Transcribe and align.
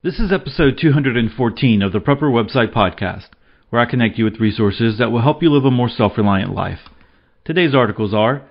This 0.00 0.20
is 0.20 0.30
episode 0.30 0.78
214 0.80 1.82
of 1.82 1.90
the 1.90 1.98
Prepper 1.98 2.30
Website 2.30 2.72
Podcast, 2.72 3.30
where 3.70 3.82
I 3.82 3.90
connect 3.90 4.16
you 4.16 4.26
with 4.26 4.38
resources 4.38 4.96
that 4.98 5.10
will 5.10 5.22
help 5.22 5.42
you 5.42 5.50
live 5.50 5.64
a 5.64 5.72
more 5.72 5.88
self 5.88 6.16
reliant 6.16 6.54
life. 6.54 6.78
Today's 7.44 7.74
articles 7.74 8.14
are 8.14 8.42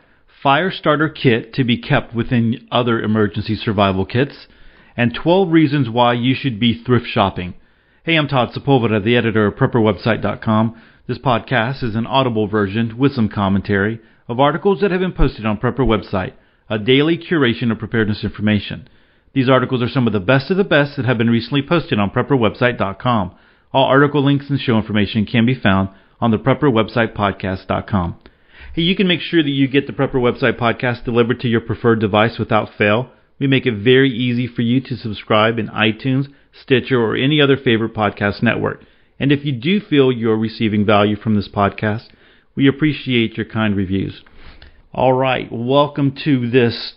Fire 0.44 0.70
Starter 0.70 1.07
Kit 1.07 1.54
to 1.54 1.63
be 1.63 1.78
kept 1.78 2.13
within 2.13 2.68
other 2.70 3.02
emergency 3.02 3.55
survival 3.55 4.05
kits, 4.05 4.47
and 4.97 5.15
12 5.15 5.49
reasons 5.49 5.89
why 5.89 6.12
you 6.15 6.36
should 6.36 6.60
be 6.60 6.83
thrift 6.83 7.05
shopping. 7.07 7.54
Hey, 8.04 8.18
I'm 8.18 8.27
Todd 8.27 8.50
Sepulveda, 8.50 9.02
the 9.02 9.16
editor 9.16 9.48
of 9.48 9.55
PrepperWebsite.com. 9.55 10.82
This 11.07 11.18
podcast 11.18 11.82
is 11.82 11.95
an 11.95 12.07
audible 12.07 12.50
version 12.50 12.98
with 12.98 13.14
some 13.14 13.29
commentary 13.29 14.02
of 14.27 14.41
articles 14.41 14.82
that 14.82 14.91
have 14.91 15.00
been 15.00 15.14
posted 15.14 15.45
on 15.45 15.59
Prepper 15.59 15.88
Website, 15.88 16.34
a 16.70 16.77
daily 16.77 17.18
curation 17.18 17.71
of 17.71 17.79
preparedness 17.79 18.25
information. 18.25 18.89
These 19.38 19.50
articles 19.50 19.84
are 19.84 19.88
some 19.88 20.08
of 20.08 20.14
the 20.14 20.20
best 20.20 20.50
of 20.50 20.58
the 20.58 20.64
best 20.64 20.98
that 20.98 21.06
have 21.06 21.20
been 21.20 21.30
recently 21.30 21.62
posted 21.62 22.00
on 22.00 22.10
PrepperWebsite.com. 22.10 23.36
All 23.72 23.86
article 23.86 24.26
links 24.26 24.50
and 24.50 24.59
show 24.59 24.80
information 24.80 25.28
can 25.28 25.45
be 25.45 25.54
found 25.54 25.90
on 26.20 26.32
the 26.32 26.40
PrepperWebsitePodcast.com. 26.40 28.16
Hey, 28.73 28.81
you 28.81 28.95
can 28.95 29.08
make 29.08 29.22
sure 29.22 29.44
that 29.44 29.52
you 29.52 29.68
get 29.68 29.86
the 29.86 29.94
Prepper 29.94 30.16
Website 30.16 30.58
Podcast 30.58 31.05
delivered 31.05 31.40
to 31.42 31.48
your 31.48 31.62
preferred 31.62 32.00
device 32.00 32.40
without 32.40 32.73
fail. 32.80 33.12
We 33.38 33.45
make 33.45 33.68
it 33.68 33.78
very 33.78 34.09
easy 34.09 34.48
for 34.48 34.64
you 34.64 34.81
to 34.81 34.98
subscribe 34.98 35.59
in 35.59 35.67
iTunes, 35.67 36.34
Stitcher, 36.59 37.00
or 37.00 37.16
any 37.16 37.40
other 37.40 37.58
favorite 37.58 37.94
podcast 37.94 38.42
network. 38.42 38.81
And 39.20 39.31
if 39.31 39.45
you 39.45 39.52
do 39.52 39.80
feel 39.80 40.12
you're 40.12 40.36
receiving 40.36 40.84
value 40.84 41.16
from 41.16 41.36
this 41.36 41.48
podcast, 41.48 42.08
we 42.56 42.67
appreciate 42.67 43.38
your 43.38 43.45
kind 43.45 43.76
reviews. 43.76 44.23
All 44.95 45.14
right, 45.14 45.48
welcome 45.52 46.16
to 46.23 46.50
this 46.50 46.95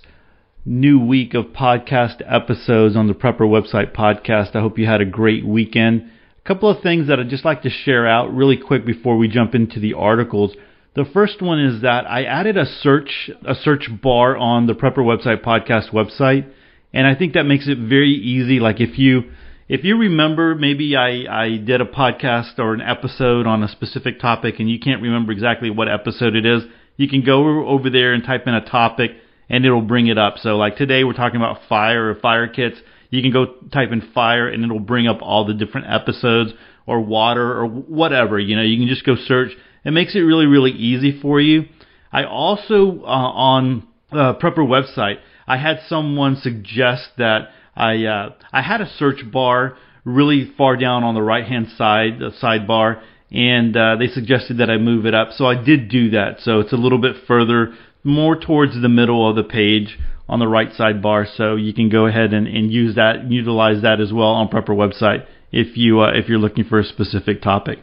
new 0.70 1.04
week 1.04 1.34
of 1.34 1.46
podcast 1.46 2.22
episodes 2.24 2.94
on 2.94 3.08
the 3.08 3.12
Prepper 3.12 3.40
Website 3.40 3.92
podcast. 3.92 4.54
I 4.54 4.60
hope 4.60 4.78
you 4.78 4.86
had 4.86 5.00
a 5.00 5.04
great 5.04 5.44
weekend. 5.44 6.08
A 6.38 6.46
couple 6.46 6.70
of 6.70 6.80
things 6.80 7.08
that 7.08 7.18
I'd 7.18 7.28
just 7.28 7.44
like 7.44 7.62
to 7.62 7.70
share 7.70 8.06
out 8.06 8.32
really 8.32 8.56
quick 8.56 8.86
before 8.86 9.16
we 9.16 9.26
jump 9.26 9.52
into 9.56 9.80
the 9.80 9.94
articles. 9.94 10.54
The 10.94 11.04
first 11.12 11.42
one 11.42 11.58
is 11.58 11.82
that 11.82 12.08
I 12.08 12.22
added 12.22 12.56
a 12.56 12.66
search 12.66 13.32
a 13.44 13.56
search 13.56 13.88
bar 14.00 14.36
on 14.36 14.68
the 14.68 14.74
Prepper 14.74 14.98
Website 14.98 15.42
podcast 15.42 15.90
website, 15.90 16.48
and 16.94 17.04
I 17.04 17.16
think 17.16 17.32
that 17.32 17.46
makes 17.46 17.66
it 17.66 17.78
very 17.78 18.12
easy. 18.12 18.60
Like 18.60 18.80
if 18.80 18.96
you 18.96 19.24
if 19.68 19.82
you 19.82 19.96
remember, 19.96 20.54
maybe 20.54 20.94
I, 20.94 21.46
I 21.46 21.56
did 21.56 21.80
a 21.80 21.84
podcast 21.84 22.60
or 22.60 22.74
an 22.74 22.80
episode 22.80 23.44
on 23.44 23.64
a 23.64 23.68
specific 23.68 24.20
topic 24.20 24.60
and 24.60 24.70
you 24.70 24.78
can't 24.78 25.02
remember 25.02 25.32
exactly 25.32 25.68
what 25.68 25.88
episode 25.88 26.36
it 26.36 26.46
is, 26.46 26.62
you 26.96 27.08
can 27.08 27.24
go 27.24 27.66
over 27.66 27.90
there 27.90 28.12
and 28.12 28.22
type 28.22 28.46
in 28.46 28.54
a 28.54 28.64
topic 28.64 29.16
and 29.50 29.66
it'll 29.66 29.82
bring 29.82 30.06
it 30.06 30.16
up. 30.16 30.38
So 30.38 30.56
like 30.56 30.76
today 30.76 31.04
we're 31.04 31.12
talking 31.12 31.36
about 31.36 31.58
fire 31.68 32.10
or 32.10 32.14
fire 32.14 32.48
kits. 32.48 32.78
You 33.10 33.20
can 33.20 33.32
go 33.32 33.46
type 33.72 33.90
in 33.90 34.00
fire 34.14 34.48
and 34.48 34.64
it'll 34.64 34.78
bring 34.78 35.08
up 35.08 35.18
all 35.20 35.44
the 35.44 35.52
different 35.52 35.88
episodes 35.90 36.52
or 36.86 37.00
water 37.00 37.60
or 37.60 37.66
whatever. 37.66 38.38
You 38.38 38.56
know, 38.56 38.62
you 38.62 38.78
can 38.78 38.88
just 38.88 39.04
go 39.04 39.16
search. 39.16 39.50
It 39.84 39.90
makes 39.90 40.14
it 40.14 40.20
really, 40.20 40.46
really 40.46 40.70
easy 40.70 41.20
for 41.20 41.40
you. 41.40 41.64
I 42.12 42.24
also, 42.24 43.02
uh, 43.02 43.06
on 43.06 43.86
uh, 44.12 44.34
Prepper 44.34 44.58
website, 44.58 45.16
I 45.46 45.56
had 45.56 45.80
someone 45.88 46.36
suggest 46.36 47.10
that 47.18 47.48
I, 47.74 48.04
uh, 48.04 48.34
I 48.52 48.62
had 48.62 48.80
a 48.80 48.88
search 48.98 49.20
bar 49.32 49.76
really 50.04 50.52
far 50.56 50.76
down 50.76 51.02
on 51.02 51.14
the 51.14 51.22
right 51.22 51.46
hand 51.46 51.68
side, 51.76 52.18
the 52.18 52.30
sidebar, 52.42 53.02
and 53.30 53.76
uh, 53.76 53.96
they 53.96 54.08
suggested 54.08 54.58
that 54.58 54.70
I 54.70 54.76
move 54.76 55.06
it 55.06 55.14
up. 55.14 55.30
So 55.32 55.46
I 55.46 55.62
did 55.62 55.88
do 55.88 56.10
that. 56.10 56.40
So 56.40 56.60
it's 56.60 56.72
a 56.72 56.76
little 56.76 56.98
bit 56.98 57.16
further 57.26 57.74
more 58.02 58.36
towards 58.36 58.80
the 58.80 58.88
middle 58.88 59.28
of 59.28 59.36
the 59.36 59.42
page 59.42 59.98
on 60.28 60.38
the 60.38 60.48
right 60.48 60.72
side 60.72 61.02
bar. 61.02 61.26
So 61.36 61.56
you 61.56 61.74
can 61.74 61.88
go 61.88 62.06
ahead 62.06 62.32
and, 62.32 62.46
and 62.46 62.72
use 62.72 62.94
that, 62.94 63.30
utilize 63.30 63.82
that 63.82 64.00
as 64.00 64.12
well 64.12 64.28
on 64.28 64.48
Prepper 64.48 64.70
website 64.70 65.26
if 65.52 65.76
you 65.76 66.00
uh, 66.00 66.12
if 66.12 66.28
you're 66.28 66.38
looking 66.38 66.64
for 66.64 66.78
a 66.78 66.84
specific 66.84 67.42
topic. 67.42 67.80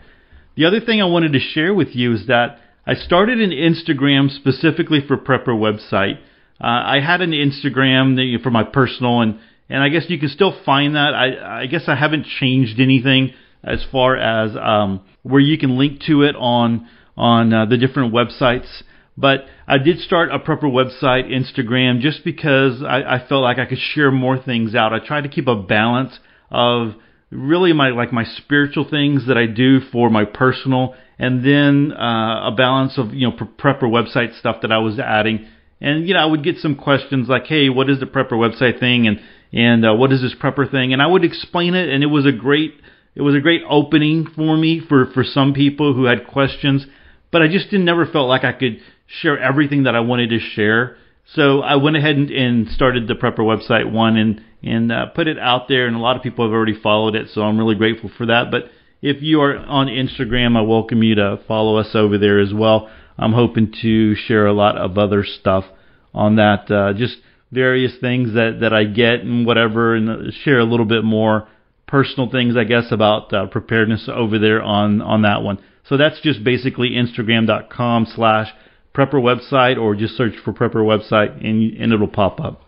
The 0.56 0.66
other 0.66 0.80
thing 0.80 1.02
I 1.02 1.06
wanted 1.06 1.34
to 1.34 1.40
share 1.40 1.74
with 1.74 1.90
you 1.96 2.14
is 2.14 2.28
that 2.28 2.60
I 2.86 2.96
started 2.96 3.40
an 3.40 3.52
Instagram 3.52 4.34
specifically 4.34 5.00
for 5.06 5.18
Prepper 5.18 5.50
website. 5.50 6.20
Uh, 6.60 6.66
I 6.66 7.00
had 7.06 7.22
an 7.22 7.32
Instagram 7.32 8.42
for 8.42 8.50
my 8.50 8.64
personal, 8.64 9.22
and 9.22 9.40
and 9.70 9.84
I 9.84 9.90
guess 9.90 10.06
you 10.08 10.18
can 10.18 10.30
still 10.30 10.58
find 10.66 10.96
that. 10.96 11.14
I 11.14 11.64
I 11.64 11.66
guess 11.68 11.84
I 11.88 11.96
haven't 11.96 12.26
changed 12.40 12.80
anything 12.80 13.34
as 13.64 13.86
far 13.92 14.16
as 14.16 14.56
um, 14.56 15.02
where 15.24 15.42
you 15.42 15.58
can 15.58 15.78
link 15.78 16.02
to 16.08 16.24
it 16.24 16.36
on 16.38 16.88
on 17.18 17.54
uh, 17.54 17.66
the 17.66 17.78
different 17.78 18.14
websites. 18.14 18.84
But 19.18 19.46
I 19.68 19.80
did 19.80 20.00
start 20.00 20.30
a 20.32 20.38
Prepper 20.38 20.66
website, 20.66 21.32
Instagram, 21.32 22.00
just 22.00 22.24
because 22.24 22.84
I, 22.84 23.16
I 23.16 23.28
felt 23.28 23.42
like 23.42 23.58
I 23.58 23.66
could 23.66 23.80
share 23.80 24.12
more 24.12 24.38
things 24.38 24.76
out. 24.76 24.94
I 24.94 25.00
tried 25.00 25.22
to 25.22 25.30
keep 25.30 25.48
a 25.48 25.56
balance 25.56 26.20
of 26.52 26.94
really 27.32 27.74
my 27.74 27.90
like 27.90 28.14
my 28.14 28.24
spiritual 28.24 28.88
things 28.88 29.28
that 29.28 29.38
I 29.38 29.48
do 29.48 29.80
for 29.92 30.12
my 30.12 30.24
personal, 30.24 30.96
and 31.18 31.44
then 31.44 31.94
uh, 31.98 32.48
a 32.48 32.54
balance 32.56 33.00
of 33.00 33.14
you 33.14 33.28
know 33.28 33.36
Prepper 33.36 33.84
website 33.84 34.38
stuff 34.38 34.58
that 34.62 34.72
I 34.72 34.78
was 34.78 35.00
adding. 35.00 35.48
And 35.82 36.08
you 36.08 36.14
know 36.14 36.20
I 36.20 36.26
would 36.26 36.44
get 36.44 36.58
some 36.58 36.76
questions 36.76 37.28
like, 37.28 37.48
hey, 37.48 37.70
what 37.70 37.90
is 37.90 38.00
the 38.00 38.06
Prepper 38.06 38.34
website 38.34 38.80
thing, 38.80 39.08
and 39.08 39.20
and 39.52 39.84
uh, 39.84 39.96
what 39.96 40.12
is 40.12 40.22
this 40.22 40.36
Prepper 40.40 40.70
thing, 40.70 40.94
and 40.94 41.02
I 41.02 41.08
would 41.08 41.26
explain 41.26 41.74
it, 41.74 41.90
and 41.90 42.04
it 42.04 42.08
was 42.08 42.28
a 42.28 42.32
great 42.32 42.76
it 43.16 43.24
was 43.24 43.34
a 43.34 43.40
great 43.40 43.64
opening 43.68 44.28
for 44.28 44.56
me 44.56 44.80
for 44.80 45.08
for 45.08 45.24
some 45.24 45.56
people 45.56 45.96
who 45.96 46.06
had 46.06 46.28
questions, 46.28 46.86
but 47.32 47.42
I 47.42 47.48
just 47.48 47.72
didn't 47.72 47.86
never 47.86 48.06
felt 48.06 48.30
like 48.30 48.44
I 48.44 48.54
could 48.54 48.80
share 49.08 49.40
everything 49.40 49.84
that 49.84 49.96
I 49.96 50.02
wanted 50.02 50.30
to 50.30 50.40
share. 50.40 50.98
So 51.34 51.62
I 51.62 51.76
went 51.76 51.98
ahead 51.98 52.16
and, 52.16 52.30
and 52.30 52.70
started 52.70 53.08
the 53.08 53.16
Prepper 53.16 53.40
website 53.40 53.92
one 53.92 54.18
and 54.18 54.42
and 54.64 54.92
uh, 54.92 55.06
put 55.08 55.28
it 55.28 55.38
out 55.38 55.68
there, 55.68 55.86
and 55.86 55.96
a 55.96 56.00
lot 56.00 56.16
of 56.16 56.24
people 56.24 56.46
have 56.46 56.54
already 56.54 56.80
followed 56.80 57.16
it. 57.16 57.30
So 57.30 57.42
I'm 57.42 57.58
really 57.58 57.76
grateful 57.76 58.10
for 58.18 58.26
that. 58.26 58.50
But 58.50 58.72
if 59.02 59.22
you 59.22 59.42
are 59.42 59.56
on 59.56 59.88
Instagram, 59.88 60.58
I 60.58 60.62
welcome 60.62 61.04
you 61.04 61.16
to 61.16 61.40
follow 61.48 61.78
us 61.78 61.92
over 61.94 62.18
there 62.18 62.40
as 62.40 62.54
well. 62.54 62.90
I'm 63.18 63.34
hoping 63.34 63.74
to 63.82 64.16
share 64.16 64.46
a 64.46 64.54
lot 64.54 64.78
of 64.78 64.98
other 64.98 65.24
stuff 65.24 65.66
on 66.14 66.38
that, 66.38 66.72
uh, 66.72 66.94
just 66.94 67.18
various 67.52 67.94
things 68.02 68.34
that 68.34 68.60
that 68.62 68.74
I 68.74 68.86
get 68.86 69.22
and 69.22 69.46
whatever, 69.46 69.96
and 69.96 70.10
uh, 70.10 70.32
share 70.44 70.60
a 70.60 70.66
little 70.66 70.86
bit 70.86 71.04
more 71.04 71.48
personal 71.88 72.30
things, 72.30 72.56
I 72.58 72.64
guess, 72.64 72.92
about 72.92 73.32
uh, 73.34 73.46
preparedness 73.48 74.10
over 74.12 74.40
there 74.40 74.62
on 74.62 75.02
on 75.02 75.22
that 75.22 75.44
one. 75.44 75.60
So 75.88 75.98
that's 75.98 76.20
just 76.22 76.44
basically 76.44 76.92
Instagram.com 76.92 78.08
slash 78.14 78.50
Prepper 78.98 79.22
website 79.22 79.80
or 79.80 79.96
just 79.96 80.18
search 80.18 80.34
for 80.44 80.52
Prepper 80.52 80.78
website 80.78 81.46
and, 81.46 81.78
and 81.78 81.94
it'll 81.94 82.08
pop 82.08 82.40
up. 82.40 82.64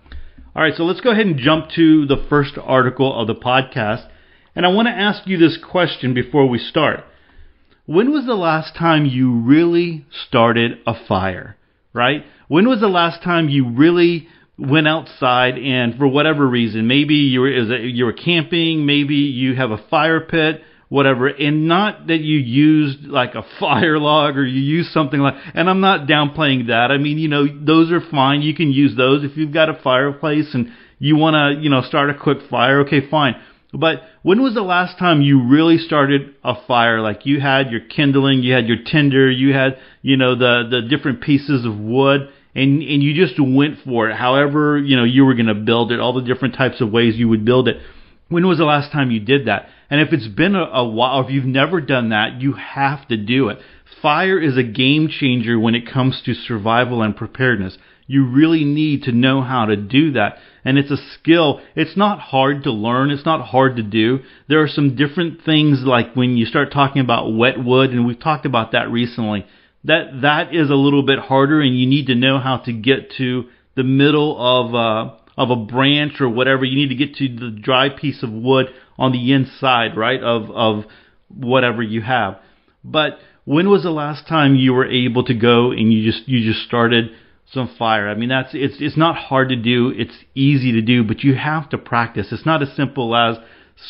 All 0.56 0.62
right, 0.62 0.76
so 0.76 0.84
let's 0.84 1.02
go 1.02 1.12
ahead 1.12 1.26
and 1.26 1.40
jump 1.40 1.70
to 1.72 2.06
the 2.06 2.24
first 2.30 2.58
article 2.62 3.20
of 3.20 3.28
the 3.28 3.36
podcast. 3.36 4.08
And 4.56 4.66
I 4.66 4.70
want 4.70 4.88
to 4.88 4.92
ask 4.92 5.26
you 5.26 5.38
this 5.38 5.58
question 5.58 6.14
before 6.14 6.48
we 6.48 6.60
start. 6.60 7.04
When 7.86 8.12
was 8.12 8.26
the 8.26 8.36
last 8.36 8.76
time 8.76 9.06
you 9.06 9.32
really 9.32 10.06
started 10.28 10.80
a 10.86 10.94
fire? 11.08 11.58
Right? 11.94 12.24
When 12.48 12.70
was 12.70 12.80
the 12.82 12.88
last 12.88 13.24
time 13.24 13.50
you 13.50 13.68
really 13.68 14.28
went 14.60 14.88
outside 14.88 15.58
and 15.58 15.98
for 15.98 16.08
whatever 16.08 16.46
reason, 16.46 16.88
maybe 16.88 17.16
you 17.16 17.42
were 17.42 17.50
you 17.50 18.06
were 18.06 18.14
camping, 18.14 18.86
maybe 18.86 19.16
you 19.16 19.56
have 19.56 19.72
a 19.72 19.84
fire 19.90 20.20
pit, 20.20 20.62
whatever, 20.90 21.28
and 21.28 21.68
not 21.68 22.08
that 22.08 22.20
you 22.20 22.38
used 22.38 23.06
like 23.06 23.36
a 23.36 23.46
fire 23.60 23.98
log 23.98 24.38
or 24.38 24.46
you 24.46 24.62
use 24.62 24.92
something 24.94 25.20
like. 25.20 25.36
And 25.54 25.70
I'm 25.70 25.82
not 25.82 26.08
downplaying 26.08 26.68
that. 26.68 26.92
I 26.92 26.98
mean, 26.98 27.18
you 27.18 27.30
know, 27.30 27.46
those 27.48 27.92
are 27.92 28.02
fine. 28.02 28.42
You 28.42 28.54
can 28.54 28.72
use 28.72 28.98
those 28.98 29.24
if 29.24 29.38
you've 29.38 29.54
got 29.54 29.70
a 29.70 29.80
fireplace 29.82 30.54
and 30.54 30.72
you 30.98 31.16
want 31.16 31.36
to, 31.36 31.64
you 31.64 31.70
know, 31.70 31.82
start 31.82 32.10
a 32.10 32.18
quick 32.18 32.40
fire. 32.50 32.82
Okay, 32.82 33.10
fine. 33.10 33.36
But 33.72 34.02
when 34.24 34.42
was 34.42 34.56
the 34.56 34.64
last 34.64 34.98
time 34.98 35.22
you 35.22 35.48
really 35.48 35.78
started 35.78 36.34
a 36.44 36.56
fire? 36.66 37.02
Like 37.02 37.26
you 37.26 37.40
had 37.40 37.70
your 37.70 37.82
kindling, 37.82 38.42
you 38.42 38.54
had 38.54 38.68
your 38.68 38.84
tinder, 38.84 39.30
you 39.30 39.54
had, 39.54 39.78
you 40.02 40.18
know, 40.18 40.36
the 40.36 40.68
the 40.70 40.82
different 40.82 41.22
pieces 41.22 41.66
of 41.66 41.78
wood 41.78 42.30
and 42.56 42.82
and 42.82 43.04
you 43.04 43.14
just 43.14 43.40
went 43.40 43.78
for 43.86 44.10
it. 44.10 44.16
However, 44.16 44.78
you 44.78 44.98
know, 44.98 45.04
you 45.04 45.26
were 45.26 45.36
going 45.36 45.48
to 45.48 45.56
build 45.56 45.92
it, 45.92 46.00
all 46.00 46.14
the 46.14 46.22
different 46.22 46.56
types 46.56 46.82
of 46.82 46.92
ways 46.92 47.16
you 47.16 47.30
would 47.30 47.46
build 47.46 47.68
it. 47.68 47.78
When 48.28 48.48
was 48.48 48.58
the 48.58 48.66
last 48.66 48.92
time 48.92 49.12
you 49.12 49.20
did 49.20 49.48
that? 49.48 49.70
And 49.90 50.02
if 50.02 50.14
it's 50.14 50.28
been 50.28 50.56
a, 50.56 50.64
a 50.64 50.88
while, 50.88 51.22
if 51.22 51.32
you've 51.32 51.46
never 51.46 51.82
done 51.82 52.10
that, 52.10 52.42
you 52.42 52.54
have 52.54 53.08
to 53.08 53.18
do 53.18 53.50
it. 53.50 53.60
Fire 54.02 54.40
is 54.40 54.58
a 54.58 54.64
game 54.64 55.10
changer 55.10 55.60
when 55.60 55.76
it 55.76 55.92
comes 55.92 56.22
to 56.26 56.34
survival 56.34 57.02
and 57.02 57.16
preparedness. 57.16 57.78
You 58.06 58.26
really 58.26 58.64
need 58.64 59.04
to 59.04 59.12
know 59.12 59.42
how 59.42 59.66
to 59.66 59.76
do 59.76 60.14
that. 60.14 60.38
And 60.66 60.78
it's 60.78 60.92
a 60.92 60.98
skill. 61.14 61.62
It's 61.76 61.98
not 61.98 62.20
hard 62.20 62.64
to 62.64 62.72
learn. 62.72 63.12
It's 63.12 63.26
not 63.26 63.48
hard 63.48 63.76
to 63.76 63.84
do. 63.84 64.20
There 64.48 64.62
are 64.62 64.68
some 64.68 64.96
different 64.96 65.44
things 65.44 65.84
like 65.84 66.16
when 66.16 66.38
you 66.38 66.46
start 66.46 66.72
talking 66.72 67.02
about 67.02 67.36
wet 67.36 67.64
wood, 67.64 67.92
and 67.92 68.06
we've 68.06 68.20
talked 68.20 68.46
about 68.46 68.72
that 68.72 68.90
recently. 68.92 69.46
That 69.84 70.22
that 70.22 70.54
is 70.54 70.70
a 70.70 70.76
little 70.76 71.04
bit 71.04 71.20
harder, 71.20 71.62
and 71.62 71.78
you 71.78 71.88
need 71.88 72.08
to 72.08 72.16
know 72.16 72.40
how 72.40 72.58
to 72.58 72.74
get 72.74 73.12
to 73.18 73.46
the 73.76 73.84
middle 73.84 74.36
of 74.38 74.76
uh, 74.76 75.16
of 75.38 75.52
a 75.52 75.56
branch 75.56 76.20
or 76.20 76.30
whatever. 76.30 76.66
You 76.66 76.76
need 76.76 76.90
to 76.90 77.06
get 77.06 77.16
to 77.16 77.28
the 77.28 77.52
dry 77.52 77.90
piece 77.90 78.24
of 78.24 78.32
wood 78.32 78.68
on 79.00 79.12
the 79.14 79.34
inside, 79.34 79.98
right, 79.98 80.22
of 80.22 80.52
of 80.52 80.86
whatever 81.30 81.82
you 81.82 82.02
have. 82.02 82.38
But 82.84 83.20
when 83.46 83.70
was 83.70 83.84
the 83.84 83.92
last 83.92 84.28
time 84.28 84.56
you 84.56 84.74
were 84.74 84.86
able 84.86 85.24
to 85.24 85.34
go 85.34 85.72
and 85.72 85.92
you 85.92 86.12
just 86.12 86.28
you 86.28 86.48
just 86.48 86.66
started 86.66 87.12
some 87.52 87.74
fire? 87.80 88.08
I 88.08 88.14
mean, 88.14 88.30
that's 88.30 88.50
it's 88.54 88.76
it's 88.80 88.98
not 88.98 89.16
hard 89.16 89.50
to 89.50 89.56
do. 89.56 89.92
It's 89.96 90.18
easy 90.36 90.74
to 90.74 90.82
do, 90.82 91.04
but 91.04 91.24
you 91.24 91.34
have 91.36 91.70
to 91.70 91.78
practice. 91.78 92.28
It's 92.32 92.46
not 92.46 92.62
as 92.62 92.76
simple 92.76 93.16
as 93.16 93.38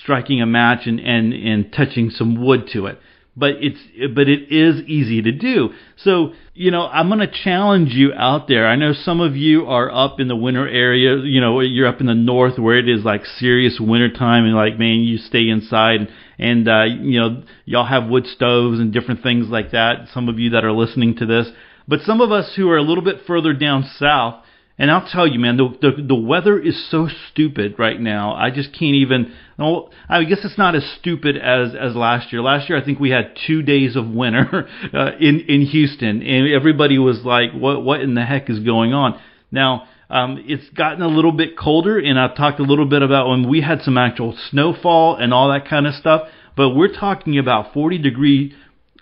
striking 0.02 0.40
a 0.40 0.46
match 0.46 0.86
and, 0.86 1.00
and, 1.00 1.34
and 1.34 1.74
touching 1.74 2.12
some 2.12 2.46
wood 2.46 2.70
to 2.72 2.86
it 2.86 3.00
but 3.40 3.56
it's 3.62 3.80
but 4.14 4.28
it 4.28 4.52
is 4.52 4.82
easy 4.88 5.22
to 5.22 5.32
do. 5.32 5.70
So 5.98 6.34
you 6.54 6.72
know 6.72 6.88
I'm 6.88 7.08
going 7.08 7.20
to 7.20 7.44
challenge 7.44 7.92
you 7.94 8.14
out 8.14 8.48
there. 8.48 8.68
I 8.68 8.76
know 8.76 8.94
some 8.94 9.22
of 9.22 9.36
you 9.36 9.66
are 9.66 9.92
up 9.92 10.20
in 10.20 10.28
the 10.28 10.36
winter 10.36 10.68
area. 10.68 11.18
You 11.18 11.40
know 11.42 11.60
you're 11.62 11.88
up 11.88 12.02
in 12.02 12.08
the 12.08 12.14
north 12.14 12.60
where 12.60 12.78
it 12.78 12.90
is 12.90 13.04
like 13.04 13.26
serious 13.26 13.80
winter 13.80 14.12
time, 14.12 14.46
and 14.46 14.56
like 14.56 14.78
man, 14.78 15.00
you 15.00 15.18
stay 15.18 15.48
inside 15.48 16.10
and 16.38 16.68
uh, 16.68 16.84
you 16.84 17.20
know 17.20 17.44
y'all 17.66 17.86
have 17.86 18.10
wood 18.10 18.26
stoves 18.28 18.80
and 18.80 18.92
different 18.92 19.24
things 19.24 19.48
like 19.48 19.72
that. 19.72 20.08
Some 20.14 20.30
of 20.30 20.40
you 20.40 20.52
that 20.52 20.66
are 20.66 20.74
listening 20.74 21.16
to 21.18 21.26
this, 21.26 21.48
but 21.88 22.02
some 22.02 22.22
of 22.22 22.32
us 22.32 22.54
who 22.56 22.70
are 22.70 22.78
a 22.78 22.84
little 22.84 23.04
bit 23.04 23.26
further 23.26 23.54
down 23.54 23.90
south 23.98 24.44
and 24.80 24.90
I'll 24.90 25.06
tell 25.06 25.28
you, 25.28 25.40
man, 25.40 25.58
the, 25.58 25.68
the 25.82 26.02
the 26.02 26.16
weather 26.16 26.58
is 26.58 26.90
so 26.90 27.10
stupid 27.30 27.76
right 27.78 28.00
now. 28.00 28.34
I 28.34 28.50
just 28.50 28.72
can't 28.72 28.96
even. 28.96 29.34
Well, 29.58 29.92
I 30.08 30.24
guess 30.24 30.40
it's 30.46 30.58
not 30.58 30.74
as 30.74 30.90
stupid 31.00 31.36
as 31.36 31.76
as 31.76 31.96
last 31.98 32.32
year. 32.32 32.42
Last 32.42 32.70
year, 32.70 32.82
I 32.82 32.86
think 32.86 32.98
we 32.98 33.10
had 33.10 33.38
two 33.46 33.62
days 33.62 33.98
of 33.98 34.08
winter 34.08 34.70
uh, 34.94 35.12
in 35.20 35.42
in 35.42 35.64
Houston, 35.64 36.22
and 36.22 36.50
everybody 36.50 36.98
was 36.98 37.24
like, 37.26 37.52
"What 37.52 37.84
what 37.84 38.00
in 38.00 38.16
the 38.16 38.24
heck 38.24 38.50
is 38.50 38.60
going 38.60 38.94
on?" 38.94 39.20
Now, 39.52 39.84
um, 40.10 40.42
it's 40.48 40.70
gotten 40.70 41.02
a 41.02 41.10
little 41.10 41.34
bit 41.34 41.58
colder, 41.58 42.00
and 42.00 42.18
I've 42.18 42.38
talked 42.38 42.62
a 42.62 42.64
little 42.64 42.88
bit 42.88 43.02
about 43.02 43.28
when 43.28 43.50
we 43.50 43.60
had 43.60 43.82
some 43.82 43.98
actual 43.98 44.38
snowfall 44.50 45.18
and 45.18 45.34
all 45.34 45.50
that 45.50 45.68
kind 45.68 45.88
of 45.88 45.94
stuff. 45.94 46.30
But 46.56 46.70
we're 46.70 46.94
talking 46.94 47.38
about 47.38 47.74
40 47.74 47.98
degree 47.98 48.54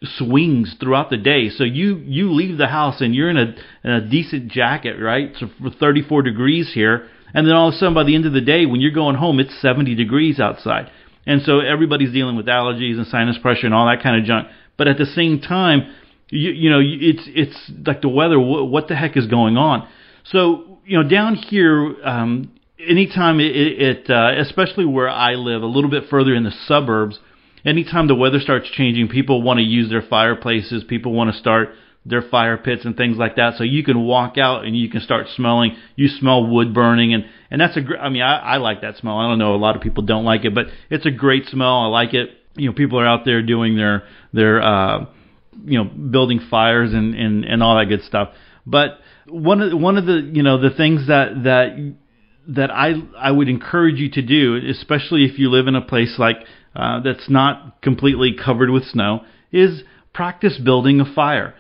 swings 0.04 0.76
throughout 0.80 1.10
the 1.10 1.18
day. 1.18 1.50
So 1.50 1.64
you 1.64 1.98
you 1.98 2.32
leave 2.32 2.58
the 2.58 2.68
house 2.68 3.02
and 3.02 3.16
you're 3.16 3.30
in 3.30 3.38
a 3.38 3.56
in 3.84 3.92
a 3.92 4.10
decent 4.10 4.52
jacket, 4.52 4.98
right? 5.00 5.34
So 5.40 5.48
for 5.62 5.72
34 5.72 6.22
degrees 6.22 6.72
here, 6.74 7.10
and 7.34 7.48
then 7.48 7.54
all 7.54 7.70
of 7.70 7.74
a 7.74 7.78
sudden 7.78 7.94
by 7.94 8.04
the 8.04 8.16
end 8.16 8.26
of 8.26 8.34
the 8.34 8.42
day, 8.42 8.66
when 8.66 8.82
you're 8.82 8.92
going 8.92 9.16
home, 9.16 9.40
it's 9.40 9.60
70 9.62 9.96
degrees 9.96 10.40
outside. 10.40 10.92
And 11.26 11.42
so 11.42 11.60
everybody's 11.60 12.14
dealing 12.14 12.38
with 12.38 12.46
allergies 12.46 12.98
and 12.98 13.08
sinus 13.08 13.38
pressure 13.38 13.66
and 13.66 13.74
all 13.74 13.88
that 13.88 14.02
kind 14.02 14.20
of 14.20 14.26
junk. 14.26 14.48
But 14.78 14.88
at 14.88 14.98
the 14.98 15.06
same 15.06 15.42
time, 15.42 15.94
you 16.30 16.52
you 16.52 16.70
know 16.70 16.80
it's 16.82 17.24
it's 17.28 17.72
like 17.86 18.02
the 18.02 18.10
weather. 18.10 18.40
What, 18.40 18.70
what 18.70 18.88
the 18.88 18.96
heck 18.96 19.18
is 19.18 19.28
going 19.28 19.58
on? 19.58 19.88
So 20.26 20.80
you 20.86 21.02
know 21.02 21.08
down 21.08 21.36
here. 21.36 21.96
Um, 22.04 22.52
anytime 22.80 23.40
it, 23.40 23.56
it 23.56 24.10
uh, 24.10 24.40
especially 24.40 24.86
where 24.86 25.10
I 25.10 25.34
live, 25.34 25.64
a 25.64 25.68
little 25.68 25.90
bit 25.90 26.04
further 26.10 26.36
in 26.36 26.44
the 26.44 26.52
suburbs, 26.68 27.20
anytime 27.68 28.08
the 28.08 28.16
weather 28.16 28.40
starts 28.40 28.70
changing, 28.70 29.10
people 29.10 29.44
want 29.44 29.58
to 29.58 29.64
use 29.64 29.90
their 29.90 30.02
fireplaces. 30.02 30.84
People 30.86 31.12
want 31.12 31.32
to 31.32 31.38
start 31.38 31.70
their 32.06 32.22
fire 32.22 32.58
pits 32.58 32.86
and 32.86 32.96
things 32.96 33.18
like 33.18 33.36
that. 33.36 33.56
So 33.58 33.66
you 33.66 33.84
can 33.84 34.06
walk 34.06 34.38
out 34.38 34.64
and 34.64 34.76
you 34.76 34.90
can 34.90 35.02
start 35.02 35.28
smelling. 35.36 35.76
You 35.96 36.08
smell 36.08 36.48
wood 36.48 36.74
burning, 36.74 37.14
and 37.14 37.26
and 37.52 37.60
that's 37.60 37.76
a. 37.76 37.82
Gr- 37.82 37.98
I 37.98 38.10
mean, 38.10 38.22
I, 38.22 38.38
I 38.38 38.58
like 38.58 38.82
that 38.82 38.98
smell. 38.98 39.18
I 39.18 39.28
don't 39.28 39.38
know. 39.38 39.54
A 39.54 39.58
lot 39.58 39.76
of 39.76 39.82
people 39.82 40.04
don't 40.04 40.24
like 40.24 40.46
it, 40.46 40.56
but 40.56 40.68
it's 40.90 41.06
a 41.06 41.12
great 41.12 41.46
smell. 41.48 41.82
I 41.82 41.88
like 41.88 42.14
it. 42.14 42.30
You 42.56 42.70
know, 42.70 42.74
people 42.74 43.00
are 43.00 43.06
out 43.06 43.26
there 43.26 43.44
doing 43.44 43.76
their 43.76 44.04
their 44.34 44.62
uh, 44.62 45.06
you 45.66 45.78
know 45.78 45.84
building 45.84 46.40
fires 46.50 46.94
and 46.94 47.14
and 47.14 47.44
and 47.44 47.62
all 47.62 47.78
that 47.78 47.86
good 47.86 48.04
stuff. 48.04 48.30
But 48.66 49.00
one 49.28 49.62
of 49.62 49.80
one 49.80 49.98
of 49.98 50.06
the 50.06 50.32
you 50.34 50.44
know 50.44 50.60
the 50.60 50.76
things 50.76 51.08
that 51.08 51.44
that 51.44 51.96
that 52.48 52.72
I 52.72 52.94
I 53.18 53.32
would 53.32 53.50
encourage 53.50 54.00
you 54.00 54.10
to 54.12 54.22
do, 54.22 54.56
especially 54.70 55.26
if 55.26 55.38
you 55.38 55.50
live 55.50 55.68
in 55.68 55.76
a 55.76 55.82
place 55.82 56.16
like 56.18 56.38
uh, 56.78 57.00
that's 57.00 57.28
not 57.28 57.82
completely 57.82 58.34
covered 58.34 58.70
with 58.70 58.86
snow 58.86 59.22
is 59.52 59.82
practice 60.14 60.60
building 60.64 61.02
a 61.02 61.14
fire. 61.14 61.56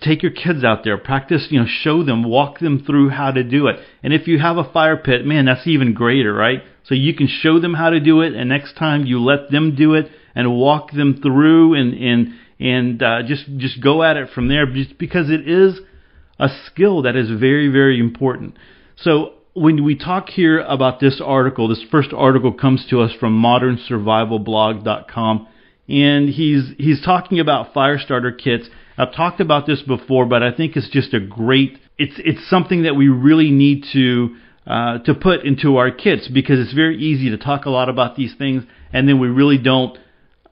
Take 0.00 0.22
your 0.22 0.30
kids 0.30 0.62
out 0.62 0.84
there, 0.84 0.96
practice, 0.96 1.48
you 1.50 1.58
know, 1.58 1.66
show 1.66 2.04
them, 2.04 2.22
walk 2.22 2.60
them 2.60 2.84
through 2.84 3.08
how 3.08 3.32
to 3.32 3.42
do 3.42 3.66
it. 3.66 3.80
And 4.02 4.12
if 4.12 4.28
you 4.28 4.38
have 4.38 4.58
a 4.58 4.70
fire 4.72 4.96
pit, 4.96 5.26
man, 5.26 5.46
that's 5.46 5.66
even 5.66 5.94
greater, 5.94 6.32
right? 6.32 6.62
So 6.84 6.94
you 6.94 7.14
can 7.14 7.26
show 7.26 7.58
them 7.58 7.74
how 7.74 7.90
to 7.90 7.98
do 7.98 8.20
it, 8.20 8.34
and 8.34 8.48
next 8.48 8.74
time 8.74 9.06
you 9.06 9.20
let 9.20 9.50
them 9.50 9.74
do 9.74 9.94
it 9.94 10.08
and 10.34 10.56
walk 10.56 10.92
them 10.92 11.20
through 11.20 11.74
and 11.74 11.94
and 11.94 12.34
and 12.60 13.02
uh, 13.02 13.22
just 13.26 13.46
just 13.56 13.82
go 13.82 14.02
at 14.02 14.16
it 14.16 14.30
from 14.34 14.48
there, 14.48 14.66
just 14.66 14.98
because 14.98 15.30
it 15.30 15.48
is 15.48 15.80
a 16.38 16.48
skill 16.66 17.02
that 17.02 17.16
is 17.16 17.28
very 17.28 17.68
very 17.68 17.98
important. 17.98 18.56
So 18.96 19.34
when 19.60 19.84
we 19.84 19.94
talk 19.94 20.30
here 20.30 20.60
about 20.60 21.00
this 21.00 21.20
article, 21.22 21.68
this 21.68 21.84
first 21.90 22.14
article 22.16 22.50
comes 22.50 22.86
to 22.88 23.02
us 23.02 23.12
from 23.20 23.42
modernsurvivalblog.com, 23.42 25.48
and 25.86 26.30
he's 26.30 26.72
he's 26.78 27.04
talking 27.04 27.40
about 27.40 27.74
fire 27.74 27.98
starter 27.98 28.32
kits. 28.32 28.70
I've 28.96 29.14
talked 29.14 29.38
about 29.38 29.66
this 29.66 29.82
before, 29.82 30.24
but 30.24 30.42
I 30.42 30.50
think 30.50 30.76
it's 30.76 30.88
just 30.88 31.12
a 31.12 31.20
great. 31.20 31.76
It's 31.98 32.14
it's 32.16 32.48
something 32.48 32.84
that 32.84 32.96
we 32.96 33.08
really 33.08 33.50
need 33.50 33.84
to 33.92 34.34
uh, 34.66 35.00
to 35.00 35.12
put 35.12 35.44
into 35.44 35.76
our 35.76 35.90
kits 35.90 36.26
because 36.26 36.58
it's 36.58 36.72
very 36.72 36.96
easy 36.96 37.28
to 37.28 37.36
talk 37.36 37.66
a 37.66 37.70
lot 37.70 37.90
about 37.90 38.16
these 38.16 38.34
things, 38.38 38.62
and 38.94 39.06
then 39.06 39.20
we 39.20 39.28
really 39.28 39.58
don't. 39.58 39.98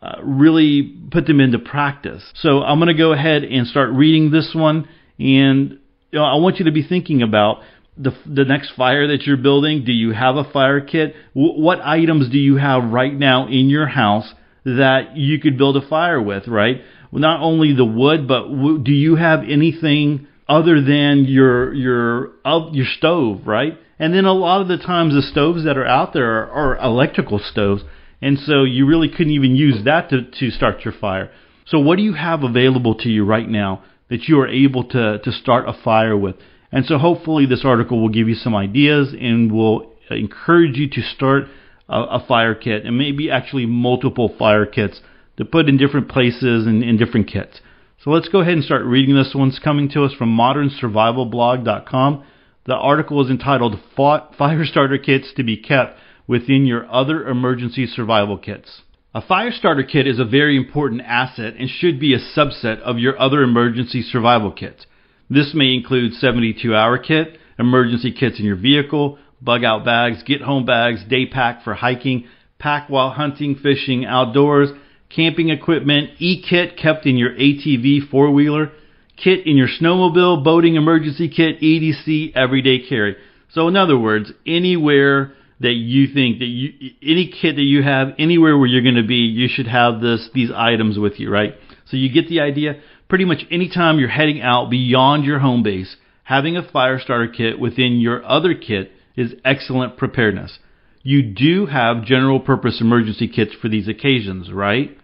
Uh, 0.00 0.14
really 0.22 0.96
put 1.10 1.26
them 1.26 1.40
into 1.40 1.58
practice. 1.58 2.22
So 2.36 2.62
I'm 2.62 2.78
going 2.78 2.86
to 2.86 2.94
go 2.94 3.12
ahead 3.12 3.42
and 3.42 3.66
start 3.66 3.90
reading 3.90 4.30
this 4.30 4.52
one, 4.54 4.88
and 5.18 5.80
you 6.12 6.20
know, 6.20 6.24
I 6.24 6.36
want 6.36 6.60
you 6.60 6.66
to 6.66 6.70
be 6.70 6.84
thinking 6.86 7.20
about 7.20 7.62
the 7.98 8.12
the 8.26 8.44
next 8.44 8.72
fire 8.76 9.08
that 9.08 9.22
you're 9.22 9.36
building? 9.36 9.84
Do 9.84 9.92
you 9.92 10.12
have 10.12 10.36
a 10.36 10.44
fire 10.44 10.80
kit? 10.80 11.14
W- 11.34 11.60
what 11.60 11.80
items 11.80 12.30
do 12.30 12.38
you 12.38 12.56
have 12.56 12.84
right 12.84 13.12
now 13.12 13.46
in 13.48 13.68
your 13.68 13.86
house 13.86 14.32
that 14.64 15.16
you 15.16 15.38
could 15.40 15.58
build 15.58 15.76
a 15.76 15.88
fire 15.88 16.20
with? 16.22 16.46
Right, 16.46 16.82
not 17.12 17.40
only 17.40 17.74
the 17.74 17.84
wood, 17.84 18.28
but 18.28 18.48
w- 18.48 18.78
do 18.82 18.92
you 18.92 19.16
have 19.16 19.40
anything 19.48 20.26
other 20.48 20.80
than 20.80 21.24
your 21.24 21.74
your 21.74 22.30
uh, 22.44 22.70
your 22.72 22.86
stove? 22.86 23.46
Right, 23.46 23.78
and 23.98 24.14
then 24.14 24.24
a 24.24 24.32
lot 24.32 24.60
of 24.60 24.68
the 24.68 24.78
times 24.78 25.14
the 25.14 25.22
stoves 25.22 25.64
that 25.64 25.76
are 25.76 25.86
out 25.86 26.12
there 26.12 26.30
are, 26.30 26.76
are 26.78 26.84
electrical 26.84 27.38
stoves, 27.38 27.82
and 28.22 28.38
so 28.38 28.64
you 28.64 28.86
really 28.86 29.08
couldn't 29.08 29.32
even 29.32 29.56
use 29.56 29.84
that 29.84 30.10
to 30.10 30.22
to 30.22 30.50
start 30.50 30.84
your 30.84 30.94
fire. 30.94 31.30
So 31.66 31.78
what 31.78 31.96
do 31.96 32.02
you 32.02 32.14
have 32.14 32.42
available 32.44 32.94
to 32.96 33.08
you 33.08 33.24
right 33.24 33.48
now 33.48 33.82
that 34.08 34.22
you 34.28 34.38
are 34.40 34.48
able 34.48 34.84
to 34.84 35.18
to 35.18 35.32
start 35.32 35.68
a 35.68 35.72
fire 35.72 36.16
with? 36.16 36.36
And 36.70 36.84
so 36.84 36.98
hopefully 36.98 37.46
this 37.46 37.64
article 37.64 38.00
will 38.00 38.08
give 38.08 38.28
you 38.28 38.34
some 38.34 38.54
ideas 38.54 39.14
and 39.18 39.50
will 39.50 39.92
encourage 40.10 40.76
you 40.76 40.88
to 40.90 41.02
start 41.02 41.44
a, 41.88 42.00
a 42.00 42.24
fire 42.26 42.54
kit 42.54 42.84
and 42.84 42.98
maybe 42.98 43.30
actually 43.30 43.66
multiple 43.66 44.34
fire 44.38 44.66
kits 44.66 45.00
to 45.36 45.44
put 45.44 45.68
in 45.68 45.76
different 45.76 46.08
places 46.08 46.66
and 46.66 46.82
in 46.82 46.96
different 46.96 47.28
kits. 47.28 47.60
So 48.04 48.10
let's 48.10 48.28
go 48.28 48.40
ahead 48.40 48.54
and 48.54 48.64
start 48.64 48.84
reading 48.84 49.14
this 49.14 49.32
one's 49.34 49.58
coming 49.58 49.88
to 49.90 50.04
us 50.04 50.12
from 50.12 50.36
modernsurvivalblog.com. 50.36 52.24
The 52.66 52.74
article 52.74 53.24
is 53.24 53.30
entitled 53.30 53.80
Fire 53.96 54.64
Starter 54.64 54.98
Kits 54.98 55.32
to 55.36 55.42
be 55.42 55.56
Kept 55.56 55.98
Within 56.26 56.66
Your 56.66 56.86
Other 56.92 57.26
Emergency 57.26 57.86
Survival 57.86 58.36
Kits. 58.36 58.82
A 59.14 59.22
fire 59.22 59.50
starter 59.50 59.82
kit 59.82 60.06
is 60.06 60.18
a 60.18 60.24
very 60.24 60.56
important 60.56 61.00
asset 61.00 61.54
and 61.58 61.68
should 61.68 61.98
be 61.98 62.12
a 62.12 62.18
subset 62.18 62.78
of 62.80 62.98
your 62.98 63.18
other 63.18 63.42
emergency 63.42 64.02
survival 64.02 64.52
kits. 64.52 64.86
This 65.30 65.52
may 65.54 65.74
include 65.74 66.14
72 66.14 66.74
hour 66.74 66.98
kit, 66.98 67.38
emergency 67.58 68.12
kits 68.12 68.38
in 68.38 68.46
your 68.46 68.56
vehicle, 68.56 69.18
bug 69.40 69.64
out 69.64 69.84
bags, 69.84 70.22
get 70.22 70.40
home 70.40 70.64
bags, 70.64 71.04
day 71.08 71.26
pack 71.26 71.62
for 71.62 71.74
hiking, 71.74 72.26
pack 72.58 72.88
while 72.88 73.10
hunting, 73.10 73.54
fishing, 73.56 74.04
outdoors, 74.04 74.70
camping 75.14 75.50
equipment, 75.50 76.10
e-kit 76.18 76.76
kept 76.76 77.06
in 77.06 77.16
your 77.16 77.30
ATV 77.30 78.08
four 78.10 78.30
wheeler, 78.30 78.72
kit 79.16 79.46
in 79.46 79.56
your 79.56 79.68
snowmobile, 79.68 80.42
boating 80.42 80.76
emergency 80.76 81.28
kit, 81.28 81.60
EDC, 81.60 82.34
everyday 82.34 82.86
carry. 82.88 83.16
So 83.50 83.68
in 83.68 83.76
other 83.76 83.98
words, 83.98 84.32
anywhere 84.46 85.34
that 85.60 85.72
you 85.72 86.12
think 86.12 86.38
that 86.38 86.46
you 86.46 86.92
any 87.02 87.28
kit 87.28 87.56
that 87.56 87.62
you 87.62 87.82
have 87.82 88.08
anywhere 88.18 88.56
where 88.56 88.68
you're 88.68 88.82
going 88.82 88.94
to 88.94 89.06
be, 89.06 89.16
you 89.16 89.48
should 89.48 89.66
have 89.66 90.00
this 90.00 90.28
these 90.34 90.50
items 90.54 90.98
with 90.98 91.18
you, 91.18 91.30
right? 91.30 91.54
So 91.86 91.96
you 91.96 92.12
get 92.12 92.28
the 92.28 92.40
idea 92.40 92.80
pretty 93.08 93.24
much 93.24 93.44
anytime 93.50 93.98
you're 93.98 94.08
heading 94.08 94.40
out 94.40 94.70
beyond 94.70 95.24
your 95.24 95.38
home 95.38 95.62
base, 95.62 95.96
having 96.24 96.56
a 96.56 96.70
fire 96.70 96.98
starter 96.98 97.28
kit 97.28 97.58
within 97.58 98.00
your 98.00 98.24
other 98.24 98.54
kit 98.54 98.92
is 99.16 99.34
excellent 99.44 99.96
preparedness. 99.96 100.58
You 101.02 101.22
do 101.22 101.66
have 101.66 102.04
general 102.04 102.38
purpose 102.38 102.80
emergency 102.80 103.28
kits 103.28 103.52
for 103.60 103.68
these 103.68 103.88
occasions, 103.88 104.52
right? 104.52 104.96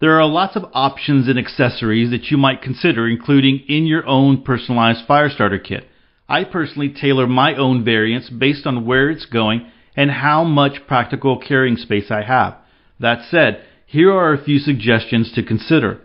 There 0.00 0.18
are 0.18 0.26
lots 0.26 0.56
of 0.56 0.70
options 0.72 1.28
and 1.28 1.38
accessories 1.38 2.10
that 2.10 2.30
you 2.30 2.38
might 2.38 2.62
consider 2.62 3.06
including 3.06 3.64
in 3.68 3.86
your 3.86 4.06
own 4.06 4.42
personalized 4.42 5.06
fire 5.06 5.28
starter 5.28 5.58
kit. 5.58 5.84
I 6.28 6.44
personally 6.44 6.88
tailor 6.88 7.26
my 7.26 7.54
own 7.56 7.84
variants 7.84 8.30
based 8.30 8.66
on 8.66 8.86
where 8.86 9.10
it's 9.10 9.26
going 9.26 9.70
and 9.96 10.10
how 10.10 10.44
much 10.44 10.86
practical 10.86 11.38
carrying 11.38 11.76
space 11.76 12.10
I 12.10 12.22
have. 12.22 12.56
That 13.00 13.28
said, 13.30 13.64
here 13.84 14.12
are 14.12 14.32
a 14.32 14.42
few 14.42 14.60
suggestions 14.60 15.32
to 15.34 15.42
consider. 15.42 16.00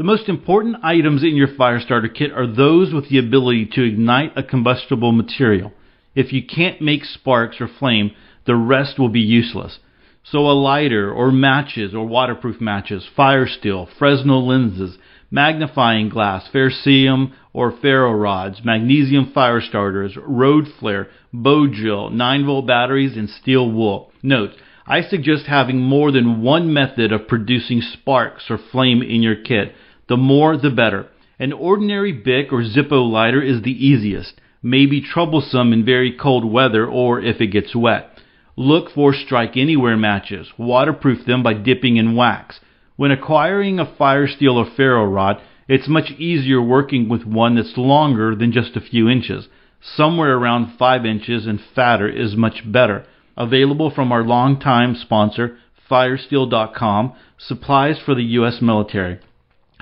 The 0.00 0.04
most 0.04 0.30
important 0.30 0.78
items 0.82 1.22
in 1.22 1.36
your 1.36 1.54
fire 1.58 1.78
starter 1.78 2.08
kit 2.08 2.32
are 2.32 2.46
those 2.46 2.90
with 2.90 3.10
the 3.10 3.18
ability 3.18 3.66
to 3.74 3.82
ignite 3.82 4.32
a 4.34 4.42
combustible 4.42 5.12
material. 5.12 5.74
If 6.14 6.32
you 6.32 6.42
can't 6.42 6.80
make 6.80 7.04
sparks 7.04 7.60
or 7.60 7.68
flame, 7.68 8.12
the 8.46 8.56
rest 8.56 8.98
will 8.98 9.10
be 9.10 9.20
useless. 9.20 9.78
So 10.24 10.38
a 10.38 10.56
lighter 10.56 11.12
or 11.12 11.30
matches 11.30 11.94
or 11.94 12.06
waterproof 12.06 12.62
matches, 12.62 13.06
fire 13.14 13.46
steel, 13.46 13.90
Fresnel 13.98 14.48
lenses, 14.48 14.96
magnifying 15.30 16.08
glass, 16.08 16.48
ferrocerium 16.50 17.32
or 17.52 17.70
ferro 17.70 18.14
rods, 18.14 18.64
magnesium 18.64 19.32
fire 19.34 19.60
starters, 19.60 20.16
road 20.26 20.64
flare, 20.78 21.08
bow 21.30 21.66
drill, 21.66 22.08
9 22.08 22.46
volt 22.46 22.66
batteries, 22.66 23.18
and 23.18 23.28
steel 23.28 23.70
wool. 23.70 24.12
Note, 24.22 24.52
I 24.86 25.02
suggest 25.02 25.44
having 25.44 25.82
more 25.82 26.10
than 26.10 26.40
one 26.40 26.72
method 26.72 27.12
of 27.12 27.28
producing 27.28 27.82
sparks 27.82 28.46
or 28.50 28.56
flame 28.56 29.02
in 29.02 29.22
your 29.22 29.36
kit. 29.36 29.74
The 30.10 30.16
more, 30.16 30.56
the 30.56 30.70
better. 30.70 31.06
An 31.38 31.52
ordinary 31.52 32.10
Bic 32.10 32.52
or 32.52 32.64
Zippo 32.64 33.08
lighter 33.08 33.40
is 33.40 33.62
the 33.62 33.86
easiest, 33.86 34.40
may 34.60 34.84
be 34.84 35.00
troublesome 35.00 35.72
in 35.72 35.84
very 35.84 36.10
cold 36.10 36.44
weather 36.44 36.84
or 36.84 37.20
if 37.20 37.40
it 37.40 37.52
gets 37.52 37.76
wet. 37.76 38.18
Look 38.56 38.90
for 38.90 39.14
strike 39.14 39.56
anywhere 39.56 39.96
matches. 39.96 40.48
Waterproof 40.58 41.24
them 41.26 41.44
by 41.44 41.54
dipping 41.54 41.96
in 41.96 42.16
wax. 42.16 42.58
When 42.96 43.12
acquiring 43.12 43.78
a 43.78 43.86
fire 43.86 44.26
steel 44.26 44.56
or 44.58 44.66
ferro 44.76 45.04
rod, 45.04 45.40
it's 45.68 45.86
much 45.86 46.10
easier 46.18 46.60
working 46.60 47.08
with 47.08 47.24
one 47.24 47.54
that's 47.54 47.78
longer 47.78 48.34
than 48.34 48.50
just 48.50 48.74
a 48.74 48.80
few 48.80 49.08
inches. 49.08 49.46
Somewhere 49.80 50.36
around 50.36 50.76
5 50.76 51.06
inches 51.06 51.46
and 51.46 51.60
fatter 51.76 52.08
is 52.08 52.34
much 52.34 52.64
better 52.66 53.04
available 53.36 53.90
from 53.90 54.10
our 54.10 54.24
longtime 54.24 54.96
sponsor, 54.96 55.56
Firesteel.com, 55.88 57.12
supplies 57.38 58.00
for 58.04 58.16
the 58.16 58.24
U.S. 58.24 58.58
military. 58.60 59.20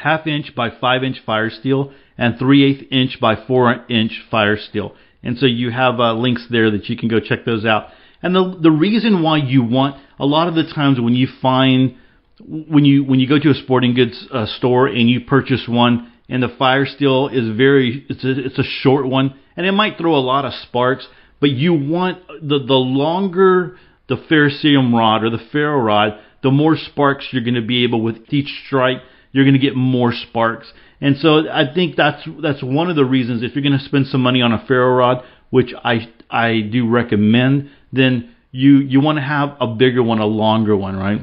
Half 0.03 0.27
inch 0.27 0.55
by 0.55 0.71
5 0.71 1.05
inch 1.05 1.21
fire 1.25 1.51
steel 1.51 1.93
and 2.17 2.39
3 2.39 2.65
8 2.65 2.89
inch 2.91 3.21
by 3.21 3.37
4 3.37 3.87
inch 3.89 4.23
fire 4.31 4.57
steel. 4.57 4.95
And 5.23 5.39
so 5.39 5.47
you 5.47 5.71
have 5.71 5.99
uh, 5.99 6.15
links 6.15 6.47
there 6.51 6.71
that 6.71 6.89
you 6.89 6.97
can 6.97 7.09
go 7.09 7.21
check 7.21 7.45
those 7.45 7.65
out. 7.65 7.89
And 8.23 8.35
the 8.35 8.59
the 8.61 8.71
reason 8.71 9.23
why 9.23 9.39
you 9.39 9.63
want 9.63 10.03
a 10.19 10.27
lot 10.27 10.49
of 10.49 10.55
the 10.55 10.65
times 10.65 11.01
when 11.01 11.15
you 11.15 11.29
find 11.41 11.97
when 12.41 12.85
you 12.85 13.05
when 13.05 13.21
you 13.21 13.29
go 13.29 13.39
to 13.39 13.51
a 13.51 13.55
sporting 13.55 13.95
goods 13.95 14.27
uh, 14.33 14.47
store 14.47 14.87
and 14.87 15.09
you 15.09 15.21
purchase 15.21 15.67
one 15.69 16.13
and 16.29 16.43
the 16.43 16.49
fire 16.59 16.87
steel 16.87 17.29
is 17.29 17.57
very 17.57 18.05
it's 18.09 18.25
a, 18.25 18.47
it's 18.47 18.59
a 18.59 18.65
short 18.65 19.07
one 19.07 19.35
and 19.57 19.67
it 19.67 19.73
might 19.73 19.99
throw 19.99 20.15
a 20.15 20.21
lot 20.21 20.45
of 20.45 20.53
sparks 20.53 21.07
but 21.41 21.51
you 21.51 21.73
want 21.73 22.27
the 22.29 22.59
the 22.59 22.75
longer 22.75 23.77
the 24.09 24.17
ferrocerium 24.17 24.93
rod 24.93 25.23
or 25.23 25.31
the 25.31 25.45
ferro 25.53 25.81
rod, 25.81 26.19
the 26.43 26.51
more 26.51 26.77
sparks 26.77 27.29
you're 27.31 27.45
going 27.45 27.55
to 27.55 27.63
be 27.63 27.85
able 27.85 28.01
with 28.01 28.17
each 28.31 28.49
strike. 28.67 28.99
You're 29.33 29.45
going 29.45 29.55
to 29.55 29.61
get 29.61 29.77
more 29.77 30.13
sparks, 30.13 30.73
and 31.01 31.17
so 31.19 31.49
I 31.51 31.73
think 31.73 31.97
that's 31.97 32.27
that's 32.43 32.63
one 32.63 32.91
of 32.91 32.97
the 32.97 33.05
reasons. 33.05 33.43
If 33.43 33.55
you're 33.55 33.63
going 33.63 33.79
to 33.79 33.85
spend 33.85 34.07
some 34.07 34.23
money 34.23 34.43
on 34.43 34.53
a 34.53 34.65
ferro 34.67 34.97
rod, 34.97 35.25
which 35.51 35.73
I 35.85 36.09
I 36.31 36.61
do 36.61 36.89
recommend, 36.89 37.71
then 37.93 38.35
you 38.51 38.79
you 38.79 39.01
want 39.01 39.19
to 39.19 39.23
have 39.23 39.57
a 39.61 39.67
bigger 39.67 40.03
one, 40.03 40.19
a 40.19 40.27
longer 40.27 40.77
one, 40.77 40.97
right? 40.97 41.21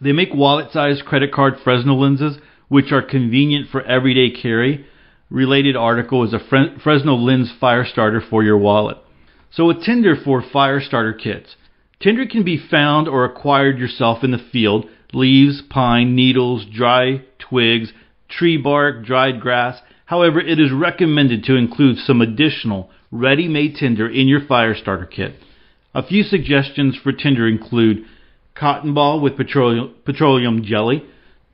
They 0.00 0.12
make 0.12 0.32
wallet-sized 0.32 1.04
credit 1.04 1.32
card 1.32 1.54
Fresnel 1.62 2.00
lenses, 2.00 2.38
which 2.68 2.92
are 2.92 3.02
convenient 3.02 3.68
for 3.70 3.82
everyday 3.82 4.30
carry. 4.30 4.86
Related 5.30 5.76
article 5.76 6.24
is 6.24 6.32
a 6.32 6.38
Fresnel 6.38 7.22
lens 7.22 7.52
fire 7.60 7.84
starter 7.84 8.20
for 8.20 8.42
your 8.42 8.56
wallet. 8.56 8.96
So 9.50 9.70
a 9.70 9.74
tinder 9.74 10.14
for 10.16 10.42
fire 10.42 10.80
starter 10.80 11.12
kits. 11.12 11.56
Tinder 12.00 12.26
can 12.26 12.44
be 12.44 12.58
found 12.70 13.08
or 13.08 13.24
acquired 13.24 13.78
yourself 13.78 14.22
in 14.22 14.30
the 14.30 14.38
field, 14.52 14.86
leaves, 15.12 15.62
pine, 15.70 16.14
needles, 16.14 16.66
dry 16.72 17.22
twigs, 17.38 17.92
tree 18.28 18.56
bark, 18.56 19.04
dried 19.04 19.40
grass. 19.40 19.80
However, 20.06 20.40
it 20.40 20.58
is 20.58 20.72
recommended 20.72 21.44
to 21.44 21.56
include 21.56 21.98
some 21.98 22.20
additional 22.20 22.90
ready-made 23.10 23.76
tinder 23.76 24.08
in 24.08 24.28
your 24.28 24.44
fire 24.46 24.74
starter 24.74 25.06
kit. 25.06 25.34
A 25.94 26.06
few 26.06 26.22
suggestions 26.22 26.96
for 26.96 27.12
tinder 27.12 27.48
include 27.48 28.04
cotton 28.54 28.94
ball 28.94 29.20
with 29.20 29.36
petroleum, 29.36 29.94
petroleum 30.04 30.62
jelly, 30.62 31.02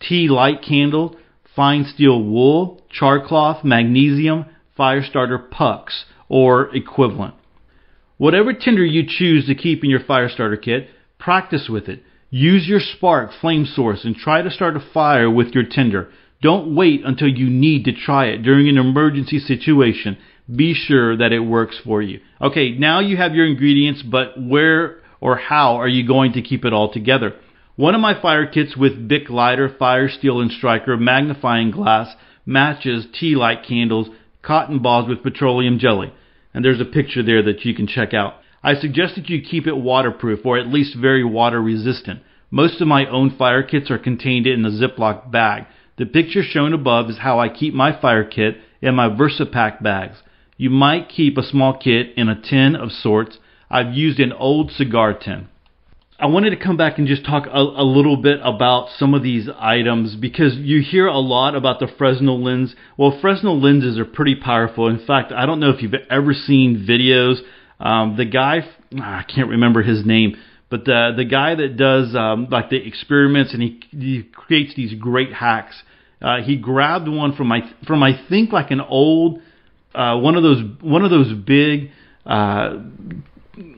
tea 0.00 0.28
light 0.28 0.62
candle, 0.62 1.16
fine 1.54 1.84
steel 1.84 2.23
wool, 2.23 2.82
char 2.90 3.25
cloth, 3.25 3.64
magnesium, 3.64 4.46
fire 4.76 5.02
starter 5.02 5.38
pucks, 5.38 6.04
or 6.28 6.75
equivalent. 6.75 7.34
Whatever 8.16 8.52
tinder 8.52 8.84
you 8.84 9.04
choose 9.06 9.46
to 9.46 9.54
keep 9.54 9.82
in 9.82 9.90
your 9.90 10.04
fire 10.04 10.28
starter 10.28 10.56
kit, 10.56 10.88
practice 11.18 11.68
with 11.68 11.88
it. 11.88 12.02
Use 12.36 12.66
your 12.66 12.80
spark 12.80 13.30
flame 13.40 13.64
source 13.64 14.04
and 14.04 14.16
try 14.16 14.42
to 14.42 14.50
start 14.50 14.76
a 14.76 14.80
fire 14.80 15.30
with 15.30 15.54
your 15.54 15.62
tinder. 15.62 16.10
Don't 16.42 16.74
wait 16.74 17.02
until 17.04 17.28
you 17.28 17.48
need 17.48 17.84
to 17.84 17.92
try 17.92 18.24
it 18.26 18.42
during 18.42 18.68
an 18.68 18.76
emergency 18.76 19.38
situation. 19.38 20.18
Be 20.52 20.74
sure 20.74 21.16
that 21.16 21.30
it 21.30 21.38
works 21.38 21.78
for 21.84 22.02
you. 22.02 22.18
Okay, 22.40 22.72
now 22.72 22.98
you 22.98 23.16
have 23.16 23.36
your 23.36 23.46
ingredients, 23.46 24.02
but 24.02 24.32
where 24.36 24.96
or 25.20 25.36
how 25.36 25.76
are 25.76 25.86
you 25.86 26.04
going 26.04 26.32
to 26.32 26.42
keep 26.42 26.64
it 26.64 26.72
all 26.72 26.92
together? 26.92 27.36
One 27.76 27.94
of 27.94 28.00
my 28.00 28.20
fire 28.20 28.48
kits 28.48 28.76
with 28.76 29.06
Bic 29.06 29.30
lighter, 29.30 29.72
fire 29.78 30.08
steel, 30.08 30.40
and 30.40 30.50
striker, 30.50 30.96
magnifying 30.96 31.70
glass, 31.70 32.16
matches, 32.44 33.06
tea 33.16 33.36
light 33.36 33.62
candles, 33.62 34.08
cotton 34.42 34.80
balls 34.80 35.08
with 35.08 35.22
petroleum 35.22 35.78
jelly 35.78 36.12
and 36.54 36.64
there's 36.64 36.80
a 36.80 36.84
picture 36.84 37.22
there 37.22 37.42
that 37.42 37.64
you 37.64 37.74
can 37.74 37.86
check 37.86 38.14
out. 38.14 38.34
I 38.64 38.75
suggest 38.75 39.16
that 39.16 39.28
you 39.28 39.42
keep 39.42 39.66
it 39.66 39.76
waterproof 39.76 40.40
or 40.47 40.56
at 40.56 40.68
least 40.68 40.97
very 40.97 41.23
water 41.23 41.61
resistant. 41.61 42.21
Most 42.50 42.80
of 42.80 42.88
my 42.88 43.04
own 43.06 43.37
fire 43.37 43.62
kits 43.62 43.90
are 43.90 43.99
contained 43.99 44.47
in 44.47 44.64
a 44.64 44.71
Ziploc 44.71 45.30
bag. 45.30 45.66
The 45.99 46.06
picture 46.06 46.42
shown 46.42 46.73
above 46.73 47.11
is 47.11 47.18
how 47.18 47.38
I 47.38 47.50
keep 47.50 47.75
my 47.75 47.92
fire 48.00 48.25
kit 48.25 48.56
in 48.80 48.94
my 48.94 49.11
VersaPack 49.11 49.83
bags. 49.83 50.23
You 50.56 50.71
might 50.71 51.11
keep 51.11 51.37
a 51.37 51.42
small 51.42 51.76
kit 51.76 52.14
in 52.16 52.30
a 52.30 52.40
tin 52.40 52.75
of 52.75 52.90
sorts. 52.90 53.38
I've 53.71 53.92
used 53.92 54.18
an 54.18 54.33
old 54.33 54.71
cigar 54.71 55.12
tin. 55.12 55.49
I 56.18 56.26
wanted 56.26 56.50
to 56.50 56.56
come 56.56 56.76
back 56.76 56.97
and 56.97 57.06
just 57.06 57.26
talk 57.26 57.47
a, 57.47 57.59
a, 57.59 57.85
little 57.85 58.16
bit 58.16 58.38
about 58.42 58.88
some 58.97 59.14
of 59.14 59.23
these 59.23 59.49
items 59.59 60.14
because 60.14 60.54
you 60.54 60.80
hear 60.80 61.06
a 61.06 61.18
lot 61.18 61.56
about 61.56 61.80
the 61.80 61.88
Fresnel 61.99 62.42
lens. 62.42 62.75
Well, 62.97 63.18
Fresnel 63.21 63.61
lenses 63.61 63.99
are 63.99 64.04
pretty 64.04 64.37
powerful. 64.37 64.88
In 64.88 65.04
fact, 65.04 65.33
I 65.33 65.44
don't 65.44 65.61
know 65.61 65.71
if 65.71 65.83
you've 65.83 65.92
ever 66.09 66.33
seen 66.33 66.87
videos. 66.88 67.40
Um, 67.80 68.16
the 68.16 68.24
guy, 68.24 68.60
ah, 68.98 69.18
I 69.18 69.22
can't 69.22 69.48
remember 69.48 69.82
his 69.82 70.04
name, 70.04 70.36
but 70.70 70.84
the 70.84 71.12
the 71.16 71.24
guy 71.24 71.54
that 71.54 71.76
does 71.76 72.14
um, 72.14 72.48
like 72.50 72.70
the 72.70 72.76
experiments 72.76 73.52
and 73.52 73.62
he, 73.62 73.80
he 73.90 74.22
creates 74.22 74.74
these 74.74 74.94
great 74.94 75.32
hacks. 75.32 75.82
Uh, 76.22 76.40
he 76.42 76.56
grabbed 76.56 77.08
one 77.08 77.34
from 77.36 77.48
my 77.48 77.60
from 77.86 78.02
I 78.02 78.12
think 78.28 78.52
like 78.52 78.70
an 78.70 78.80
old 78.80 79.40
uh, 79.94 80.18
one 80.18 80.36
of 80.36 80.42
those 80.42 80.62
one 80.80 81.04
of 81.04 81.10
those 81.10 81.32
big 81.34 81.90
uh, 82.26 82.78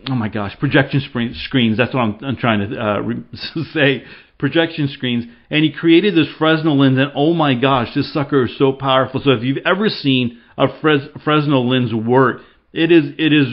oh 0.09 0.15
my 0.15 0.29
gosh, 0.29 0.57
projection 0.59 1.01
screens. 1.45 1.77
That's 1.77 1.93
what 1.95 2.01
I'm, 2.01 2.19
I'm 2.23 2.37
trying 2.37 2.71
to 2.71 2.81
uh, 2.81 2.99
re- 3.01 3.25
say. 3.73 4.05
Projection 4.39 4.89
screens, 4.89 5.25
and 5.49 5.65
he 5.65 5.73
created 5.73 6.15
this 6.15 6.27
Fresnel 6.39 6.79
lens, 6.79 6.99
and 6.99 7.11
oh 7.15 7.33
my 7.33 7.55
gosh, 7.55 7.95
this 7.95 8.13
sucker 8.13 8.45
is 8.45 8.59
so 8.59 8.71
powerful. 8.71 9.23
So 9.25 9.31
if 9.31 9.43
you've 9.43 9.65
ever 9.65 9.89
seen 9.89 10.39
a 10.59 10.67
Fres- 10.83 11.09
Fresnel 11.25 11.67
lens 11.67 11.95
work, 11.95 12.43
it 12.75 12.93
is 12.93 13.05
it 13.17 13.33
is 13.33 13.47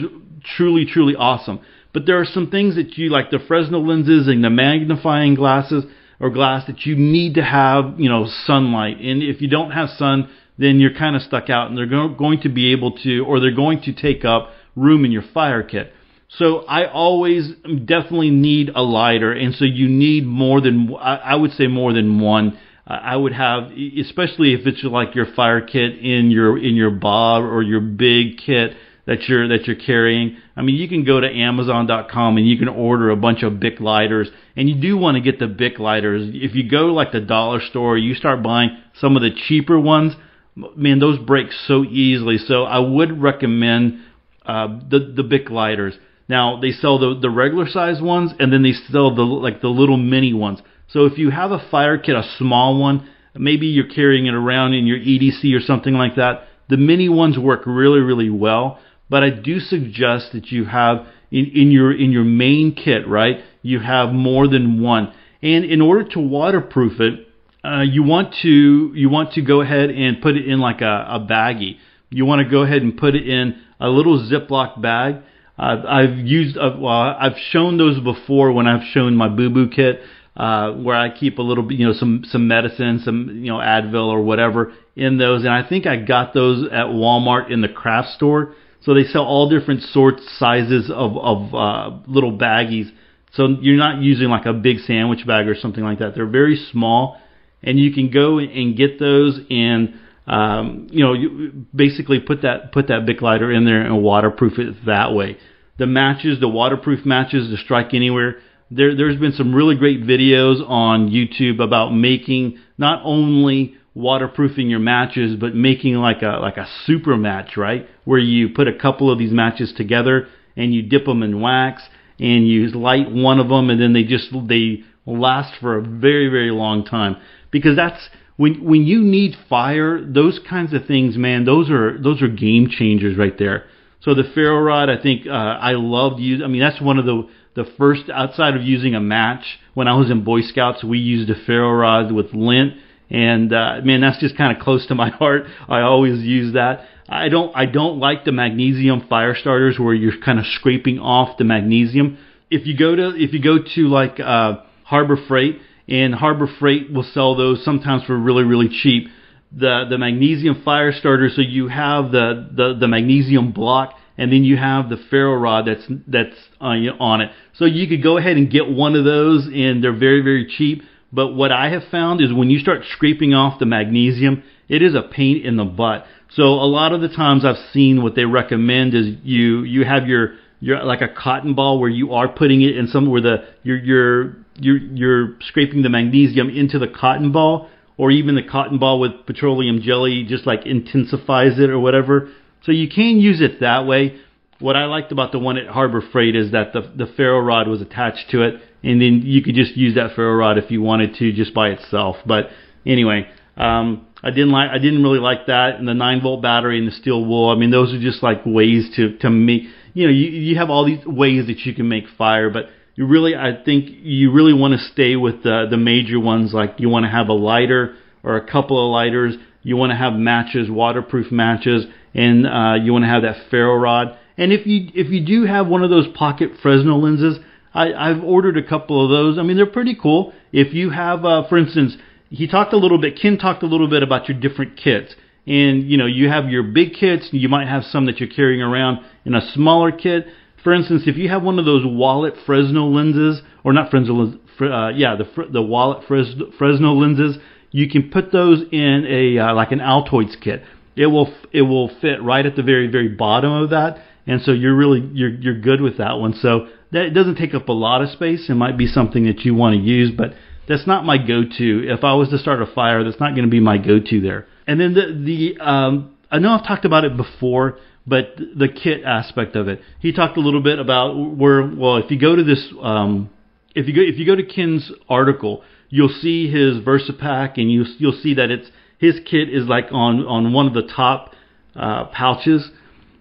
truly 0.56 0.84
truly 0.84 1.14
awesome. 1.16 1.60
But 1.92 2.06
there 2.06 2.20
are 2.20 2.24
some 2.24 2.50
things 2.50 2.74
that 2.74 2.98
you 2.98 3.08
like 3.08 3.30
the 3.30 3.38
Fresnel 3.38 3.86
lenses 3.86 4.26
and 4.26 4.42
the 4.42 4.50
magnifying 4.50 5.34
glasses 5.34 5.84
or 6.18 6.30
glass 6.30 6.66
that 6.66 6.84
you 6.84 6.96
need 6.96 7.34
to 7.34 7.42
have, 7.44 7.98
you 7.98 8.08
know, 8.08 8.26
sunlight. 8.44 8.98
And 9.00 9.22
if 9.22 9.40
you 9.40 9.48
don't 9.48 9.70
have 9.70 9.88
sun, 9.90 10.28
then 10.58 10.80
you're 10.80 10.94
kind 10.94 11.16
of 11.16 11.22
stuck 11.22 11.50
out, 11.50 11.68
and 11.68 11.76
they're 11.76 11.86
go- 11.86 12.08
going 12.08 12.40
to 12.42 12.48
be 12.48 12.72
able 12.72 12.92
to, 12.98 13.24
or 13.24 13.40
they're 13.40 13.54
going 13.54 13.82
to 13.82 13.92
take 13.92 14.24
up 14.24 14.50
room 14.76 15.04
in 15.04 15.12
your 15.12 15.24
fire 15.34 15.62
kit. 15.62 15.92
So 16.28 16.60
I 16.66 16.90
always 16.90 17.52
um, 17.64 17.86
definitely 17.86 18.30
need 18.30 18.70
a 18.74 18.82
lighter, 18.82 19.32
and 19.32 19.54
so 19.54 19.64
you 19.64 19.88
need 19.88 20.26
more 20.26 20.60
than 20.60 20.94
I 21.00 21.34
would 21.36 21.52
say 21.52 21.66
more 21.66 21.92
than 21.92 22.20
one. 22.20 22.58
I 22.86 23.16
would 23.16 23.32
have, 23.32 23.70
especially 23.98 24.52
if 24.52 24.66
it's 24.66 24.84
like 24.84 25.14
your 25.14 25.26
fire 25.34 25.62
kit 25.62 25.98
in 25.98 26.30
your 26.30 26.58
in 26.58 26.74
your 26.74 26.90
bob 26.90 27.44
or 27.44 27.62
your 27.62 27.80
big 27.80 28.38
kit 28.44 28.76
that 29.06 29.28
you're 29.28 29.48
that 29.48 29.66
you're 29.66 29.76
carrying. 29.76 30.36
I 30.56 30.62
mean, 30.62 30.76
you 30.76 30.88
can 30.88 31.04
go 31.04 31.20
to 31.20 31.28
Amazon.com 31.28 32.36
and 32.36 32.46
you 32.46 32.58
can 32.58 32.68
order 32.68 33.10
a 33.10 33.16
bunch 33.16 33.42
of 33.42 33.60
Bic 33.60 33.80
lighters, 33.80 34.28
and 34.56 34.68
you 34.68 34.80
do 34.80 34.96
want 34.96 35.16
to 35.16 35.20
get 35.20 35.38
the 35.38 35.46
Bic 35.46 35.78
lighters. 35.78 36.30
If 36.32 36.54
you 36.54 36.68
go 36.68 36.86
like 36.86 37.12
the 37.12 37.20
dollar 37.20 37.60
store, 37.60 37.98
you 37.98 38.14
start 38.14 38.42
buying 38.42 38.76
some 38.94 39.16
of 39.16 39.22
the 39.22 39.30
cheaper 39.48 39.78
ones. 39.78 40.14
Man, 40.56 41.00
those 41.00 41.18
break 41.18 41.48
so 41.66 41.84
easily. 41.84 42.38
So 42.38 42.64
I 42.64 42.78
would 42.78 43.20
recommend 43.20 44.00
uh, 44.46 44.68
the 44.88 45.12
the 45.16 45.22
Bic 45.22 45.50
lighters. 45.50 45.94
Now 46.28 46.58
they 46.60 46.70
sell 46.70 46.98
the 46.98 47.18
the 47.20 47.30
regular 47.30 47.68
size 47.68 48.00
ones, 48.00 48.32
and 48.38 48.52
then 48.52 48.62
they 48.62 48.72
sell 48.72 49.14
the 49.14 49.22
like 49.22 49.60
the 49.60 49.68
little 49.68 49.96
mini 49.96 50.32
ones. 50.32 50.60
So 50.88 51.06
if 51.06 51.18
you 51.18 51.30
have 51.30 51.50
a 51.50 51.66
fire 51.70 51.98
kit, 51.98 52.14
a 52.14 52.22
small 52.38 52.78
one, 52.78 53.08
maybe 53.34 53.66
you're 53.66 53.88
carrying 53.88 54.26
it 54.26 54.34
around 54.34 54.74
in 54.74 54.86
your 54.86 54.98
EDC 54.98 55.56
or 55.56 55.60
something 55.60 55.94
like 55.94 56.16
that. 56.16 56.46
The 56.68 56.76
mini 56.76 57.08
ones 57.08 57.38
work 57.38 57.62
really 57.66 58.00
really 58.00 58.30
well, 58.30 58.78
but 59.08 59.22
I 59.22 59.30
do 59.30 59.60
suggest 59.60 60.32
that 60.32 60.50
you 60.50 60.64
have 60.64 61.06
in, 61.30 61.46
in 61.54 61.70
your 61.70 61.92
in 61.92 62.12
your 62.12 62.24
main 62.24 62.74
kit, 62.74 63.06
right? 63.08 63.40
You 63.62 63.80
have 63.80 64.12
more 64.12 64.48
than 64.48 64.80
one, 64.80 65.12
and 65.42 65.64
in 65.64 65.80
order 65.80 66.08
to 66.10 66.20
waterproof 66.20 67.00
it, 67.00 67.28
uh, 67.64 67.82
you 67.82 68.02
want 68.02 68.34
to 68.42 68.92
you 68.94 69.08
want 69.08 69.32
to 69.34 69.42
go 69.42 69.60
ahead 69.60 69.90
and 69.90 70.20
put 70.20 70.36
it 70.36 70.46
in 70.46 70.60
like 70.60 70.80
a, 70.80 71.06
a 71.10 71.20
baggie. 71.20 71.78
You 72.10 72.24
want 72.26 72.44
to 72.44 72.50
go 72.50 72.62
ahead 72.62 72.82
and 72.82 72.96
put 72.96 73.14
it 73.14 73.28
in 73.28 73.60
a 73.80 73.88
little 73.88 74.18
Ziploc 74.18 74.80
bag 74.80 75.22
I've, 75.58 75.84
I've 75.84 76.18
used, 76.18 76.56
uh, 76.56 76.76
well, 76.78 76.92
I've 76.92 77.38
shown 77.50 77.78
those 77.78 78.00
before 78.00 78.52
when 78.52 78.66
I've 78.66 78.84
shown 78.92 79.14
my 79.14 79.28
Boo 79.28 79.50
Boo 79.50 79.68
kit, 79.68 80.00
uh, 80.36 80.72
where 80.72 80.96
I 80.96 81.16
keep 81.16 81.38
a 81.38 81.42
little 81.42 81.70
you 81.72 81.86
know, 81.86 81.92
some 81.92 82.24
some 82.26 82.48
medicine, 82.48 83.00
some 83.04 83.28
you 83.28 83.52
know 83.52 83.58
Advil 83.58 84.08
or 84.08 84.20
whatever 84.22 84.72
in 84.96 85.18
those, 85.18 85.44
and 85.44 85.52
I 85.52 85.68
think 85.68 85.86
I 85.86 85.96
got 85.96 86.34
those 86.34 86.64
at 86.64 86.86
Walmart 86.86 87.52
in 87.52 87.60
the 87.60 87.68
craft 87.68 88.10
store. 88.10 88.54
So 88.84 88.92
they 88.92 89.04
sell 89.04 89.24
all 89.24 89.48
different 89.48 89.82
sorts, 89.82 90.22
sizes 90.38 90.90
of 90.90 91.16
of 91.16 91.54
uh, 91.54 91.98
little 92.06 92.32
baggies. 92.32 92.90
So 93.32 93.48
you're 93.60 93.78
not 93.78 94.02
using 94.02 94.28
like 94.28 94.46
a 94.46 94.52
big 94.52 94.78
sandwich 94.80 95.26
bag 95.26 95.48
or 95.48 95.54
something 95.54 95.82
like 95.82 95.98
that. 95.98 96.14
They're 96.14 96.26
very 96.26 96.56
small, 96.70 97.18
and 97.62 97.78
you 97.78 97.92
can 97.92 98.10
go 98.10 98.38
and 98.38 98.76
get 98.76 98.98
those 98.98 99.40
and 99.50 99.94
um, 100.26 100.88
you 100.90 101.04
know 101.04 101.14
you 101.14 101.66
basically 101.74 102.20
put 102.20 102.42
that 102.42 102.72
put 102.72 102.88
that 102.88 103.06
Bic 103.06 103.22
lighter 103.22 103.50
in 103.50 103.64
there 103.64 103.80
and 103.80 104.02
waterproof 104.02 104.58
it 104.58 104.86
that 104.86 105.14
way. 105.14 105.38
The 105.78 105.86
matches, 105.86 106.38
the 106.40 106.48
waterproof 106.48 107.04
matches, 107.04 107.50
the 107.50 107.56
Strike 107.56 107.94
Anywhere. 107.94 108.36
There, 108.70 108.96
there's 108.96 109.18
been 109.18 109.32
some 109.32 109.54
really 109.54 109.76
great 109.76 110.02
videos 110.02 110.66
on 110.66 111.10
YouTube 111.10 111.62
about 111.62 111.90
making 111.90 112.58
not 112.78 113.02
only 113.04 113.76
waterproofing 113.94 114.68
your 114.68 114.80
matches, 114.80 115.36
but 115.36 115.54
making 115.54 115.94
like 115.94 116.22
a 116.22 116.38
like 116.40 116.56
a 116.56 116.66
super 116.84 117.16
match, 117.16 117.56
right? 117.56 117.86
Where 118.04 118.18
you 118.18 118.48
put 118.50 118.68
a 118.68 118.76
couple 118.76 119.10
of 119.10 119.18
these 119.18 119.32
matches 119.32 119.72
together 119.76 120.26
and 120.56 120.74
you 120.74 120.82
dip 120.82 121.04
them 121.04 121.22
in 121.22 121.40
wax 121.40 121.82
and 122.18 122.46
you 122.46 122.68
light 122.68 123.10
one 123.10 123.38
of 123.38 123.48
them 123.48 123.70
and 123.70 123.80
then 123.80 123.92
they 123.92 124.04
just 124.04 124.28
they 124.48 124.82
last 125.06 125.54
for 125.60 125.78
a 125.78 125.82
very 125.82 126.28
very 126.28 126.50
long 126.50 126.84
time. 126.84 127.16
Because 127.50 127.76
that's 127.76 128.08
when 128.36 128.64
when 128.64 128.84
you 128.84 129.00
need 129.00 129.36
fire 129.48 130.04
those 130.04 130.40
kinds 130.48 130.74
of 130.74 130.86
things 130.86 131.16
man 131.16 131.44
those 131.44 131.70
are 131.70 132.00
those 132.02 132.20
are 132.20 132.28
game 132.28 132.68
changers 132.68 133.16
right 133.16 133.38
there. 133.38 133.64
So 134.00 134.14
the 134.14 134.24
ferro 134.34 134.60
rod 134.60 134.90
i 134.90 135.00
think 135.00 135.26
uh, 135.26 135.30
i 135.30 135.72
loved 135.72 136.20
use 136.20 136.42
i 136.44 136.46
mean 136.46 136.60
that's 136.60 136.80
one 136.80 136.98
of 136.98 137.06
the 137.06 137.28
the 137.54 137.64
first 137.78 138.10
outside 138.12 138.54
of 138.56 138.62
using 138.62 138.94
a 138.94 139.00
match 139.00 139.58
when 139.72 139.88
i 139.88 139.94
was 139.94 140.10
in 140.10 140.24
boy 140.24 140.42
scouts 140.42 140.84
we 140.84 140.98
used 140.98 141.30
a 141.30 141.34
ferro 141.46 141.72
rod 141.72 142.12
with 142.12 142.34
lint 142.34 142.74
and 143.10 143.52
uh, 143.52 143.80
man 143.84 144.00
that's 144.00 144.18
just 144.18 144.36
kind 144.36 144.56
of 144.56 144.62
close 144.62 144.86
to 144.86 144.94
my 144.94 145.10
heart 145.20 145.44
i 145.68 145.80
always 145.80 146.22
use 146.22 146.54
that 146.54 146.86
I 147.08 147.28
don't 147.28 147.54
I 147.54 147.66
don't 147.66 147.98
like 147.98 148.24
the 148.24 148.32
magnesium 148.32 149.06
fire 149.08 149.34
starters 149.34 149.78
where 149.78 149.94
you're 149.94 150.20
kind 150.24 150.38
of 150.38 150.46
scraping 150.46 150.98
off 150.98 151.36
the 151.36 151.44
magnesium. 151.44 152.18
If 152.50 152.66
you 152.66 152.76
go 152.76 152.96
to 152.96 153.14
if 153.16 153.32
you 153.32 153.42
go 153.42 153.58
to 153.58 153.88
like 153.88 154.18
uh, 154.20 154.62
Harbor 154.84 155.18
Freight 155.28 155.58
and 155.88 156.14
Harbor 156.14 156.48
Freight 156.58 156.92
will 156.92 157.02
sell 157.02 157.36
those 157.36 157.64
sometimes 157.64 158.04
for 158.04 158.16
really 158.16 158.44
really 158.44 158.68
cheap. 158.68 159.08
The 159.52 159.84
the 159.88 159.98
magnesium 159.98 160.62
fire 160.64 160.92
starter 160.92 161.28
so 161.28 161.42
you 161.42 161.68
have 161.68 162.10
the 162.10 162.48
the, 162.50 162.76
the 162.80 162.88
magnesium 162.88 163.52
block 163.52 163.94
and 164.16 164.32
then 164.32 164.44
you 164.44 164.56
have 164.56 164.88
the 164.88 164.96
ferro 165.10 165.34
rod 165.34 165.66
that's 165.66 165.84
that's 166.06 166.36
on, 166.58 166.88
on 167.00 167.20
it. 167.20 167.32
So 167.54 167.66
you 167.66 167.86
could 167.86 168.02
go 168.02 168.16
ahead 168.16 168.38
and 168.38 168.50
get 168.50 168.68
one 168.68 168.94
of 168.94 169.04
those 169.04 169.46
and 169.46 169.84
they're 169.84 169.96
very 169.96 170.22
very 170.22 170.46
cheap. 170.56 170.82
But 171.14 171.28
what 171.28 171.52
I 171.52 171.70
have 171.70 171.84
found 171.92 172.20
is 172.20 172.32
when 172.32 172.50
you 172.50 172.58
start 172.58 172.82
scraping 172.90 173.34
off 173.34 173.60
the 173.60 173.66
magnesium, 173.66 174.42
it 174.68 174.82
is 174.82 174.96
a 174.96 175.02
pain 175.02 175.36
in 175.44 175.56
the 175.56 175.64
butt. 175.64 176.06
So 176.30 176.42
a 176.42 176.66
lot 176.66 176.92
of 176.92 177.00
the 177.00 177.08
times 177.08 177.44
I've 177.44 177.70
seen 177.72 178.02
what 178.02 178.16
they 178.16 178.24
recommend 178.24 178.94
is 178.94 179.16
you 179.22 179.62
you 179.62 179.84
have 179.84 180.08
your 180.08 180.34
your 180.58 180.82
like 180.82 181.02
a 181.02 181.08
cotton 181.08 181.54
ball 181.54 181.78
where 181.78 181.90
you 181.90 182.14
are 182.14 182.28
putting 182.28 182.62
it 182.62 182.76
in 182.76 182.88
some 182.88 183.08
where 183.08 183.20
the 183.20 183.44
you're 183.62 183.78
you're 183.78 184.36
you're 184.56 184.78
you're 184.78 185.28
scraping 185.42 185.82
the 185.82 185.88
magnesium 185.88 186.50
into 186.50 186.80
the 186.80 186.88
cotton 186.88 187.30
ball 187.30 187.68
or 187.96 188.10
even 188.10 188.34
the 188.34 188.42
cotton 188.42 188.78
ball 188.78 188.98
with 188.98 189.12
petroleum 189.26 189.80
jelly 189.82 190.24
just 190.24 190.46
like 190.46 190.66
intensifies 190.66 191.60
it 191.60 191.70
or 191.70 191.78
whatever. 191.78 192.30
So 192.64 192.72
you 192.72 192.88
can 192.88 193.20
use 193.20 193.40
it 193.40 193.60
that 193.60 193.86
way. 193.86 194.18
What 194.58 194.74
I 194.74 194.86
liked 194.86 195.12
about 195.12 195.30
the 195.30 195.38
one 195.38 195.58
at 195.58 195.68
Harbor 195.68 196.02
Freight 196.12 196.34
is 196.34 196.50
that 196.50 196.72
the 196.72 196.80
the 196.96 197.06
ferro 197.16 197.38
rod 197.38 197.68
was 197.68 197.80
attached 197.80 198.30
to 198.30 198.42
it, 198.42 198.60
and 198.84 199.00
then 199.00 199.22
you 199.24 199.42
could 199.42 199.54
just 199.54 199.76
use 199.76 199.94
that 199.94 200.14
ferro 200.14 200.34
rod 200.34 200.58
if 200.58 200.70
you 200.70 200.82
wanted 200.82 201.14
to 201.16 201.32
just 201.32 201.54
by 201.54 201.68
itself. 201.70 202.16
But 202.26 202.50
anyway, 202.86 203.26
um, 203.56 204.06
I 204.22 204.30
didn't 204.30 204.50
like 204.50 204.70
I 204.70 204.78
didn't 204.78 205.02
really 205.02 205.18
like 205.18 205.46
that 205.46 205.76
and 205.76 205.86
the 205.86 205.94
nine 205.94 206.22
volt 206.22 206.42
battery 206.42 206.78
and 206.78 206.88
the 206.88 206.92
steel 206.92 207.24
wool. 207.24 207.50
I 207.50 207.56
mean 207.56 207.70
those 207.70 207.92
are 207.92 208.00
just 208.00 208.22
like 208.22 208.42
ways 208.44 208.90
to 208.96 209.16
to 209.18 209.30
make 209.30 209.62
you 209.92 210.06
know 210.06 210.12
you 210.12 210.28
you 210.28 210.56
have 210.56 210.70
all 210.70 210.84
these 210.84 211.04
ways 211.06 211.46
that 211.46 211.58
you 211.60 211.74
can 211.74 211.88
make 211.88 212.04
fire, 212.16 212.50
but 212.50 212.66
you 212.94 213.06
really 213.06 213.34
I 213.34 213.62
think 213.64 213.86
you 213.88 214.32
really 214.32 214.52
want 214.52 214.72
to 214.72 214.78
stay 214.92 215.16
with 215.16 215.42
the 215.42 215.66
the 215.70 215.76
major 215.76 216.20
ones 216.20 216.52
like 216.52 216.76
you 216.78 216.88
want 216.88 217.04
to 217.04 217.10
have 217.10 217.28
a 217.28 217.34
lighter 217.34 217.96
or 218.22 218.36
a 218.36 218.50
couple 218.50 218.84
of 218.84 218.92
lighters. 218.92 219.34
You 219.62 219.76
want 219.76 219.90
to 219.90 219.96
have 219.96 220.12
matches, 220.12 220.70
waterproof 220.70 221.32
matches, 221.32 221.86
and 222.14 222.46
uh, 222.46 222.74
you 222.82 222.92
want 222.92 223.04
to 223.04 223.08
have 223.08 223.22
that 223.22 223.50
ferro 223.50 223.76
rod. 223.76 224.16
And 224.36 224.52
if 224.52 224.66
you 224.66 224.90
if 224.94 225.10
you 225.10 225.24
do 225.24 225.46
have 225.46 225.68
one 225.68 225.82
of 225.82 225.90
those 225.90 226.06
pocket 226.08 226.52
Fresnel 226.62 227.00
lenses, 227.02 227.38
I, 227.74 227.92
I've 227.92 228.22
ordered 228.22 228.56
a 228.56 228.66
couple 228.66 229.04
of 229.04 229.10
those. 229.10 229.38
I 229.38 229.42
mean 229.42 229.56
they're 229.56 229.66
pretty 229.66 229.96
cool. 230.00 230.32
If 230.52 230.72
you 230.72 230.90
have, 230.90 231.24
uh, 231.24 231.48
for 231.48 231.58
instance, 231.58 231.96
he 232.30 232.48
talked 232.48 232.72
a 232.72 232.76
little 232.76 232.98
bit. 232.98 233.18
Ken 233.20 233.38
talked 233.38 233.62
a 233.62 233.66
little 233.66 233.88
bit 233.88 234.02
about 234.02 234.28
your 234.28 234.38
different 234.38 234.76
kits, 234.76 235.14
and 235.46 235.88
you 235.88 235.96
know 235.96 236.06
you 236.06 236.28
have 236.28 236.48
your 236.48 236.62
big 236.62 236.94
kits. 236.94 237.28
You 237.32 237.48
might 237.48 237.68
have 237.68 237.84
some 237.84 238.06
that 238.06 238.18
you're 238.18 238.28
carrying 238.28 238.62
around 238.62 239.04
in 239.24 239.34
a 239.34 239.40
smaller 239.52 239.92
kit. 239.92 240.26
For 240.62 240.72
instance, 240.72 241.02
if 241.06 241.16
you 241.16 241.28
have 241.28 241.42
one 241.42 241.58
of 241.58 241.64
those 241.64 241.84
wallet 241.84 242.34
Fresnel 242.46 242.92
lenses, 242.92 243.42
or 243.62 243.72
not 243.72 243.90
Fresnel, 243.90 244.38
uh, 244.60 244.88
yeah, 244.88 245.16
the 245.16 245.46
the 245.52 245.62
wallet 245.62 246.06
Fresnel 246.08 246.98
lenses, 246.98 247.38
you 247.70 247.88
can 247.88 248.10
put 248.10 248.32
those 248.32 248.62
in 248.72 249.06
a 249.08 249.38
uh, 249.38 249.54
like 249.54 249.72
an 249.72 249.80
Altoids 249.80 250.40
kit. 250.40 250.62
It 250.96 251.06
will 251.06 251.34
it 251.52 251.62
will 251.62 251.90
fit 252.00 252.22
right 252.22 252.46
at 252.46 252.56
the 252.56 252.62
very 252.62 252.86
very 252.86 253.08
bottom 253.08 253.52
of 253.52 253.70
that, 253.70 253.98
and 254.26 254.40
so 254.42 254.52
you're 254.52 254.76
really 254.76 255.08
you're 255.12 255.34
you're 255.34 255.60
good 255.60 255.80
with 255.80 255.98
that 255.98 256.18
one. 256.18 256.34
So 256.34 256.68
that 256.94 257.06
it 257.06 257.10
doesn't 257.10 257.34
take 257.34 257.54
up 257.54 257.68
a 257.68 257.72
lot 257.72 258.02
of 258.02 258.08
space. 258.10 258.48
It 258.48 258.54
might 258.54 258.78
be 258.78 258.86
something 258.86 259.24
that 259.26 259.40
you 259.40 259.52
want 259.52 259.74
to 259.74 259.82
use, 259.82 260.12
but 260.16 260.32
that's 260.68 260.86
not 260.86 261.04
my 261.04 261.18
go-to. 261.18 261.84
If 261.88 262.04
I 262.04 262.14
was 262.14 262.28
to 262.30 262.38
start 262.38 262.62
a 262.62 262.66
fire, 262.66 263.02
that's 263.02 263.18
not 263.18 263.30
going 263.30 263.44
to 263.44 263.50
be 263.50 263.60
my 263.60 263.78
go-to 263.78 264.20
there. 264.20 264.46
And 264.66 264.80
then 264.80 264.94
the 264.94 265.56
the 265.58 265.64
um, 265.64 266.16
I 266.30 266.38
know 266.38 266.52
I've 266.52 266.66
talked 266.66 266.84
about 266.84 267.04
it 267.04 267.16
before, 267.16 267.78
but 268.06 268.36
the 268.36 268.68
kit 268.68 269.02
aspect 269.04 269.56
of 269.56 269.66
it. 269.66 269.80
He 269.98 270.12
talked 270.12 270.36
a 270.36 270.40
little 270.40 270.62
bit 270.62 270.78
about 270.78 271.14
where 271.14 271.66
well, 271.66 271.96
if 271.96 272.10
you 272.10 272.18
go 272.18 272.36
to 272.36 272.44
this 272.44 272.72
um, 272.80 273.28
if 273.74 273.88
you 273.88 273.94
go 273.94 274.00
if 274.00 274.16
you 274.16 274.24
go 274.24 274.36
to 274.36 274.44
Ken's 274.44 274.92
article, 275.08 275.64
you'll 275.88 276.08
see 276.08 276.48
his 276.48 276.78
VersaPack, 276.78 277.54
and 277.56 277.70
you 277.72 277.84
you'll 277.98 278.20
see 278.22 278.34
that 278.34 278.52
it's 278.52 278.70
his 278.98 279.16
kit 279.28 279.52
is 279.52 279.66
like 279.66 279.86
on 279.90 280.24
on 280.26 280.52
one 280.52 280.68
of 280.68 280.74
the 280.74 280.88
top 280.94 281.34
uh, 281.74 282.04
pouches, 282.06 282.70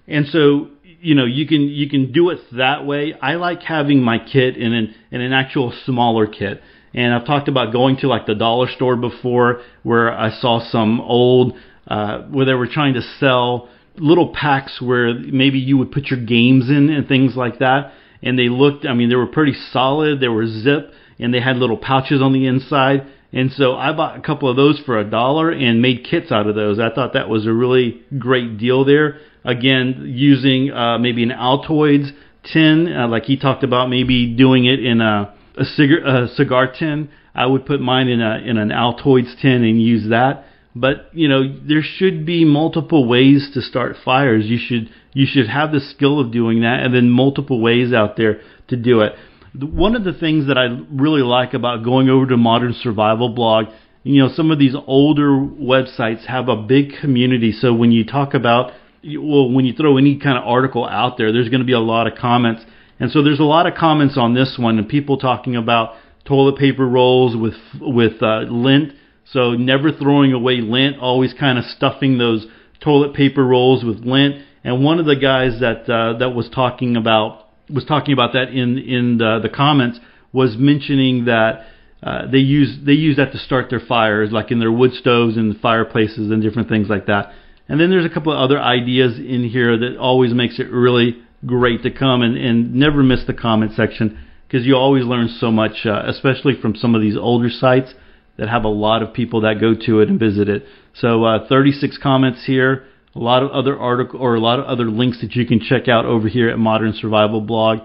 and 0.08 0.28
so 0.28 0.70
you 1.04 1.16
know 1.16 1.26
you 1.26 1.46
can 1.48 1.62
you 1.62 1.90
can 1.90 2.12
do 2.12 2.30
it 2.30 2.40
that 2.54 2.86
way. 2.86 3.14
I 3.22 3.36
like 3.36 3.62
having 3.62 4.02
my 4.02 4.18
kit 4.18 4.58
in 4.58 4.74
an 4.74 4.96
in 5.12 5.22
an 5.22 5.34
actual 5.34 5.74
smaller 5.86 6.28
kit. 6.28 6.62
And 6.94 7.14
I've 7.14 7.26
talked 7.26 7.48
about 7.48 7.74
going 7.74 7.98
to 7.98 8.08
like 8.08 8.26
the 8.26 8.36
dollar 8.36 8.68
store 8.68 8.96
before 8.96 9.62
where 9.82 10.12
I 10.12 10.30
saw 10.30 10.60
some 10.70 11.02
old, 11.02 11.58
uh, 11.88 12.20
where 12.24 12.46
they 12.46 12.54
were 12.54 12.68
trying 12.68 12.94
to 12.94 13.02
sell 13.20 13.70
little 13.98 14.34
packs 14.34 14.80
where 14.82 15.14
maybe 15.14 15.60
you 15.60 15.78
would 15.78 15.92
put 15.92 16.06
your 16.06 16.24
games 16.24 16.70
in 16.70 16.90
and 16.90 17.08
things 17.08 17.36
like 17.36 17.60
that. 17.60 17.94
And 18.22 18.38
they 18.38 18.48
looked, 18.48 18.86
I 18.86 18.94
mean, 18.94 19.10
they 19.10 19.16
were 19.16 19.28
pretty 19.28 19.56
solid. 19.72 20.20
They 20.20 20.28
were 20.28 20.46
zip 20.46 20.92
and 21.20 21.34
they 21.34 21.42
had 21.42 21.58
little 21.58 21.78
pouches 21.78 22.22
on 22.22 22.32
the 22.32 22.46
inside. 22.46 23.08
And 23.32 23.52
so 23.52 23.76
I 23.76 23.92
bought 23.94 24.18
a 24.18 24.22
couple 24.22 24.50
of 24.50 24.56
those 24.56 24.80
for 24.86 25.00
a 25.00 25.10
dollar 25.10 25.50
and 25.50 25.82
made 25.82 26.06
kits 26.10 26.32
out 26.32 26.48
of 26.48 26.54
those. 26.54 26.80
I 26.80 26.94
thought 26.94 27.14
that 27.14 27.30
was 27.30 27.48
a 27.48 27.54
really 27.54 28.04
great 28.20 28.60
deal 28.60 28.86
there. 28.86 29.20
Again, 29.46 30.04
using 30.08 30.72
uh, 30.72 30.98
maybe 30.98 31.24
an 31.24 31.32
Altoids 31.32 32.12
tin, 32.52 32.92
uh, 32.92 33.08
like 33.08 33.24
he 33.24 33.38
talked 33.38 33.64
about, 33.64 33.90
maybe 33.90 34.34
doing 34.36 34.66
it 34.66 34.84
in 34.84 35.02
a 35.02 35.34
a 35.58 35.66
cigar 35.66 35.98
a 36.06 36.28
cigar 36.30 36.72
tin. 36.72 37.10
I 37.36 37.46
would 37.46 37.66
put 37.66 37.80
mine 37.80 38.08
in 38.08 38.22
a 38.22 38.38
in 38.38 38.58
an 38.58 38.70
Altoids 38.70 39.40
tin 39.42 39.64
and 39.64 39.82
use 39.82 40.10
that. 40.10 40.46
But 40.76 41.10
you 41.14 41.28
know 41.28 41.44
there 41.44 41.84
should 41.84 42.26
be 42.26 42.46
multiple 42.46 43.08
ways 43.08 43.52
to 43.54 43.62
start 43.62 43.96
fires. 44.04 44.46
You 44.46 44.58
should 44.58 44.90
you 45.14 45.26
should 45.30 45.48
have 45.48 45.72
the 45.72 45.80
skill 45.80 46.20
of 46.20 46.32
doing 46.32 46.62
that, 46.62 46.80
and 46.82 46.94
then 46.94 47.10
multiple 47.10 47.62
ways 47.62 47.94
out 47.94 48.18
there 48.18 48.42
to 48.70 48.76
do 48.76 49.02
it. 49.02 49.14
One 49.60 49.96
of 49.96 50.04
the 50.04 50.14
things 50.14 50.48
that 50.48 50.58
I 50.58 50.66
really 50.92 51.22
like 51.22 51.54
about 51.54 51.84
going 51.84 52.10
over 52.10 52.26
to 52.28 52.38
Modern 52.38 52.74
Survival 52.74 53.30
Blog, 53.30 53.66
you 54.02 54.24
know, 54.24 54.30
some 54.34 54.50
of 54.50 54.58
these 54.58 54.76
older 54.88 55.30
websites 55.30 56.26
have 56.26 56.50
a 56.50 56.56
big 56.56 56.94
community. 57.00 57.52
So 57.52 57.72
when 57.72 57.92
you 57.92 58.04
talk 58.04 58.34
about, 58.34 58.72
well, 59.06 59.52
when 59.52 59.66
you 59.66 59.74
throw 59.74 59.98
any 59.98 60.20
kind 60.20 60.38
of 60.38 60.44
article 60.46 60.88
out 60.88 61.18
there, 61.18 61.32
there's 61.32 61.50
going 61.50 61.62
to 61.62 61.66
be 61.66 61.74
a 61.74 61.80
lot 61.80 62.08
of 62.08 62.18
comments 62.18 62.64
and 63.00 63.12
so 63.12 63.22
there's 63.24 63.40
a 63.40 63.44
lot 63.44 63.68
of 63.68 63.76
comments 63.76 64.18
on 64.18 64.34
this 64.34 64.56
one, 64.58 64.78
and 64.78 64.88
people 64.88 65.18
talking 65.18 65.56
about 65.56 65.96
toilet 66.26 66.58
paper 66.58 66.88
rolls 66.88 67.36
with 67.36 67.56
with 67.82 68.22
uh, 68.22 68.42
lint. 68.50 68.94
So 69.26 69.56
never 69.56 69.92
throwing 69.92 70.32
away 70.32 70.62
lint, 70.62 71.00
always 71.00 71.34
kind 71.34 71.58
of 71.58 71.66
stuffing 71.66 72.18
those 72.18 72.46
toilet 72.82 73.14
paper 73.14 73.46
rolls 73.46 73.84
with 73.84 74.06
lint. 74.06 74.46
And 74.64 74.84
one 74.84 75.00
of 75.00 75.06
the 75.06 75.16
guys 75.16 75.60
that 75.60 75.90
uh, 75.90 76.18
that 76.20 76.30
was 76.30 76.50
talking 76.50 76.96
about 76.96 77.50
was 77.70 77.84
talking 77.86 78.14
about 78.14 78.34
that 78.34 78.50
in 78.50 78.78
in 78.78 79.18
the, 79.18 79.40
the 79.42 79.50
comments 79.50 80.00
was 80.32 80.56
mentioning 80.58 81.26
that 81.26 81.66
uh, 82.02 82.28
they 82.32 82.38
use 82.38 82.78
they 82.86 82.94
use 82.94 83.18
that 83.18 83.32
to 83.32 83.38
start 83.38 83.70
their 83.70 83.82
fires, 83.82 84.32
like 84.32 84.52
in 84.52 84.60
their 84.60 84.72
wood 84.72 84.94
stoves 84.94 85.36
and 85.36 85.60
fireplaces 85.60 86.32
and 86.32 86.42
different 86.42 86.70
things 86.70 86.88
like 86.90 87.08
that. 87.08 87.34
And 87.68 87.80
then 87.80 87.90
there's 87.90 88.06
a 88.06 88.14
couple 88.14 88.34
of 88.34 88.40
other 88.40 88.60
ideas 88.60 89.18
in 89.18 89.50
here 89.50 89.78
that 89.78 89.98
always 89.98 90.34
makes 90.34 90.60
it 90.60 90.70
really 90.70 91.18
great 91.46 91.84
to 91.84 91.92
come 91.92 92.22
and, 92.22 92.38
and 92.38 92.76
never 92.76 93.04
miss 93.04 93.26
the 93.26 93.34
comment 93.34 93.74
section 93.76 94.20
because 94.48 94.66
you 94.66 94.76
always 94.76 95.06
learn 95.06 95.30
so 95.40 95.52
much, 95.52 95.86
uh, 95.86 96.04
especially 96.06 96.54
from 96.62 96.76
some 96.76 96.96
of 96.96 97.02
these 97.02 97.18
older 97.18 97.50
sites 97.50 97.94
that 98.38 98.50
have 98.50 98.64
a 98.64 98.70
lot 98.70 99.02
of 99.02 99.14
people 99.14 99.42
that 99.42 99.60
go 99.60 99.74
to 99.74 100.00
it 100.02 100.10
and 100.10 100.20
visit 100.20 100.50
it. 100.50 100.66
So 100.94 101.24
uh, 101.24 101.48
36 101.48 101.98
comments 102.02 102.46
here, 102.46 102.86
a 103.16 103.20
lot 103.20 103.44
of 103.44 103.52
other 103.52 103.78
article 103.78 104.20
or 104.20 104.36
a 104.36 104.40
lot 104.40 104.60
of 104.60 104.66
other 104.66 104.86
links 104.86 105.22
that 105.22 105.36
you 105.36 105.46
can 105.46 105.60
check 105.60 105.88
out 105.88 106.06
over 106.06 106.28
here 106.28 106.50
at 106.50 106.60
Modern 106.60 106.94
Survival 106.94 107.42
Blog. 107.42 107.80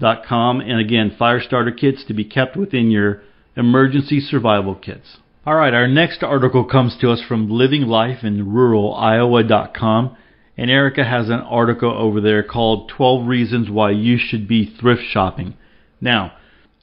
firestarterkit.com. 0.00 0.60
And 0.60 0.80
again, 0.80 1.14
fire 1.18 1.40
starter 1.40 1.72
kits 1.72 2.04
to 2.06 2.14
be 2.14 2.24
kept 2.24 2.56
within 2.56 2.90
your 2.90 3.22
emergency 3.56 4.20
survival 4.20 4.74
kits. 4.74 5.18
All 5.46 5.56
right, 5.56 5.74
our 5.74 5.86
next 5.86 6.22
article 6.22 6.64
comes 6.64 6.96
to 7.02 7.10
us 7.10 7.20
from 7.20 7.50
livinglifeinruraliowa.com. 7.50 10.16
And 10.56 10.70
Erica 10.70 11.04
has 11.04 11.28
an 11.28 11.40
article 11.40 11.90
over 11.90 12.22
there 12.22 12.42
called 12.42 12.90
12 12.96 13.26
Reasons 13.26 13.68
Why 13.68 13.90
You 13.90 14.16
Should 14.16 14.48
Be 14.48 14.74
Thrift 14.80 15.02
Shopping. 15.10 15.52
Now, 16.00 16.32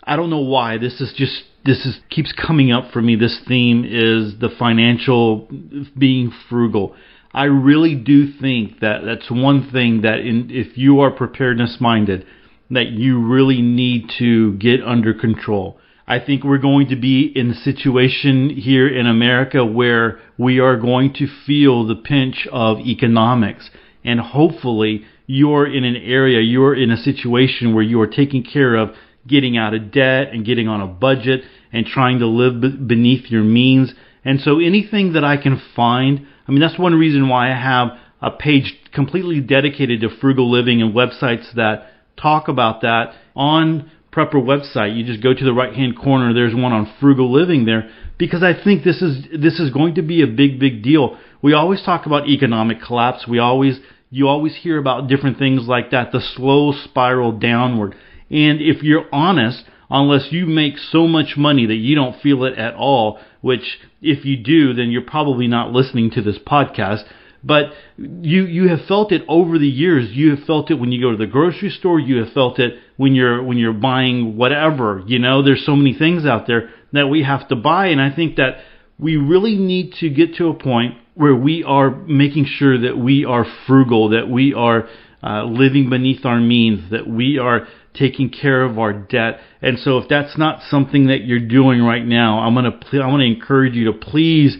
I 0.04 0.16
don't 0.16 0.30
know 0.30 0.42
why 0.42 0.78
this 0.78 1.02
is 1.02 1.12
just 1.16 1.42
this 1.66 1.88
is 1.88 2.02
keeps 2.12 2.32
coming 2.34 2.72
up 2.72 2.92
for 2.92 3.02
me. 3.02 3.16
This 3.16 3.40
theme 3.48 3.84
is 3.84 4.38
the 4.40 4.52
financial 4.60 5.50
being 5.98 6.32
frugal. 6.48 6.96
I 7.34 7.46
really 7.46 7.96
do 7.96 8.32
think 8.32 8.82
that 8.82 9.00
that's 9.04 9.32
one 9.32 9.72
thing 9.72 10.02
that 10.02 10.20
in, 10.20 10.52
if 10.52 10.78
you 10.78 11.00
are 11.00 11.10
preparedness 11.10 11.78
minded, 11.80 12.28
that 12.70 12.92
you 12.92 13.26
really 13.26 13.64
need 13.64 14.12
to 14.20 14.54
get 14.58 14.84
under 14.84 15.16
control. 15.16 15.80
I 16.08 16.20
think 16.20 16.44
we're 16.44 16.58
going 16.58 16.90
to 16.90 16.96
be 16.96 17.32
in 17.36 17.52
a 17.52 17.56
situation 17.56 18.50
here 18.50 18.88
in 18.88 19.08
America 19.08 19.64
where 19.64 20.20
we 20.38 20.60
are 20.60 20.76
going 20.76 21.14
to 21.14 21.28
feel 21.46 21.86
the 21.86 21.96
pinch 21.96 22.48
of 22.52 22.80
economics. 22.80 23.70
And 24.04 24.20
hopefully, 24.20 25.06
you're 25.28 25.66
in 25.66 25.84
an 25.84 25.96
area, 25.96 26.42
you're 26.42 26.76
in 26.76 26.92
a 26.92 26.98
situation 26.98 27.74
where 27.74 27.84
you 27.84 28.02
are 28.02 28.08
taking 28.08 28.44
care 28.44 28.76
of 28.76 28.96
getting 29.28 29.58
out 29.58 29.74
of 29.74 29.92
debt 29.92 30.30
and 30.34 30.46
getting 30.46 30.68
on 30.68 30.82
a 30.82 30.88
budget 30.88 31.44
and 31.72 31.86
trying 31.86 32.20
to 32.20 32.26
live 32.26 32.60
beneath 32.88 33.30
your 33.30 33.44
means. 33.44 33.94
And 34.26 34.42
so 34.42 34.60
anything 34.60 35.14
that 35.14 35.24
I 35.24 35.38
can 35.38 35.62
find, 35.76 36.26
I 36.48 36.52
mean, 36.52 36.60
that's 36.60 36.78
one 36.78 36.96
reason 36.96 37.30
why 37.30 37.52
I 37.52 37.56
have 37.56 37.90
a 38.22 38.32
page 38.32 38.76
completely 38.94 39.40
dedicated 39.40 40.02
to 40.02 40.10
frugal 40.20 40.50
living 40.50 40.82
and 40.82 40.94
websites 40.94 41.54
that 41.56 41.92
talk 42.18 42.48
about 42.48 42.82
that 42.82 43.14
on 43.36 43.90
Prepper 44.12 44.36
website. 44.36 44.96
You 44.96 45.06
just 45.06 45.24
go 45.24 45.34
to 45.34 45.44
the 45.44 45.54
right 45.54 45.74
hand 45.74 45.98
corner. 45.98 46.34
There's 46.34 46.54
one 46.54 46.74
on 46.74 46.94
frugal 47.00 47.32
living 47.32 47.66
there 47.66 47.90
because 48.18 48.44
I 48.44 48.54
think 48.54 48.84
this 48.84 49.02
is 49.02 49.26
this 49.38 49.60
is 49.60 49.72
going 49.72 49.96
to 49.96 50.02
be 50.02 50.22
a 50.22 50.28
big 50.28 50.60
big 50.60 50.84
deal. 50.84 51.18
We 51.42 51.54
always 51.54 51.82
talk 51.82 52.06
about 52.06 52.28
economic 52.28 52.82
collapse. 52.82 53.28
We 53.28 53.40
always 53.40 53.80
you 54.10 54.28
always 54.28 54.56
hear 54.58 54.78
about 54.78 55.08
different 55.08 55.40
things 55.40 55.68
like 55.68 55.92
that, 55.92 56.12
the 56.12 56.20
slow 56.20 56.74
spiral 56.74 57.32
downward. 57.32 57.96
And 58.30 58.62
if 58.62 58.84
you're 58.84 59.08
honest, 59.12 59.64
unless 59.90 60.32
you 60.32 60.46
make 60.46 60.78
so 60.78 61.08
much 61.08 61.38
money 61.38 61.66
that 61.66 61.76
you 61.76 61.96
don't 61.96 62.22
feel 62.22 62.44
it 62.44 62.58
at 62.58 62.76
all, 62.76 63.20
which 63.42 63.80
if 64.02 64.26
you 64.26 64.38
do, 64.38 64.74
then 64.74 64.92
you're 64.92 65.02
probably 65.02 65.48
not 65.48 65.72
listening 65.72 66.12
to 66.12 66.22
this 66.22 66.38
podcast. 66.38 67.04
But 67.44 67.74
you 67.98 68.46
you 68.46 68.70
have 68.70 68.86
felt 68.88 69.12
it 69.12 69.24
over 69.28 69.58
the 69.58 69.68
years. 69.68 70.12
You 70.12 70.36
have 70.36 70.46
felt 70.46 70.70
it 70.70 70.76
when 70.76 70.92
you 70.92 71.02
go 71.02 71.12
to 71.12 71.18
the 71.18 71.26
grocery 71.26 71.70
store. 71.70 72.00
You 72.00 72.24
have 72.24 72.34
felt 72.34 72.60
it 72.60 72.76
when 72.98 73.16
you're 73.16 73.42
when 73.42 73.58
you're 73.58 73.74
buying 73.74 74.38
whatever. 74.38 75.04
You 75.08 75.20
know, 75.20 75.44
there's 75.44 75.66
so 75.66 75.76
many 75.76 75.94
things 75.94 76.26
out 76.26 76.46
there 76.46 76.70
that 76.94 77.08
we 77.08 77.24
have 77.24 77.48
to 77.48 77.56
buy, 77.56 77.88
and 77.88 78.00
I 78.00 78.16
think 78.16 78.36
that 78.36 78.58
we 79.00 79.18
really 79.18 79.56
need 79.56 79.94
to 80.02 80.10
get 80.10 80.36
to 80.36 80.50
a 80.50 80.54
point 80.54 80.96
where 81.16 81.36
we 81.36 81.64
are 81.64 81.90
making 81.90 82.46
sure 82.46 82.80
that 82.82 82.98
we 82.98 83.26
are 83.26 83.46
frugal, 83.66 84.10
that 84.10 84.30
we 84.30 84.54
are 84.54 84.88
uh, 85.24 85.44
living 85.44 85.90
beneath 85.90 86.26
our 86.26 86.40
means, 86.40 86.92
that 86.92 87.08
we 87.08 87.38
are 87.40 87.68
taking 87.94 88.30
care 88.30 88.64
of 88.64 88.80
our 88.80 88.94
debt. 88.94 89.40
And 89.62 89.78
so 89.80 89.98
if 89.98 90.08
that's 90.08 90.38
not 90.38 90.62
something 90.70 91.08
that 91.08 91.24
you're 91.26 91.48
doing 91.48 91.82
right 91.82 92.06
now, 92.06 92.40
I'm 92.40 92.54
going 92.54 92.72
to 92.72 93.02
I 93.02 93.08
want 93.08 93.22
to 93.22 93.26
encourage 93.26 93.74
you 93.74 93.86
to 93.86 93.94
please 93.94 94.58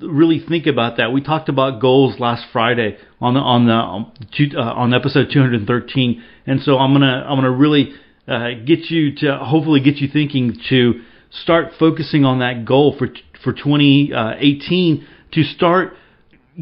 really 0.00 0.40
think 0.46 0.66
about 0.66 0.96
that. 0.96 1.12
We 1.12 1.20
talked 1.20 1.48
about 1.48 1.80
goals 1.80 2.18
last 2.18 2.46
Friday 2.52 2.96
on 3.20 3.34
the 3.34 3.40
on 3.40 3.66
the 3.66 3.72
um, 3.72 4.12
uh, 4.56 4.60
on 4.60 4.94
episode 4.94 5.28
213, 5.32 6.22
and 6.46 6.60
so 6.62 6.78
I'm 6.78 6.92
gonna 6.92 7.24
I'm 7.28 7.36
gonna 7.36 7.50
really 7.50 7.92
uh, 8.26 8.50
get 8.64 8.90
you 8.90 9.14
to 9.16 9.38
hopefully 9.38 9.80
get 9.80 9.96
you 9.96 10.08
thinking 10.08 10.56
to 10.70 11.02
start 11.30 11.72
focusing 11.78 12.24
on 12.24 12.40
that 12.40 12.64
goal 12.64 12.96
for 12.98 13.08
for 13.42 13.52
2018 13.52 15.06
to 15.32 15.42
start 15.42 15.94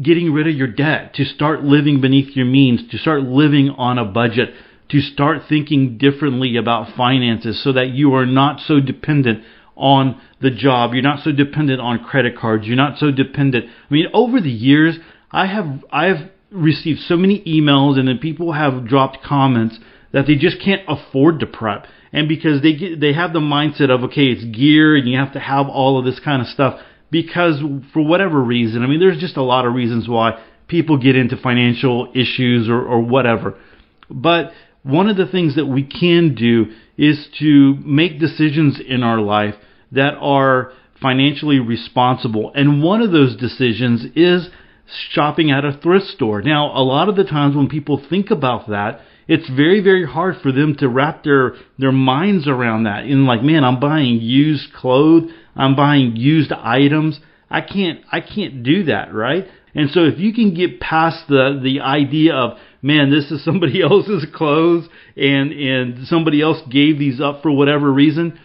getting 0.01 0.33
rid 0.33 0.47
of 0.47 0.55
your 0.55 0.67
debt, 0.67 1.13
to 1.13 1.23
start 1.23 1.63
living 1.63 2.01
beneath 2.01 2.35
your 2.35 2.47
means, 2.47 2.89
to 2.89 2.97
start 2.97 3.21
living 3.21 3.69
on 3.69 3.97
a 3.99 4.05
budget 4.05 4.49
to 4.89 5.01
start 5.01 5.41
thinking 5.49 5.97
differently 5.97 6.55
about 6.55 6.95
finances 6.95 7.63
so 7.63 7.73
that 7.73 7.89
you 7.89 8.13
are 8.13 8.27
not 8.27 8.59
so 8.59 8.79
dependent 8.79 9.43
on 9.75 10.21
the 10.41 10.51
job. 10.51 10.93
You're 10.93 11.03
not 11.03 11.23
so 11.23 11.31
dependent 11.31 11.81
on 11.81 12.03
credit 12.03 12.37
cards. 12.37 12.65
You're 12.65 12.75
not 12.75 12.97
so 12.97 13.11
dependent. 13.11 13.65
I 13.65 13.93
mean, 13.93 14.07
over 14.13 14.39
the 14.39 14.51
years, 14.51 14.97
I 15.31 15.47
have 15.47 15.83
I've 15.91 16.29
received 16.51 16.99
so 16.99 17.17
many 17.17 17.41
emails 17.45 17.97
and 17.97 18.07
then 18.07 18.19
people 18.19 18.53
have 18.53 18.87
dropped 18.87 19.23
comments 19.23 19.79
that 20.11 20.27
they 20.27 20.35
just 20.35 20.61
can't 20.61 20.81
afford 20.87 21.39
to 21.39 21.47
prep. 21.47 21.87
And 22.11 22.27
because 22.27 22.61
they 22.61 22.75
get, 22.75 22.99
they 22.99 23.13
have 23.13 23.33
the 23.33 23.39
mindset 23.39 23.89
of 23.89 24.03
okay, 24.03 24.25
it's 24.25 24.43
gear 24.45 24.95
and 24.95 25.07
you 25.07 25.17
have 25.17 25.33
to 25.33 25.39
have 25.39 25.67
all 25.67 25.97
of 25.97 26.05
this 26.05 26.19
kind 26.19 26.41
of 26.41 26.47
stuff 26.47 26.79
because 27.09 27.61
for 27.93 28.05
whatever 28.05 28.41
reason, 28.41 28.83
I 28.83 28.87
mean, 28.87 28.99
there's 28.99 29.19
just 29.19 29.37
a 29.37 29.43
lot 29.43 29.65
of 29.65 29.73
reasons 29.73 30.07
why 30.07 30.43
people 30.67 30.97
get 30.97 31.15
into 31.15 31.37
financial 31.37 32.11
issues 32.15 32.69
or, 32.69 32.81
or 32.81 33.01
whatever. 33.01 33.55
But 34.09 34.51
one 34.83 35.09
of 35.09 35.17
the 35.17 35.27
things 35.27 35.55
that 35.55 35.65
we 35.65 35.83
can 35.83 36.35
do 36.35 36.65
is 36.97 37.27
to 37.39 37.75
make 37.83 38.19
decisions 38.19 38.79
in 38.85 39.01
our 39.01 39.19
life 39.19 39.55
that 39.91 40.15
are 40.19 40.71
financially 41.01 41.59
responsible. 41.59 42.51
And 42.53 42.83
one 42.83 43.01
of 43.01 43.11
those 43.11 43.35
decisions 43.35 44.05
is 44.15 44.49
shopping 45.11 45.51
at 45.51 45.65
a 45.65 45.77
thrift 45.81 46.07
store. 46.07 46.41
Now, 46.41 46.67
a 46.77 46.83
lot 46.83 47.09
of 47.09 47.15
the 47.15 47.23
times 47.23 47.55
when 47.55 47.69
people 47.69 48.03
think 48.09 48.29
about 48.29 48.69
that, 48.69 49.01
it's 49.27 49.49
very, 49.49 49.81
very 49.81 50.05
hard 50.05 50.35
for 50.41 50.51
them 50.51 50.75
to 50.79 50.89
wrap 50.89 51.23
their, 51.23 51.55
their 51.77 51.91
minds 51.91 52.47
around 52.47 52.83
that. 52.83 53.05
In 53.05 53.25
like, 53.25 53.41
man, 53.41 53.63
I'm 53.63 53.79
buying 53.79 54.19
used 54.21 54.73
clothes, 54.73 55.31
I'm 55.55 55.75
buying 55.75 56.15
used 56.15 56.51
items. 56.51 57.19
I 57.49 57.61
can't, 57.61 58.01
I 58.11 58.19
can't 58.19 58.63
do 58.63 58.85
that, 58.85 59.13
right? 59.13 59.45
And 59.75 59.89
so 59.91 60.01
if 60.05 60.19
you 60.19 60.33
can 60.33 60.53
get 60.53 60.79
past 60.79 61.27
the, 61.27 61.59
the 61.61 61.81
idea 61.81 62.33
of, 62.33 62.57
man, 62.83 63.09
this 63.09 63.31
is 63.31 63.43
somebody 63.43 63.81
else's 63.83 64.27
clothes 64.35 64.87
and, 65.17 65.51
and 65.51 66.07
somebody 66.07 66.41
else 66.41 66.61
gave 66.69 66.99
these 66.99 67.19
up 67.19 67.41
for 67.41 67.51
whatever 67.51 67.91
reason, 67.91 68.39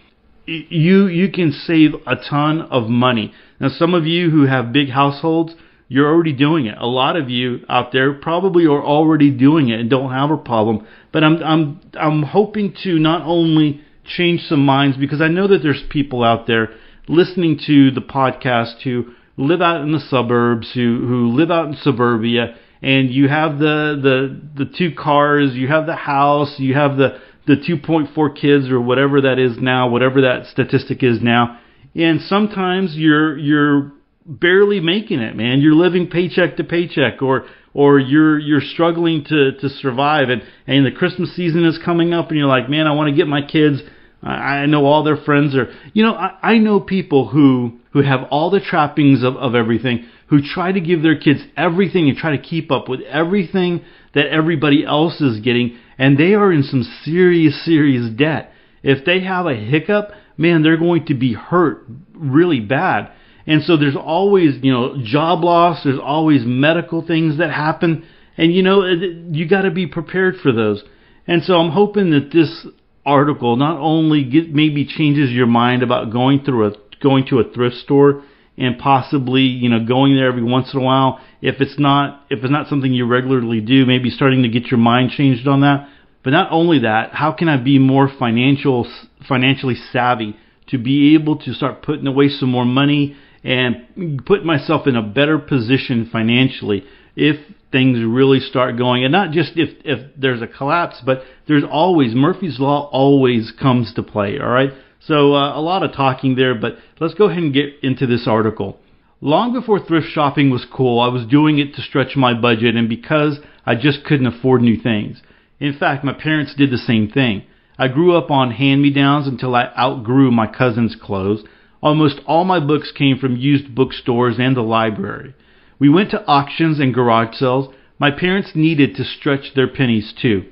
you, 0.47 1.09
you 1.09 1.31
can 1.31 1.53
save 1.53 1.91
a 2.07 2.17
ton 2.17 2.63
of 2.63 2.89
money. 2.89 3.35
Now, 3.61 3.69
some 3.69 3.93
of 3.93 4.07
you 4.07 4.31
who 4.31 4.47
have 4.47 4.73
big 4.73 4.89
households, 4.89 5.55
you're 5.89 6.09
already 6.09 6.33
doing 6.33 6.67
it. 6.67 6.79
A 6.79 6.87
lot 6.87 7.17
of 7.17 7.29
you 7.29 7.61
out 7.69 7.93
there 7.93 8.15
probably 8.15 8.65
are 8.65 8.83
already 8.83 9.31
doing 9.31 9.69
it 9.69 9.81
and 9.81 9.91
don't 9.91 10.13
have 10.13 10.31
a 10.31 10.39
problem. 10.39 10.87
But 11.13 11.25
I'm, 11.25 11.43
I'm, 11.43 11.81
I'm 11.95 12.23
hoping 12.23 12.75
to 12.85 12.99
not 12.99 13.23
only 13.23 13.83
change 14.05 14.43
some 14.43 14.65
minds 14.65 14.97
because 14.97 15.21
I 15.21 15.29
know 15.29 15.49
that 15.49 15.59
there's 15.63 15.83
people 15.91 16.23
out 16.23 16.47
there 16.47 16.71
listening 17.09 17.59
to 17.67 17.91
the 17.91 18.01
podcast 18.01 18.83
who 18.83 19.13
live 19.37 19.61
out 19.61 19.81
in 19.81 19.93
the 19.93 20.01
suburbs, 20.01 20.71
who 20.75 21.07
who 21.07 21.29
live 21.29 21.51
out 21.51 21.69
in 21.69 21.77
suburbia, 21.81 22.57
and 22.83 23.11
you 23.11 23.29
have 23.29 23.59
the 23.59 23.99
the 24.03 24.65
the 24.65 24.71
two 24.77 24.93
cars, 24.95 25.55
you 25.55 25.69
have 25.69 25.87
the 25.87 25.97
house, 25.97 26.55
you 26.59 26.75
have 26.75 26.97
the 26.97 27.21
the 27.47 27.57
2.4 27.57 28.39
kids 28.39 28.69
or 28.69 28.79
whatever 28.79 29.23
that 29.23 29.39
is 29.39 29.57
now, 29.59 29.89
whatever 29.89 30.21
that 30.21 30.47
statistic 30.47 31.03
is 31.03 31.23
now, 31.23 31.59
and 31.95 32.21
sometimes 32.21 32.95
you're 32.95 33.37
you're 33.39 33.93
barely 34.27 34.81
making 34.81 35.21
it, 35.21 35.35
man. 35.35 35.61
You're 35.61 35.75
living 35.75 36.09
paycheck 36.09 36.57
to 36.59 36.65
paycheck, 36.65 37.23
or 37.23 37.47
or 37.73 37.99
you're 37.99 38.39
you're 38.39 38.61
struggling 38.61 39.25
to 39.25 39.53
to 39.53 39.69
survive, 39.69 40.29
and 40.29 40.43
and 40.67 40.85
the 40.85 40.93
Christmas 40.93 41.35
season 41.35 41.65
is 41.65 41.79
coming 41.83 42.13
up, 42.13 42.29
and 42.29 42.39
you're 42.39 42.47
like, 42.49 42.69
man, 42.69 42.87
I 42.87 42.93
want 42.93 43.11
to 43.11 43.17
get 43.17 43.27
my 43.27 43.43
kids. 43.43 43.81
I 44.21 44.67
know 44.67 44.85
all 44.85 45.05
their 45.05 45.17
friends 45.17 45.55
are, 45.55 45.73
you 45.93 46.03
know, 46.03 46.13
I, 46.13 46.37
I 46.43 46.59
know 46.59 46.81
people 46.81 47.29
who, 47.29 47.79
who 47.93 48.03
have 48.03 48.25
all 48.31 48.51
the 48.51 48.59
trappings 48.59 49.23
of, 49.23 49.37
of 49.37 49.55
everything, 49.55 50.09
who 50.29 50.41
try 50.43 50.73
to 50.73 50.81
give 50.81 51.03
their 51.03 51.19
kids 51.19 51.41
everything 51.57 52.09
and 52.09 52.17
try 52.17 52.37
to 52.37 52.43
keep 52.43 52.71
up 52.71 52.89
with 52.89 53.01
everything 53.03 53.83
that 54.15 54.27
everybody 54.27 54.85
else 54.85 55.21
is 55.21 55.41
getting, 55.41 55.79
and 55.97 56.19
they 56.19 56.35
are 56.35 56.53
in 56.53 56.63
some 56.63 56.83
serious, 57.05 57.65
serious 57.65 58.11
debt. 58.17 58.53
If 58.83 59.05
they 59.05 59.21
have 59.21 59.47
a 59.47 59.55
hiccup, 59.55 60.11
man, 60.37 60.63
they're 60.63 60.77
going 60.77 61.07
to 61.07 61.15
be 61.15 61.35
hurt 61.35 61.87
really 62.15 62.61
bad. 62.61 63.11
And 63.47 63.63
so 63.63 63.77
there's 63.77 63.97
always, 63.97 64.57
you 64.63 64.73
know, 64.73 64.97
job 65.03 65.43
loss, 65.43 65.83
there's 65.83 65.99
always 66.03 66.43
medical 66.45 67.07
things 67.07 67.39
that 67.39 67.51
happen, 67.51 68.07
and 68.37 68.53
you 68.53 68.63
know, 68.63 68.85
you 68.85 69.49
got 69.49 69.63
to 69.63 69.71
be 69.71 69.87
prepared 69.87 70.37
for 70.43 70.53
those. 70.53 70.83
And 71.27 71.43
so 71.43 71.55
I'm 71.55 71.73
hoping 71.73 72.11
that 72.11 72.31
this 72.33 72.67
article 73.05 73.57
not 73.57 73.79
only 73.79 74.25
get, 74.25 74.53
maybe 74.53 74.87
changes 74.87 75.31
your 75.31 75.47
mind 75.47 75.83
about 75.83 76.13
going 76.13 76.45
through 76.45 76.67
a 76.67 76.73
going 77.03 77.27
to 77.29 77.39
a 77.39 77.53
thrift 77.53 77.77
store 77.77 78.23
and 78.59 78.79
possibly 78.79 79.43
you 79.43 79.69
know 79.69 79.85
going 79.85 80.17
there 80.17 80.29
every 80.29 80.43
once 80.43 80.73
in 80.73 80.81
a 80.81 80.83
while 80.83 81.21
if 81.41 81.61
it's 81.61 81.79
not 81.79 82.25
if 82.31 82.41
it's 82.43 82.51
not 82.51 82.69
something 82.69 82.93
you 82.93 83.07
regularly 83.07 83.61
do 83.61 83.87
maybe 83.87 84.11
starting 84.11 84.43
to 84.43 84.49
get 84.49 84.67
your 84.67 84.79
mind 84.79 85.11
changed 85.11 85.47
on 85.47 85.61
that 85.61 85.89
but 86.25 86.31
not 86.31 86.51
only 86.51 86.81
that 86.81 87.13
how 87.13 87.33
can 87.33 87.49
i 87.49 87.57
be 87.57 87.79
more 87.79 88.11
financial 88.19 88.91
financially 89.27 89.77
savvy 89.93 90.37
to 90.67 90.79
be 90.79 91.15
able 91.15 91.37
to 91.37 91.53
start 91.53 91.83
putting 91.83 92.07
away 92.07 92.29
some 92.29 92.51
more 92.51 92.65
money 92.65 93.17
and 93.45 94.23
put 94.27 94.45
myself 94.45 94.87
in 94.87 94.97
a 94.97 95.03
better 95.03 95.39
position 95.39 96.09
financially 96.11 96.85
if 97.17 97.37
things 97.71 97.99
really 97.99 98.41
start 98.41 98.77
going. 98.77 99.05
And 99.05 99.13
not 99.13 99.31
just 99.33 99.53
if, 99.57 99.71
if 99.85 100.11
there's 100.17 100.43
a 100.43 100.47
collapse, 100.47 101.01
but 101.05 101.23
there's 101.47 101.65
always, 101.69 102.15
Murphy's 102.15 102.59
Law 102.59 102.89
always 102.93 103.53
comes 103.59 103.93
to 103.95 104.03
play, 104.03 104.39
all 104.39 104.49
right? 104.49 104.71
So 105.09 105.35
uh, 105.35 105.59
a 105.59 105.63
lot 105.63 105.83
of 105.83 105.95
talking 105.95 106.35
there, 106.35 106.55
but 106.55 106.77
let's 107.01 107.15
go 107.15 107.31
ahead 107.31 107.43
and 107.43 107.55
get 107.55 107.83
into 107.83 108.07
this 108.07 108.29
article. 108.29 108.79
Long 109.23 109.55
before 109.55 109.81
thrift 109.81 110.09
shopping 110.09 110.51
was 110.51 110.67
cool, 110.71 111.01
I 111.01 111.09
was 111.09 111.25
doing 111.25 111.59
it 111.59 111.75
to 111.75 111.83
stretch 111.83 112.15
my 112.15 112.35
budget 112.39 112.77
and 112.77 112.91
because 112.91 113.39
I 113.65 113.75
just 113.75 114.05
couldn't 114.05 114.27
afford 114.27 114.61
new 114.61 114.77
things. 114.77 115.23
In 115.59 115.77
fact, 115.77 116.05
my 116.05 116.13
parents 116.13 116.55
did 116.55 116.71
the 116.71 116.77
same 116.77 117.11
thing. 117.11 117.45
I 117.79 117.89
grew 117.89 118.19
up 118.19 118.31
on 118.31 118.51
hand-me-downs 118.51 119.27
until 119.27 119.55
I 119.55 119.73
outgrew 119.79 120.31
my 120.31 120.47
cousin's 120.47 120.95
clothes. 120.95 121.43
Almost 121.81 122.21
all 122.27 122.45
my 122.45 122.61
books 122.61 122.93
came 122.93 123.19
from 123.19 123.37
used 123.37 123.75
bookstores 123.75 124.37
and 124.39 124.55
the 124.55 124.61
library. 124.61 125.35
We 125.79 125.89
went 125.89 126.11
to 126.11 126.25
auctions 126.27 126.81
and 126.81 126.93
garage 126.93 127.35
sales. 127.37 127.75
My 127.99 128.11
parents 128.11 128.51
needed 128.55 128.95
to 128.97 129.05
stretch 129.05 129.55
their 129.55 129.69
pennies 129.69 130.13
too. 130.21 130.45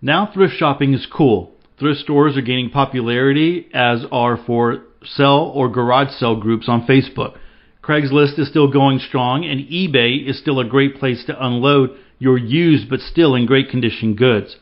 Now 0.00 0.30
thrift 0.32 0.54
shopping 0.54 0.94
is 0.94 1.06
cool. 1.06 1.52
Thrift 1.80 2.00
stores 2.00 2.36
are 2.36 2.42
gaining 2.42 2.68
popularity, 2.68 3.66
as 3.72 4.04
are 4.12 4.36
for 4.36 4.82
sell 5.02 5.50
or 5.54 5.70
garage 5.70 6.10
sale 6.10 6.38
groups 6.38 6.68
on 6.68 6.86
Facebook. 6.86 7.38
Craigslist 7.82 8.38
is 8.38 8.50
still 8.50 8.70
going 8.70 8.98
strong, 8.98 9.46
and 9.46 9.60
eBay 9.60 10.28
is 10.28 10.38
still 10.38 10.60
a 10.60 10.68
great 10.68 10.96
place 10.96 11.24
to 11.24 11.44
unload 11.46 11.96
your 12.18 12.36
used 12.36 12.90
but 12.90 13.00
still 13.00 13.34
in 13.34 13.46
great 13.46 13.70
condition 13.70 14.14
goods. 14.14 14.56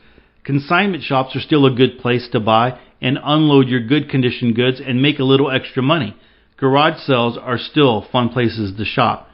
Consignment 0.45 1.03
shops 1.03 1.35
are 1.35 1.41
still 1.41 1.65
a 1.65 1.75
good 1.75 1.99
place 1.99 2.29
to 2.31 2.39
buy 2.39 2.79
and 3.01 3.19
unload 3.21 3.67
your 3.67 3.85
good 3.85 4.09
condition 4.09 4.53
goods 4.53 4.79
and 4.79 5.01
make 5.01 5.19
a 5.19 5.25
little 5.25 5.51
extra 5.51 5.83
money. 5.83 6.15
Garage 6.55 7.01
sales 7.01 7.37
are 7.37 7.57
still 7.57 8.07
fun 8.13 8.29
places 8.29 8.77
to 8.77 8.85
shop. 8.85 9.27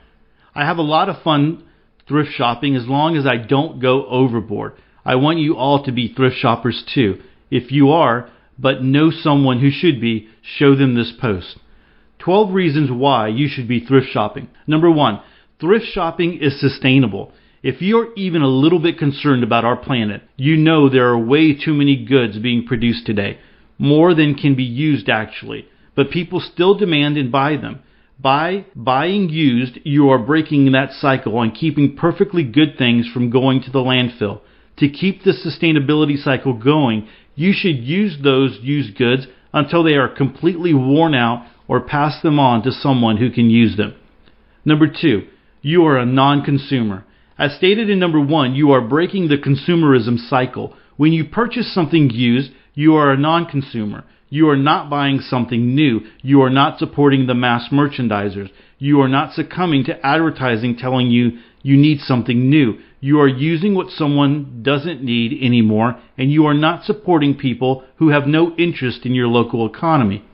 I 0.55 0.65
have 0.65 0.79
a 0.79 0.81
lot 0.81 1.07
of 1.07 1.21
fun 1.21 1.63
thrift 2.07 2.31
shopping 2.31 2.75
as 2.75 2.87
long 2.87 3.15
as 3.15 3.27
I 3.27 3.37
don't 3.37 3.79
go 3.79 4.07
overboard. 4.07 4.73
I 5.05 5.17
want 5.17 5.37
you 5.37 5.55
all 5.55 5.83
to 5.83 5.91
be 5.91 6.11
thrift 6.11 6.37
shoppers 6.37 6.83
too. 6.91 7.21
If 7.49 7.71
you 7.71 7.91
are, 7.91 8.29
but 8.57 8.83
know 8.83 9.11
someone 9.11 9.59
who 9.59 9.69
should 9.69 9.99
be, 9.99 10.27
show 10.41 10.75
them 10.75 10.95
this 10.95 11.11
post. 11.19 11.57
12 12.19 12.53
reasons 12.53 12.89
why 12.91 13.27
you 13.27 13.47
should 13.47 13.67
be 13.67 13.79
thrift 13.79 14.07
shopping. 14.11 14.49
Number 14.65 14.89
one, 14.89 15.21
thrift 15.59 15.85
shopping 15.85 16.39
is 16.41 16.59
sustainable. 16.59 17.31
If 17.61 17.81
you're 17.81 18.13
even 18.15 18.41
a 18.41 18.47
little 18.47 18.79
bit 18.79 18.97
concerned 18.97 19.43
about 19.43 19.65
our 19.65 19.75
planet, 19.75 20.21
you 20.37 20.55
know 20.55 20.87
there 20.87 21.07
are 21.07 21.17
way 21.17 21.53
too 21.53 21.73
many 21.73 22.05
goods 22.05 22.37
being 22.37 22.65
produced 22.65 23.05
today. 23.05 23.39
More 23.77 24.13
than 24.13 24.35
can 24.35 24.55
be 24.55 24.63
used 24.63 25.09
actually. 25.09 25.67
But 25.95 26.11
people 26.11 26.39
still 26.39 26.75
demand 26.75 27.17
and 27.17 27.31
buy 27.31 27.57
them. 27.57 27.81
By 28.19 28.65
buying 28.75 29.29
used, 29.29 29.79
you 29.83 30.09
are 30.09 30.19
breaking 30.19 30.71
that 30.71 30.93
cycle 30.93 31.41
and 31.41 31.53
keeping 31.53 31.95
perfectly 31.95 32.43
good 32.43 32.77
things 32.77 33.09
from 33.11 33.29
going 33.29 33.61
to 33.63 33.71
the 33.71 33.79
landfill. 33.79 34.41
To 34.77 34.89
keep 34.89 35.23
the 35.23 35.31
sustainability 35.31 36.17
cycle 36.17 36.53
going, 36.53 37.07
you 37.35 37.53
should 37.53 37.77
use 37.77 38.17
those 38.23 38.57
used 38.61 38.97
goods 38.97 39.27
until 39.53 39.83
they 39.83 39.93
are 39.93 40.07
completely 40.07 40.73
worn 40.73 41.13
out 41.13 41.45
or 41.67 41.79
pass 41.81 42.21
them 42.21 42.39
on 42.39 42.63
to 42.63 42.71
someone 42.71 43.17
who 43.17 43.31
can 43.31 43.49
use 43.49 43.77
them. 43.77 43.95
Number 44.63 44.87
two, 44.87 45.27
you 45.61 45.85
are 45.85 45.97
a 45.97 46.05
non-consumer. 46.05 47.05
As 47.37 47.55
stated 47.55 47.89
in 47.89 47.99
number 47.99 48.19
one, 48.19 48.55
you 48.55 48.71
are 48.71 48.81
breaking 48.81 49.27
the 49.27 49.37
consumerism 49.37 50.17
cycle. 50.29 50.73
When 50.97 51.11
you 51.11 51.25
purchase 51.25 51.73
something 51.73 52.09
used, 52.09 52.51
you 52.73 52.95
are 52.95 53.11
a 53.11 53.17
non-consumer. 53.17 54.05
You 54.29 54.49
are 54.49 54.57
not 54.57 54.89
buying 54.89 55.19
something 55.19 55.75
new. 55.75 56.01
You 56.21 56.41
are 56.41 56.49
not 56.49 56.79
supporting 56.79 57.27
the 57.27 57.33
mass 57.33 57.69
merchandisers. 57.71 58.49
You 58.79 59.01
are 59.01 59.07
not 59.07 59.33
succumbing 59.33 59.85
to 59.85 60.05
advertising 60.05 60.77
telling 60.77 61.11
you 61.11 61.39
you 61.61 61.77
need 61.77 61.99
something 61.99 62.49
new. 62.49 62.79
You 63.05 63.19
are 63.19 63.27
using 63.27 63.75
what 63.75 63.91
someone 63.91 64.63
doesn't 64.63 65.03
need 65.03 65.37
anymore, 65.39 66.01
and 66.17 66.31
you 66.31 66.47
are 66.47 66.55
not 66.55 66.85
supporting 66.85 67.37
people 67.37 67.83
who 67.97 68.09
have 68.09 68.25
no 68.25 68.55
interest 68.55 69.05
in 69.05 69.13
your 69.13 69.27
local 69.27 69.67
economy. 69.67 70.25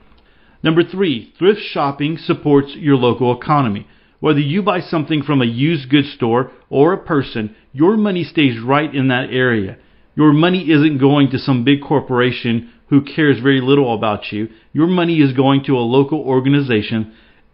Number 0.62 0.82
three, 0.82 1.34
thrift 1.38 1.60
shopping 1.60 2.16
supports 2.16 2.74
your 2.74 2.96
local 2.96 3.38
economy. 3.38 3.86
Whether 4.20 4.40
you 4.40 4.62
buy 4.62 4.80
something 4.80 5.22
from 5.22 5.42
a 5.42 5.44
used 5.44 5.90
goods 5.90 6.14
store 6.14 6.50
or 6.70 6.94
a 6.94 7.04
person, 7.04 7.54
your 7.74 7.98
money 7.98 8.24
stays 8.24 8.58
right 8.58 8.94
in 8.94 9.08
that 9.08 9.28
area. 9.30 9.76
Your 10.14 10.32
money 10.32 10.70
isn't 10.70 10.96
going 10.96 11.28
to 11.32 11.38
some 11.38 11.64
big 11.64 11.82
corporation 11.82 12.72
who 12.88 13.02
cares 13.02 13.38
very 13.38 13.60
little 13.60 13.92
about 13.92 14.32
you. 14.32 14.48
Your 14.72 14.86
money 14.86 15.18
is 15.18 15.34
going 15.34 15.62
to 15.64 15.76
a 15.76 15.80
local 15.80 16.20
organization, 16.20 17.12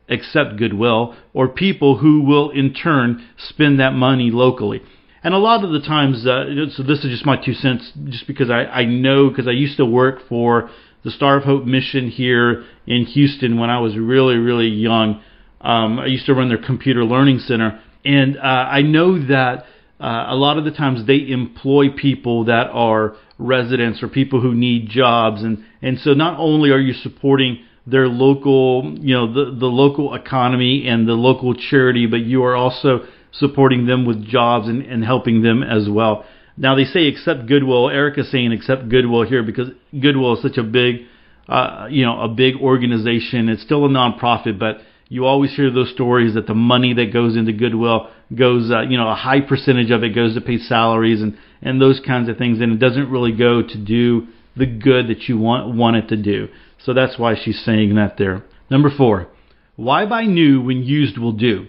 except 0.08 0.58
Goodwill, 0.58 1.16
or 1.34 1.48
people 1.48 1.98
who 1.98 2.20
will 2.20 2.50
in 2.50 2.72
turn 2.72 3.26
spend 3.36 3.80
that 3.80 3.94
money 3.94 4.30
locally. 4.30 4.80
And 5.22 5.34
a 5.34 5.38
lot 5.38 5.64
of 5.64 5.70
the 5.70 5.80
times, 5.80 6.24
uh, 6.26 6.44
so 6.76 6.82
this 6.82 7.00
is 7.04 7.10
just 7.10 7.26
my 7.26 7.36
two 7.36 7.54
cents, 7.54 7.92
just 8.08 8.26
because 8.26 8.50
I, 8.50 8.64
I 8.64 8.84
know, 8.84 9.28
because 9.28 9.48
I 9.48 9.52
used 9.52 9.76
to 9.78 9.84
work 9.84 10.28
for 10.28 10.70
the 11.04 11.10
Star 11.10 11.38
of 11.38 11.44
Hope 11.44 11.64
mission 11.64 12.08
here 12.08 12.64
in 12.86 13.04
Houston 13.04 13.58
when 13.58 13.70
I 13.70 13.80
was 13.80 13.96
really, 13.96 14.36
really 14.36 14.68
young. 14.68 15.20
Um, 15.60 15.98
I 15.98 16.06
used 16.06 16.26
to 16.26 16.34
run 16.34 16.48
their 16.48 16.62
computer 16.62 17.04
learning 17.04 17.40
center, 17.40 17.80
and 18.04 18.36
uh, 18.36 18.40
I 18.40 18.82
know 18.82 19.18
that 19.26 19.64
uh, 20.00 20.26
a 20.28 20.36
lot 20.36 20.56
of 20.56 20.64
the 20.64 20.70
times 20.70 21.04
they 21.06 21.28
employ 21.28 21.90
people 21.90 22.44
that 22.44 22.68
are 22.70 23.16
residents 23.38 24.02
or 24.02 24.08
people 24.08 24.40
who 24.40 24.54
need 24.54 24.88
jobs, 24.88 25.42
and 25.42 25.64
and 25.82 25.98
so 25.98 26.12
not 26.12 26.38
only 26.38 26.70
are 26.70 26.78
you 26.78 26.92
supporting 26.92 27.64
their 27.86 28.06
local, 28.06 28.96
you 29.00 29.14
know, 29.14 29.32
the 29.32 29.58
the 29.58 29.66
local 29.66 30.14
economy 30.14 30.86
and 30.86 31.08
the 31.08 31.14
local 31.14 31.54
charity, 31.54 32.06
but 32.06 32.20
you 32.20 32.44
are 32.44 32.54
also 32.54 33.00
supporting 33.32 33.86
them 33.86 34.04
with 34.06 34.24
jobs 34.26 34.68
and, 34.68 34.82
and 34.82 35.04
helping 35.04 35.42
them 35.42 35.62
as 35.62 35.88
well. 35.88 36.24
Now 36.56 36.74
they 36.74 36.84
say 36.84 37.06
accept 37.06 37.46
Goodwill. 37.46 37.88
Erica's 37.88 38.30
saying 38.30 38.52
accept 38.52 38.88
Goodwill 38.88 39.22
here 39.22 39.42
because 39.42 39.68
Goodwill 39.92 40.34
is 40.36 40.42
such 40.42 40.58
a 40.58 40.62
big, 40.62 41.02
uh, 41.48 41.86
you 41.90 42.04
know, 42.04 42.20
a 42.20 42.28
big 42.28 42.56
organization. 42.56 43.48
It's 43.48 43.62
still 43.62 43.84
a 43.84 43.88
nonprofit, 43.88 44.58
but 44.58 44.78
you 45.08 45.24
always 45.24 45.54
hear 45.54 45.70
those 45.70 45.90
stories 45.92 46.34
that 46.34 46.46
the 46.46 46.54
money 46.54 46.94
that 46.94 47.12
goes 47.12 47.36
into 47.36 47.52
Goodwill 47.52 48.10
goes, 48.36 48.70
uh, 48.70 48.82
you 48.82 48.98
know, 48.98 49.08
a 49.08 49.14
high 49.14 49.40
percentage 49.40 49.90
of 49.90 50.02
it 50.02 50.14
goes 50.14 50.34
to 50.34 50.40
pay 50.40 50.58
salaries 50.58 51.22
and 51.22 51.38
and 51.62 51.80
those 51.80 52.00
kinds 52.06 52.28
of 52.28 52.36
things, 52.38 52.60
and 52.60 52.72
it 52.72 52.78
doesn't 52.78 53.10
really 53.10 53.32
go 53.32 53.62
to 53.62 53.78
do 53.78 54.28
the 54.56 54.66
good 54.66 55.08
that 55.08 55.28
you 55.28 55.38
want 55.38 55.74
want 55.74 55.96
it 55.96 56.08
to 56.08 56.16
do. 56.16 56.48
So 56.84 56.92
that's 56.92 57.18
why 57.18 57.34
she's 57.34 57.64
saying 57.64 57.94
that 57.94 58.16
there. 58.18 58.44
Number 58.70 58.90
four, 58.94 59.28
why 59.76 60.06
buy 60.06 60.24
new 60.24 60.60
when 60.60 60.82
used 60.82 61.18
will 61.18 61.32
do? 61.32 61.66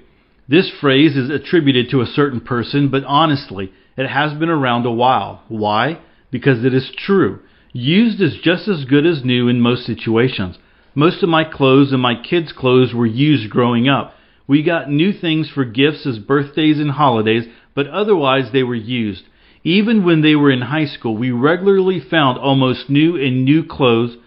This 0.49 0.71
phrase 0.81 1.15
is 1.15 1.29
attributed 1.29 1.91
to 1.91 2.01
a 2.01 2.07
certain 2.07 2.41
person, 2.41 2.89
but 2.89 3.03
honestly, 3.03 3.71
it 3.95 4.07
has 4.07 4.33
been 4.33 4.49
around 4.49 4.83
a 4.83 4.91
while. 4.91 5.43
Why? 5.47 5.99
Because 6.31 6.65
it 6.65 6.73
is 6.73 6.89
true. 6.97 7.41
Used 7.71 8.19
is 8.19 8.39
just 8.41 8.67
as 8.67 8.85
good 8.85 9.05
as 9.05 9.23
new 9.23 9.47
in 9.47 9.61
most 9.61 9.85
situations. 9.85 10.57
Most 10.95 11.21
of 11.21 11.29
my 11.29 11.43
clothes 11.43 11.91
and 11.91 12.01
my 12.01 12.15
kids' 12.19 12.51
clothes 12.51 12.95
were 12.95 13.05
used 13.05 13.51
growing 13.51 13.87
up. 13.87 14.15
We 14.47 14.63
got 14.63 14.89
new 14.89 15.13
things 15.13 15.51
for 15.53 15.65
gifts 15.65 16.07
as 16.07 16.17
birthdays 16.17 16.79
and 16.79 16.89
holidays, 16.89 17.45
but 17.75 17.85
otherwise 17.85 18.51
they 18.51 18.63
were 18.63 18.73
used. 18.73 19.25
Even 19.63 20.03
when 20.03 20.21
they 20.23 20.35
were 20.35 20.49
in 20.49 20.61
high 20.61 20.87
school, 20.87 21.15
we 21.15 21.29
regularly 21.29 21.99
found 21.99 22.39
almost 22.39 22.89
new 22.89 23.15
and 23.15 23.45
new 23.45 23.63
clothes, 23.63 24.17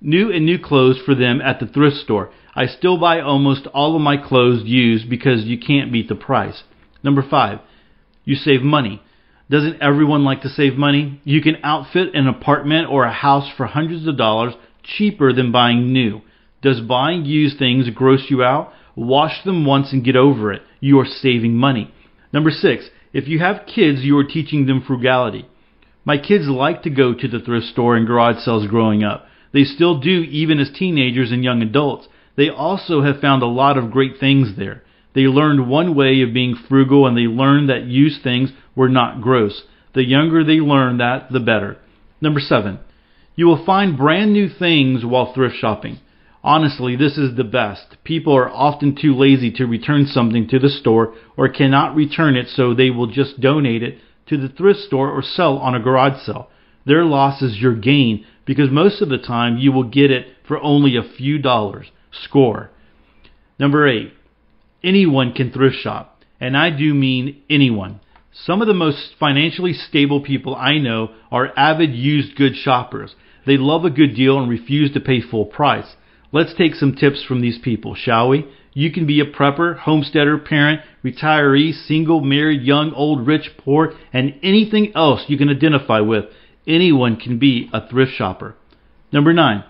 new 0.00 0.30
and 0.32 0.44
new 0.44 0.58
clothes 0.58 0.98
for 1.04 1.14
them 1.14 1.40
at 1.40 1.60
the 1.60 1.66
thrift 1.66 1.96
store. 1.96 2.30
I 2.54 2.66
still 2.66 2.98
buy 2.98 3.20
almost 3.20 3.66
all 3.68 3.94
of 3.94 4.02
my 4.02 4.16
clothes 4.16 4.62
used 4.64 5.08
because 5.08 5.44
you 5.44 5.58
can't 5.58 5.92
beat 5.92 6.08
the 6.08 6.14
price. 6.14 6.62
Number 7.02 7.22
5. 7.28 7.60
You 8.24 8.34
save 8.34 8.62
money. 8.62 9.02
Doesn't 9.50 9.80
everyone 9.80 10.24
like 10.24 10.42
to 10.42 10.48
save 10.48 10.74
money? 10.74 11.20
You 11.24 11.40
can 11.40 11.56
outfit 11.62 12.14
an 12.14 12.26
apartment 12.26 12.88
or 12.90 13.04
a 13.04 13.12
house 13.12 13.50
for 13.56 13.66
hundreds 13.66 14.06
of 14.06 14.18
dollars 14.18 14.54
cheaper 14.82 15.32
than 15.32 15.52
buying 15.52 15.92
new. 15.92 16.20
Does 16.60 16.80
buying 16.80 17.24
used 17.24 17.58
things 17.58 17.88
gross 17.90 18.26
you 18.28 18.42
out? 18.42 18.72
Wash 18.96 19.44
them 19.44 19.64
once 19.64 19.92
and 19.92 20.04
get 20.04 20.16
over 20.16 20.52
it. 20.52 20.62
You 20.80 20.98
are 20.98 21.06
saving 21.06 21.54
money. 21.54 21.94
Number 22.32 22.50
six, 22.50 22.90
if 23.12 23.28
you 23.28 23.38
have 23.38 23.66
kids, 23.66 24.00
you 24.02 24.18
are 24.18 24.24
teaching 24.24 24.66
them 24.66 24.82
frugality. 24.86 25.48
My 26.04 26.18
kids 26.18 26.46
like 26.48 26.82
to 26.82 26.90
go 26.90 27.14
to 27.14 27.28
the 27.28 27.40
thrift 27.40 27.66
store 27.66 27.96
and 27.96 28.06
garage 28.06 28.42
sales 28.44 28.66
growing 28.66 29.04
up. 29.04 29.26
They 29.52 29.64
still 29.64 29.98
do 30.00 30.22
even 30.22 30.58
as 30.58 30.70
teenagers 30.70 31.32
and 31.32 31.42
young 31.42 31.62
adults. 31.62 32.08
They 32.36 32.48
also 32.48 33.02
have 33.02 33.20
found 33.20 33.42
a 33.42 33.46
lot 33.46 33.78
of 33.78 33.90
great 33.90 34.18
things 34.18 34.56
there. 34.56 34.82
They 35.14 35.22
learned 35.22 35.68
one 35.68 35.94
way 35.94 36.20
of 36.22 36.34
being 36.34 36.54
frugal 36.54 37.06
and 37.06 37.16
they 37.16 37.22
learned 37.22 37.68
that 37.68 37.84
used 37.84 38.22
things 38.22 38.52
were 38.76 38.88
not 38.88 39.20
gross. 39.20 39.62
The 39.94 40.04
younger 40.04 40.44
they 40.44 40.60
learn 40.60 40.98
that, 40.98 41.32
the 41.32 41.40
better. 41.40 41.78
Number 42.20 42.40
seven, 42.40 42.78
you 43.34 43.46
will 43.46 43.64
find 43.64 43.96
brand 43.96 44.32
new 44.32 44.48
things 44.48 45.04
while 45.04 45.32
thrift 45.32 45.56
shopping. 45.56 45.98
Honestly, 46.44 46.94
this 46.94 47.18
is 47.18 47.36
the 47.36 47.44
best. 47.44 47.96
People 48.04 48.36
are 48.36 48.48
often 48.48 48.94
too 48.94 49.14
lazy 49.14 49.50
to 49.52 49.66
return 49.66 50.06
something 50.06 50.46
to 50.48 50.58
the 50.58 50.68
store 50.68 51.14
or 51.36 51.48
cannot 51.48 51.96
return 51.96 52.36
it, 52.36 52.46
so 52.48 52.74
they 52.74 52.90
will 52.90 53.08
just 53.08 53.40
donate 53.40 53.82
it 53.82 53.98
to 54.28 54.36
the 54.36 54.48
thrift 54.48 54.80
store 54.80 55.10
or 55.10 55.22
sell 55.22 55.58
on 55.58 55.74
a 55.74 55.80
garage 55.80 56.22
sale. 56.24 56.48
Their 56.86 57.04
loss 57.04 57.42
is 57.42 57.58
your 57.58 57.74
gain 57.74 58.24
because 58.48 58.70
most 58.70 59.02
of 59.02 59.10
the 59.10 59.18
time 59.18 59.58
you 59.58 59.70
will 59.70 59.84
get 59.84 60.10
it 60.10 60.26
for 60.46 60.58
only 60.62 60.96
a 60.96 61.02
few 61.02 61.38
dollars. 61.38 61.88
Score. 62.10 62.70
Number 63.58 63.86
eight, 63.86 64.14
anyone 64.82 65.34
can 65.34 65.52
thrift 65.52 65.76
shop, 65.76 66.24
and 66.40 66.56
I 66.56 66.70
do 66.70 66.94
mean 66.94 67.42
anyone. 67.50 68.00
Some 68.32 68.62
of 68.62 68.66
the 68.66 68.72
most 68.72 69.16
financially 69.20 69.74
stable 69.74 70.22
people 70.22 70.56
I 70.56 70.78
know 70.78 71.10
are 71.30 71.52
avid 71.58 71.94
used 71.94 72.36
goods 72.36 72.56
shoppers. 72.56 73.14
They 73.46 73.58
love 73.58 73.84
a 73.84 73.90
good 73.90 74.14
deal 74.14 74.40
and 74.40 74.48
refuse 74.48 74.94
to 74.94 75.00
pay 75.00 75.20
full 75.20 75.44
price. 75.44 75.96
Let's 76.32 76.54
take 76.54 76.74
some 76.74 76.94
tips 76.94 77.22
from 77.22 77.42
these 77.42 77.58
people, 77.58 77.94
shall 77.94 78.30
we? 78.30 78.46
You 78.72 78.90
can 78.90 79.06
be 79.06 79.20
a 79.20 79.26
prepper, 79.26 79.76
homesteader, 79.76 80.38
parent, 80.38 80.80
retiree, 81.04 81.74
single, 81.74 82.22
married, 82.22 82.62
young, 82.62 82.94
old, 82.94 83.26
rich, 83.26 83.50
poor, 83.58 83.92
and 84.10 84.36
anything 84.42 84.92
else 84.94 85.24
you 85.28 85.36
can 85.36 85.50
identify 85.50 86.00
with. 86.00 86.24
Anyone 86.68 87.16
can 87.16 87.38
be 87.38 87.70
a 87.72 87.88
thrift 87.88 88.12
shopper. 88.12 88.54
Number 89.10 89.32
nine, 89.32 89.64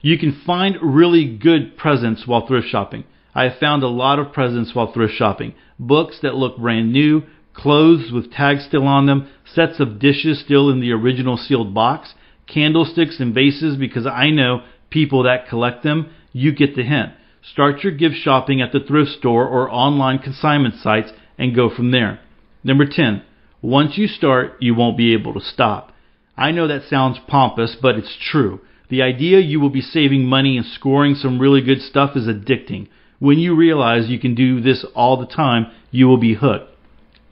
you 0.00 0.16
can 0.16 0.40
find 0.46 0.76
really 0.80 1.36
good 1.36 1.76
presents 1.76 2.26
while 2.26 2.46
thrift 2.46 2.68
shopping. 2.68 3.02
I 3.34 3.44
have 3.44 3.58
found 3.58 3.82
a 3.82 3.88
lot 3.88 4.20
of 4.20 4.32
presents 4.32 4.72
while 4.72 4.92
thrift 4.92 5.14
shopping. 5.14 5.54
Books 5.80 6.20
that 6.22 6.36
look 6.36 6.56
brand 6.56 6.92
new, 6.92 7.24
clothes 7.54 8.12
with 8.12 8.32
tags 8.32 8.64
still 8.64 8.86
on 8.86 9.06
them, 9.06 9.28
sets 9.44 9.80
of 9.80 9.98
dishes 9.98 10.40
still 10.40 10.70
in 10.70 10.80
the 10.80 10.92
original 10.92 11.36
sealed 11.36 11.74
box, 11.74 12.14
candlesticks 12.46 13.18
and 13.18 13.34
vases 13.34 13.76
because 13.76 14.06
I 14.06 14.30
know 14.30 14.62
people 14.90 15.24
that 15.24 15.48
collect 15.48 15.82
them. 15.82 16.10
You 16.32 16.52
get 16.52 16.76
the 16.76 16.84
hint. 16.84 17.12
Start 17.42 17.82
your 17.82 17.92
gift 17.92 18.14
shopping 18.16 18.62
at 18.62 18.70
the 18.70 18.80
thrift 18.80 19.10
store 19.10 19.46
or 19.46 19.70
online 19.72 20.20
consignment 20.20 20.76
sites 20.76 21.10
and 21.36 21.54
go 21.54 21.68
from 21.68 21.90
there. 21.90 22.20
Number 22.62 22.86
10. 22.86 23.22
Once 23.60 23.98
you 23.98 24.06
start, 24.06 24.52
you 24.60 24.74
won't 24.74 24.96
be 24.96 25.12
able 25.12 25.34
to 25.34 25.40
stop. 25.40 25.92
I 26.38 26.52
know 26.52 26.68
that 26.68 26.88
sounds 26.88 27.18
pompous, 27.26 27.76
but 27.82 27.96
it's 27.96 28.16
true. 28.30 28.60
The 28.90 29.02
idea 29.02 29.40
you 29.40 29.58
will 29.58 29.70
be 29.70 29.80
saving 29.80 30.24
money 30.24 30.56
and 30.56 30.64
scoring 30.64 31.16
some 31.16 31.40
really 31.40 31.60
good 31.60 31.82
stuff 31.82 32.16
is 32.16 32.28
addicting. 32.28 32.86
When 33.18 33.38
you 33.38 33.56
realize 33.56 34.08
you 34.08 34.20
can 34.20 34.36
do 34.36 34.60
this 34.60 34.84
all 34.94 35.16
the 35.16 35.26
time, 35.26 35.66
you 35.90 36.06
will 36.06 36.16
be 36.16 36.34
hooked. 36.34 36.70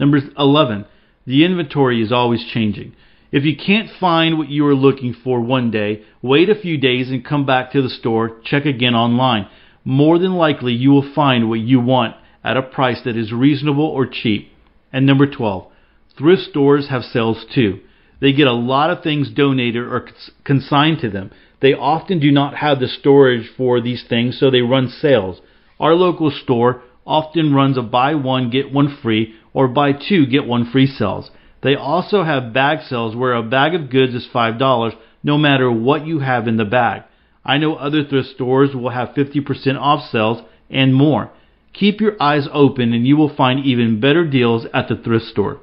Number 0.01 0.19
11. 0.37 0.87
The 1.25 1.45
inventory 1.45 2.03
is 2.03 2.11
always 2.11 2.45
changing. 2.53 2.95
If 3.31 3.45
you 3.45 3.57
can't 3.57 3.91
find 4.01 4.39
what 4.39 4.49
you 4.49 4.67
are 4.67 4.75
looking 4.75 5.15
for 5.15 5.41
one 5.41 5.71
day, 5.71 6.03
wait 6.21 6.51
a 6.51 6.61
few 6.61 6.77
days 6.77 7.09
and 7.09 7.25
come 7.25 7.47
back 7.47 7.73
to 7.73 7.83
the 7.83 7.89
store, 7.89 8.41
check 8.45 8.67
again 8.67 8.95
online. 8.95 9.49
More 9.85 10.19
than 10.19 10.35
likely, 10.35 10.73
you 10.73 10.91
will 10.91 11.15
find 11.15 11.49
what 11.49 11.61
you 11.61 11.81
want 11.81 12.17
at 12.43 12.57
a 12.57 12.63
price 12.63 13.03
that 13.05 13.17
is 13.17 13.33
reasonable 13.33 13.87
or 13.87 14.07
cheap. 14.07 14.51
And 14.93 15.07
number 15.07 15.27
12. 15.27 15.71
Thrift 16.19 16.43
stores 16.43 16.89
have 16.89 17.03
sales 17.03 17.45
too. 17.55 17.81
They 18.21 18.33
get 18.33 18.47
a 18.47 18.53
lot 18.53 18.91
of 18.91 19.03
things 19.03 19.31
donated 19.31 19.83
or 19.83 20.09
consigned 20.45 21.01
to 21.01 21.11
them. 21.11 21.31
They 21.61 21.75
often 21.75 22.19
do 22.19 22.31
not 22.31 22.57
have 22.57 22.81
the 22.81 22.89
storage 22.89 23.49
for 23.57 23.81
these 23.81 24.05
things, 24.09 24.39
so 24.39 24.51
they 24.51 24.63
run 24.63 24.89
sales. 24.89 25.41
Our 25.79 25.95
local 25.95 26.31
store 26.31 26.83
often 27.07 27.55
runs 27.55 27.79
a 27.79 27.83
buy 27.83 28.15
one, 28.15 28.51
get 28.51 28.73
one 28.73 28.99
free, 29.03 29.35
or 29.53 29.69
buy 29.69 29.93
two, 29.93 30.27
get 30.27 30.47
one 30.47 30.71
free 30.71 30.87
sales. 30.87 31.31
They 31.63 31.75
also 31.75 32.23
have 32.25 32.53
bag 32.53 32.81
sales 32.89 33.17
where 33.17 33.35
a 33.35 33.43
bag 33.43 33.75
of 33.75 33.91
goods 33.91 34.15
is 34.15 34.29
$5 34.33 34.93
no 35.23 35.39
matter 35.39 35.71
what 35.71 36.07
you 36.07 36.21
have 36.21 36.47
in 36.47 36.57
the 36.57 36.65
bag. 36.65 37.03
I 37.45 37.59
know 37.59 37.75
other 37.77 38.05
thrift 38.05 38.29
stores 38.31 38.75
will 38.75 38.91
have 38.91 39.11
50% 39.11 39.79
off 39.79 40.09
sales 40.11 40.43
and 40.71 40.95
more. 40.95 41.31
Keep 41.73 42.01
your 42.01 42.21
eyes 42.21 42.49
open 42.53 42.93
and 42.93 43.07
you 43.07 43.17
will 43.17 43.35
find 43.35 43.65
even 43.65 44.01
better 44.01 44.27
deals 44.27 44.67
at 44.73 44.89
the 44.89 44.97
thrift 44.97 45.27
store. 45.27 45.59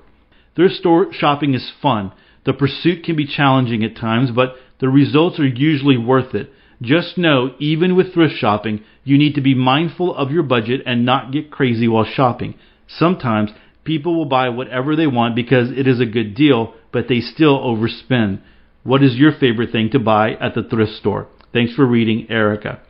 Thrift 0.55 0.75
store 0.75 1.11
shopping 1.11 1.53
is 1.53 1.71
fun. 1.81 2.11
The 2.45 2.53
pursuit 2.53 3.03
can 3.03 3.15
be 3.15 3.27
challenging 3.27 3.83
at 3.83 3.95
times, 3.95 4.31
but 4.31 4.55
the 4.79 4.89
results 4.89 5.39
are 5.39 5.47
usually 5.47 5.97
worth 5.97 6.35
it. 6.35 6.51
Just 6.81 7.17
know, 7.17 7.55
even 7.59 7.95
with 7.95 8.13
thrift 8.13 8.35
shopping, 8.35 8.81
you 9.03 9.17
need 9.17 9.35
to 9.35 9.41
be 9.41 9.55
mindful 9.55 10.13
of 10.13 10.31
your 10.31 10.43
budget 10.43 10.81
and 10.85 11.05
not 11.05 11.31
get 11.31 11.51
crazy 11.51 11.87
while 11.87 12.05
shopping. 12.05 12.55
Sometimes 12.87 13.51
people 13.83 14.15
will 14.15 14.25
buy 14.25 14.49
whatever 14.49 14.95
they 14.95 15.07
want 15.07 15.35
because 15.35 15.71
it 15.71 15.87
is 15.87 16.01
a 16.01 16.05
good 16.05 16.35
deal, 16.35 16.73
but 16.91 17.07
they 17.07 17.21
still 17.21 17.59
overspend. 17.59 18.41
What 18.83 19.03
is 19.03 19.15
your 19.15 19.31
favorite 19.31 19.71
thing 19.71 19.89
to 19.91 19.99
buy 19.99 20.31
at 20.33 20.55
the 20.55 20.63
thrift 20.63 20.93
store? 20.93 21.27
Thanks 21.53 21.73
for 21.73 21.85
reading, 21.85 22.27
Erica. 22.29 22.81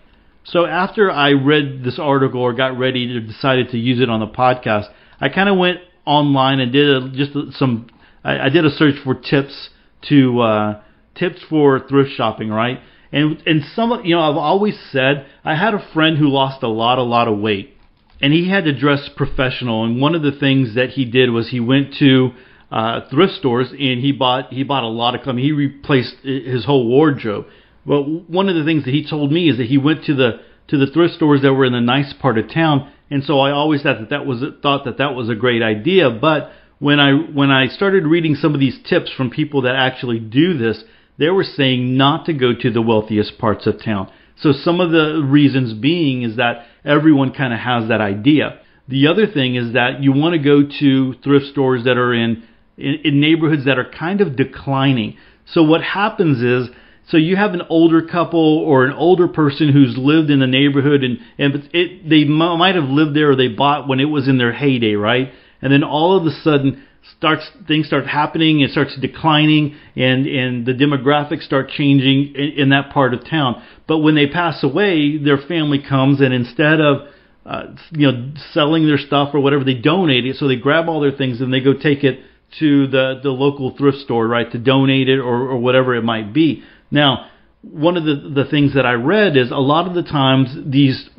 So 0.46 0.66
after 0.66 1.12
I 1.12 1.32
read 1.32 1.84
this 1.84 2.00
article 2.00 2.42
or 2.42 2.54
got 2.54 2.78
ready 2.78 3.08
to 3.08 3.22
decided 3.22 3.70
to 3.70 3.78
use 3.78 4.02
it 4.02 4.10
on 4.10 4.20
the 4.20 4.28
podcast, 4.28 4.88
I 5.20 5.30
kind 5.30 5.50
of 5.50 5.58
went 5.58 5.78
online 6.06 6.60
and 6.60 6.72
did 6.72 6.90
a, 6.90 7.10
just 7.10 7.58
some. 7.58 7.88
I, 8.24 8.46
I, 8.46 8.50
did 8.50 8.66
a 8.66 8.72
search 8.72 8.96
for 9.04 9.16
tips 9.16 9.70
to 10.10 10.42
uh, 10.42 10.82
tips 11.16 11.42
for 11.50 11.80
thrift 11.88 12.12
shopping, 12.12 12.50
right? 12.50 12.80
And 13.12 13.42
and 13.46 13.64
some 13.76 14.02
you 14.04 14.16
know 14.16 14.22
I've 14.22 14.38
always 14.38 14.80
said 14.92 15.26
I 15.44 15.56
had 15.56 15.74
a 15.74 15.88
friend 15.94 16.18
who 16.18 16.30
lost 16.30 16.64
a 16.64 16.68
lot 16.68 16.98
a 16.98 17.04
lot 17.04 17.28
of 17.28 17.40
weight, 17.40 17.76
and 18.22 18.34
he 18.34 18.50
had 18.50 18.66
to 18.66 18.78
dress 18.78 19.10
professional. 19.16 19.84
And 19.84 20.02
one 20.02 20.16
of 20.16 20.22
the 20.22 20.32
things 20.32 20.76
that 20.76 20.92
he 20.92 21.06
did 21.06 21.30
was 21.30 21.50
he 21.50 21.60
went 21.60 21.96
to 22.00 22.32
uh, 22.72 23.02
thrift 23.10 23.34
stores 23.34 23.70
and 23.70 24.02
he 24.02 24.12
bought 24.12 24.52
he 24.52 24.64
bought 24.64 24.84
a 24.84 24.88
lot 24.88 25.16
of 25.16 25.22
clothes. 25.22 25.40
He 25.40 25.52
replaced 25.52 26.16
his 26.24 26.66
whole 26.66 26.88
wardrobe. 26.88 27.46
But 27.86 28.04
one 28.30 28.50
of 28.50 28.56
the 28.56 28.64
things 28.64 28.86
that 28.86 28.94
he 28.94 29.08
told 29.08 29.32
me 29.32 29.50
is 29.50 29.58
that 29.58 29.68
he 29.68 29.78
went 29.78 30.06
to 30.06 30.16
the 30.16 30.42
to 30.70 30.78
the 30.78 30.88
thrift 30.88 31.16
stores 31.16 31.42
that 31.42 31.54
were 31.54 31.66
in 31.66 31.74
the 31.74 31.82
nice 31.82 32.14
part 32.14 32.38
of 32.38 32.52
town, 32.52 32.92
and 33.12 33.24
so 33.24 33.40
I 33.40 33.52
always 33.52 33.84
thought 33.84 34.00
that 34.00 34.10
that 34.10 34.26
was 34.26 34.44
thought 34.62 34.86
that 34.86 34.98
that 34.98 35.14
was 35.14 35.30
a 35.30 35.36
great 35.36 35.62
idea. 35.62 36.10
But 36.10 36.52
when 36.80 37.00
I 37.00 37.14
when 37.14 37.52
I 37.52 37.68
started 37.68 38.06
reading 38.06 38.36
some 38.36 38.54
of 38.54 38.60
these 38.60 38.80
tips 38.88 39.12
from 39.12 39.30
people 39.30 39.62
that 39.64 39.76
actually 39.76 40.20
do 40.20 40.58
this, 40.58 40.84
they 41.18 41.30
were 41.30 41.44
saying 41.44 41.98
not 41.98 42.26
to 42.26 42.34
go 42.34 42.54
to 42.54 42.72
the 42.72 42.82
wealthiest 42.82 43.38
parts 43.38 43.68
of 43.68 43.84
town. 43.84 44.12
So 44.38 44.52
some 44.52 44.82
of 44.82 44.92
the 44.92 45.24
reasons 45.24 45.74
being 45.74 46.24
is 46.24 46.38
that 46.38 46.66
everyone 46.84 47.34
kind 47.34 47.54
of 47.54 47.60
has 47.60 47.90
that 47.90 48.02
idea. 48.02 48.60
The 48.88 49.08
other 49.08 49.28
thing 49.28 49.56
is 49.56 49.74
that 49.74 50.02
you 50.02 50.12
want 50.12 50.34
to 50.34 50.40
go 50.40 50.64
to 50.80 51.14
thrift 51.24 51.46
stores 51.48 51.86
that 51.86 51.98
are 51.98 52.14
in, 52.14 52.44
in, 52.78 52.96
in 53.06 53.22
neighborhoods 53.22 53.66
that 53.66 53.80
are 53.80 53.90
kind 53.90 54.20
of 54.20 54.36
declining. 54.36 55.18
So 55.46 55.64
what 55.64 55.82
happens 55.82 56.42
is 56.42 56.76
so 57.08 57.18
you 57.18 57.36
have 57.36 57.54
an 57.54 57.64
older 57.70 58.02
couple 58.02 58.60
or 58.60 58.86
an 58.86 58.94
older 58.94 59.28
person 59.28 59.70
who's 59.70 59.98
lived 59.98 60.30
in 60.30 60.40
the 60.40 60.48
neighborhood 60.48 61.04
and 61.04 61.20
and 61.38 61.70
it, 61.74 62.10
they 62.10 62.24
might 62.24 62.76
have 62.76 62.86
lived 62.86 63.16
there 63.16 63.32
or 63.32 63.36
they 63.36 63.50
bought 63.50 63.88
when 63.88 64.00
it 64.00 64.06
was 64.06 64.28
in 64.28 64.38
their 64.38 64.54
heyday, 64.54 64.94
right? 64.94 65.32
And 65.64 65.72
then 65.72 65.84
all 65.84 66.18
of 66.18 66.26
a 66.26 66.32
sudden 66.42 66.84
starts 67.18 67.50
things 67.68 67.88
start 67.88 68.06
happening, 68.06 68.60
it 68.60 68.72
starts 68.72 68.96
declining, 69.00 69.76
and 69.96 70.28
and 70.28 70.66
the 70.66 70.74
demographics 70.74 71.44
start 71.44 71.70
changing 71.70 72.36
in, 72.36 72.52
in 72.58 72.70
that 72.70 72.92
part 72.92 73.14
of 73.14 73.28
town. 73.28 73.64
But 73.88 74.00
when 74.00 74.16
they 74.16 74.28
pass 74.28 74.64
away, 74.64 75.18
their 75.18 75.38
family 75.38 75.82
comes 75.88 76.22
and 76.22 76.34
instead 76.34 76.80
of 76.80 77.08
uh, 77.46 77.64
you 77.92 78.12
know 78.12 78.34
selling 78.52 78.86
their 78.88 78.98
stuff 78.98 79.34
or 79.34 79.40
whatever, 79.40 79.64
they 79.64 79.74
donate 79.74 80.26
it. 80.26 80.36
So 80.36 80.48
they 80.48 80.58
grab 80.58 80.88
all 80.88 81.00
their 81.00 81.12
things 81.12 81.42
and 81.42 81.54
they 81.54 81.62
go 81.62 81.74
take 81.74 82.04
it 82.04 82.20
to 82.60 82.88
the 82.88 83.22
the 83.24 83.30
local 83.30 83.76
thrift 83.76 84.00
store, 84.00 84.28
right, 84.28 84.52
to 84.52 84.58
donate 84.58 85.10
it 85.10 85.20
or 85.20 85.50
or 85.50 85.58
whatever 85.58 85.96
it 85.96 86.04
might 86.04 86.34
be. 86.34 86.64
Now, 86.92 87.30
one 87.62 87.98
of 87.98 88.04
the 88.04 88.16
the 88.34 88.50
things 88.50 88.76
that 88.76 88.86
I 88.86 88.94
read 88.94 89.38
is 89.38 89.52
a 89.52 89.56
lot 89.56 89.88
of 89.88 89.94
the 89.94 90.04
times 90.04 90.56
these 90.66 91.10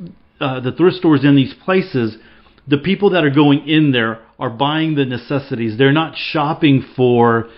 uh, 0.41 0.61
the 0.61 0.73
thrift 0.73 0.97
stores 0.97 1.25
in 1.25 1.37
these 1.37 1.55
places 1.65 2.17
the 2.67 2.79
people 2.79 3.11
that 3.11 3.25
are 3.25 3.31
going 3.31 3.69
in 3.69 3.93
there 3.93 4.21
are 4.39 4.51
buying 4.51 4.95
the 4.95 5.05
necessities. 5.05 5.77
They're 5.79 5.93
not 5.93 6.17
shopping 6.17 6.85
for 6.97 7.49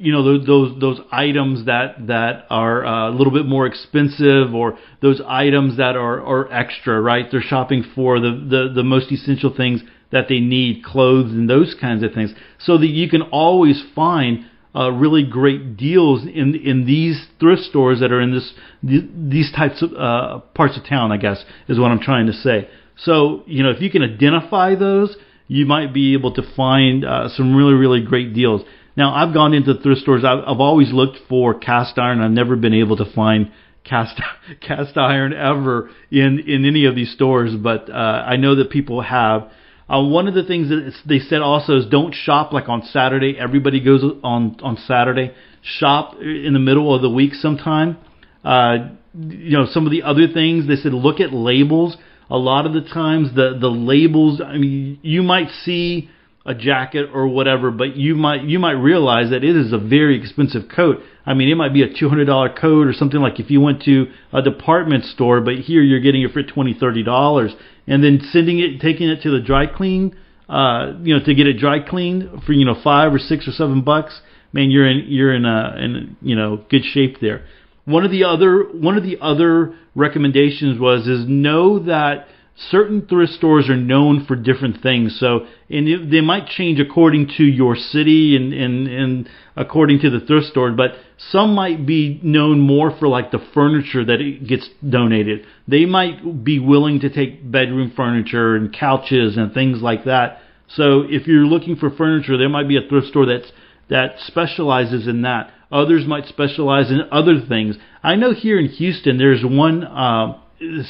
you 0.00 0.12
know 0.12 0.22
those 0.22 0.46
those, 0.46 0.80
those 0.80 1.00
items 1.12 1.66
that 1.66 2.06
that 2.06 2.46
are 2.48 2.84
uh, 2.84 3.10
a 3.10 3.12
little 3.12 3.32
bit 3.32 3.44
more 3.44 3.66
expensive 3.66 4.54
or 4.54 4.78
those 5.02 5.20
items 5.26 5.76
that 5.76 5.94
are 5.94 6.20
are 6.22 6.50
extra, 6.52 7.00
right? 7.00 7.26
They're 7.30 7.42
shopping 7.42 7.84
for 7.94 8.18
the 8.18 8.30
the, 8.30 8.72
the 8.76 8.82
most 8.82 9.12
essential 9.12 9.54
things 9.54 9.82
that 10.10 10.26
they 10.28 10.40
need, 10.40 10.82
clothes 10.82 11.30
and 11.32 11.48
those 11.48 11.76
kinds 11.80 12.02
of 12.02 12.12
things. 12.12 12.32
So 12.58 12.78
that 12.78 12.88
you 12.88 13.08
can 13.08 13.22
always 13.22 13.84
find 13.94 14.46
uh, 14.74 14.90
really 14.90 15.24
great 15.24 15.76
deals 15.76 16.24
in 16.24 16.54
in 16.54 16.86
these 16.86 17.26
thrift 17.38 17.62
stores 17.62 18.00
that 18.00 18.10
are 18.10 18.20
in 18.20 18.32
this 18.32 18.54
these 18.82 19.52
types 19.52 19.82
of 19.82 19.92
uh, 19.92 20.38
parts 20.54 20.78
of 20.78 20.84
town. 20.86 21.12
I 21.12 21.18
guess 21.18 21.44
is 21.68 21.78
what 21.78 21.90
I'm 21.90 22.00
trying 22.00 22.26
to 22.26 22.32
say. 22.32 22.68
So, 23.04 23.42
you 23.46 23.62
know, 23.62 23.70
if 23.70 23.80
you 23.80 23.90
can 23.90 24.02
identify 24.02 24.74
those, 24.74 25.16
you 25.48 25.66
might 25.66 25.92
be 25.92 26.14
able 26.14 26.34
to 26.34 26.42
find 26.54 27.04
uh, 27.04 27.28
some 27.30 27.54
really, 27.54 27.74
really 27.74 28.02
great 28.02 28.34
deals. 28.34 28.62
Now, 28.96 29.14
I've 29.14 29.32
gone 29.32 29.54
into 29.54 29.74
thrift 29.74 30.02
stores. 30.02 30.24
I've, 30.24 30.40
I've 30.46 30.60
always 30.60 30.92
looked 30.92 31.18
for 31.28 31.58
cast 31.58 31.98
iron. 31.98 32.20
I've 32.20 32.30
never 32.30 32.56
been 32.56 32.74
able 32.74 32.96
to 32.98 33.10
find 33.14 33.50
cast 33.84 34.20
cast 34.60 34.96
iron 34.96 35.32
ever 35.32 35.90
in 36.10 36.40
in 36.46 36.64
any 36.64 36.84
of 36.84 36.94
these 36.94 37.12
stores, 37.12 37.54
but 37.56 37.88
uh, 37.90 37.92
I 37.92 38.36
know 38.36 38.54
that 38.56 38.70
people 38.70 39.00
have. 39.02 39.50
Uh, 39.88 40.02
one 40.02 40.28
of 40.28 40.34
the 40.34 40.44
things 40.44 40.68
that 40.68 40.92
they 41.04 41.18
said 41.18 41.40
also 41.40 41.78
is 41.78 41.86
don't 41.86 42.14
shop 42.14 42.52
like 42.52 42.68
on 42.68 42.82
Saturday. 42.82 43.36
Everybody 43.38 43.80
goes 43.82 44.04
on 44.22 44.56
on 44.62 44.76
Saturday. 44.86 45.32
Shop 45.62 46.14
in 46.20 46.52
the 46.52 46.60
middle 46.60 46.94
of 46.94 47.02
the 47.02 47.10
week 47.10 47.34
sometime. 47.34 47.96
Uh, 48.44 48.90
you 49.14 49.56
know, 49.56 49.66
some 49.68 49.86
of 49.86 49.90
the 49.90 50.02
other 50.02 50.28
things 50.28 50.68
they 50.68 50.76
said 50.76 50.92
look 50.92 51.18
at 51.20 51.32
labels 51.32 51.96
a 52.30 52.38
lot 52.38 52.66
of 52.66 52.72
the 52.72 52.80
times 52.80 53.34
the 53.34 53.56
the 53.60 53.68
labels 53.68 54.40
I 54.40 54.56
mean 54.56 54.98
you 55.02 55.22
might 55.22 55.50
see 55.50 56.10
a 56.46 56.54
jacket 56.54 57.10
or 57.12 57.28
whatever 57.28 57.70
but 57.70 57.96
you 57.96 58.14
might 58.14 58.44
you 58.44 58.58
might 58.58 58.72
realize 58.72 59.30
that 59.30 59.44
it 59.44 59.56
is 59.56 59.72
a 59.72 59.78
very 59.78 60.18
expensive 60.18 60.68
coat 60.74 61.02
I 61.26 61.34
mean 61.34 61.48
it 61.48 61.56
might 61.56 61.74
be 61.74 61.82
a 61.82 61.88
$200 61.88 62.58
coat 62.58 62.86
or 62.86 62.92
something 62.92 63.20
like 63.20 63.38
if 63.38 63.50
you 63.50 63.60
went 63.60 63.82
to 63.82 64.06
a 64.32 64.42
department 64.42 65.04
store 65.04 65.40
but 65.40 65.54
here 65.56 65.82
you're 65.82 66.00
getting 66.00 66.22
it 66.22 66.32
for 66.32 66.42
20 66.42 66.74
30 66.74 67.02
dollars 67.02 67.54
and 67.86 68.02
then 68.02 68.20
sending 68.32 68.58
it 68.58 68.80
taking 68.80 69.08
it 69.08 69.22
to 69.22 69.30
the 69.30 69.40
dry 69.40 69.66
clean 69.66 70.16
uh, 70.50 70.94
you 71.02 71.16
know, 71.16 71.24
to 71.24 71.32
get 71.32 71.46
it 71.46 71.58
dry 71.58 71.78
cleaned 71.78 72.42
for 72.44 72.52
you 72.52 72.64
know 72.64 72.74
five 72.82 73.14
or 73.14 73.18
six 73.18 73.46
or 73.46 73.52
seven 73.52 73.82
bucks, 73.82 74.20
man, 74.52 74.68
you're 74.70 74.86
in 74.86 75.04
you're 75.06 75.32
in 75.32 75.44
a 75.44 75.76
in 75.78 76.16
you 76.20 76.34
know 76.34 76.64
good 76.68 76.82
shape 76.84 77.18
there. 77.20 77.46
One 77.84 78.04
of 78.04 78.10
the 78.10 78.24
other 78.24 78.64
one 78.64 78.96
of 78.96 79.04
the 79.04 79.18
other 79.20 79.76
recommendations 79.94 80.78
was 80.78 81.06
is 81.06 81.26
know 81.26 81.78
that 81.80 82.26
certain 82.68 83.06
thrift 83.06 83.32
stores 83.32 83.68
are 83.68 83.76
known 83.76 84.24
for 84.26 84.36
different 84.36 84.82
things. 84.82 85.18
So, 85.18 85.46
and 85.70 85.88
it, 85.88 86.10
they 86.10 86.20
might 86.20 86.46
change 86.46 86.78
according 86.78 87.28
to 87.38 87.44
your 87.44 87.74
city 87.74 88.36
and, 88.36 88.52
and, 88.52 88.86
and 88.86 89.28
according 89.56 90.00
to 90.00 90.10
the 90.10 90.20
thrift 90.20 90.48
store, 90.48 90.72
but 90.72 90.92
some 91.30 91.54
might 91.54 91.86
be 91.86 92.20
known 92.22 92.60
more 92.60 92.96
for 92.98 93.08
like 93.08 93.30
the 93.30 93.44
furniture 93.54 94.04
that 94.04 94.20
it 94.20 94.46
gets 94.46 94.68
donated. 94.86 95.46
They 95.66 95.86
might 95.86 96.44
be 96.44 96.58
willing 96.58 97.00
to 97.00 97.10
take 97.10 97.50
bedroom 97.50 97.92
furniture 97.96 98.56
and 98.56 98.74
couches 98.74 99.36
and 99.36 99.54
things 99.54 99.80
like 99.80 100.04
that. 100.04 100.40
So, 100.68 101.02
if 101.08 101.26
you're 101.26 101.46
looking 101.46 101.76
for 101.76 101.90
furniture, 101.90 102.36
there 102.36 102.48
might 102.48 102.68
be 102.68 102.76
a 102.76 102.88
thrift 102.88 103.08
store 103.08 103.26
that's 103.26 103.50
that 103.88 104.20
specializes 104.26 105.08
in 105.08 105.22
that. 105.22 105.52
Others 105.70 106.06
might 106.06 106.26
specialize 106.26 106.90
in 106.90 107.00
other 107.12 107.40
things. 107.40 107.76
I 108.02 108.16
know 108.16 108.32
here 108.32 108.58
in 108.58 108.66
Houston, 108.66 109.18
there's 109.18 109.42
one. 109.44 109.84
Uh, 109.84 110.40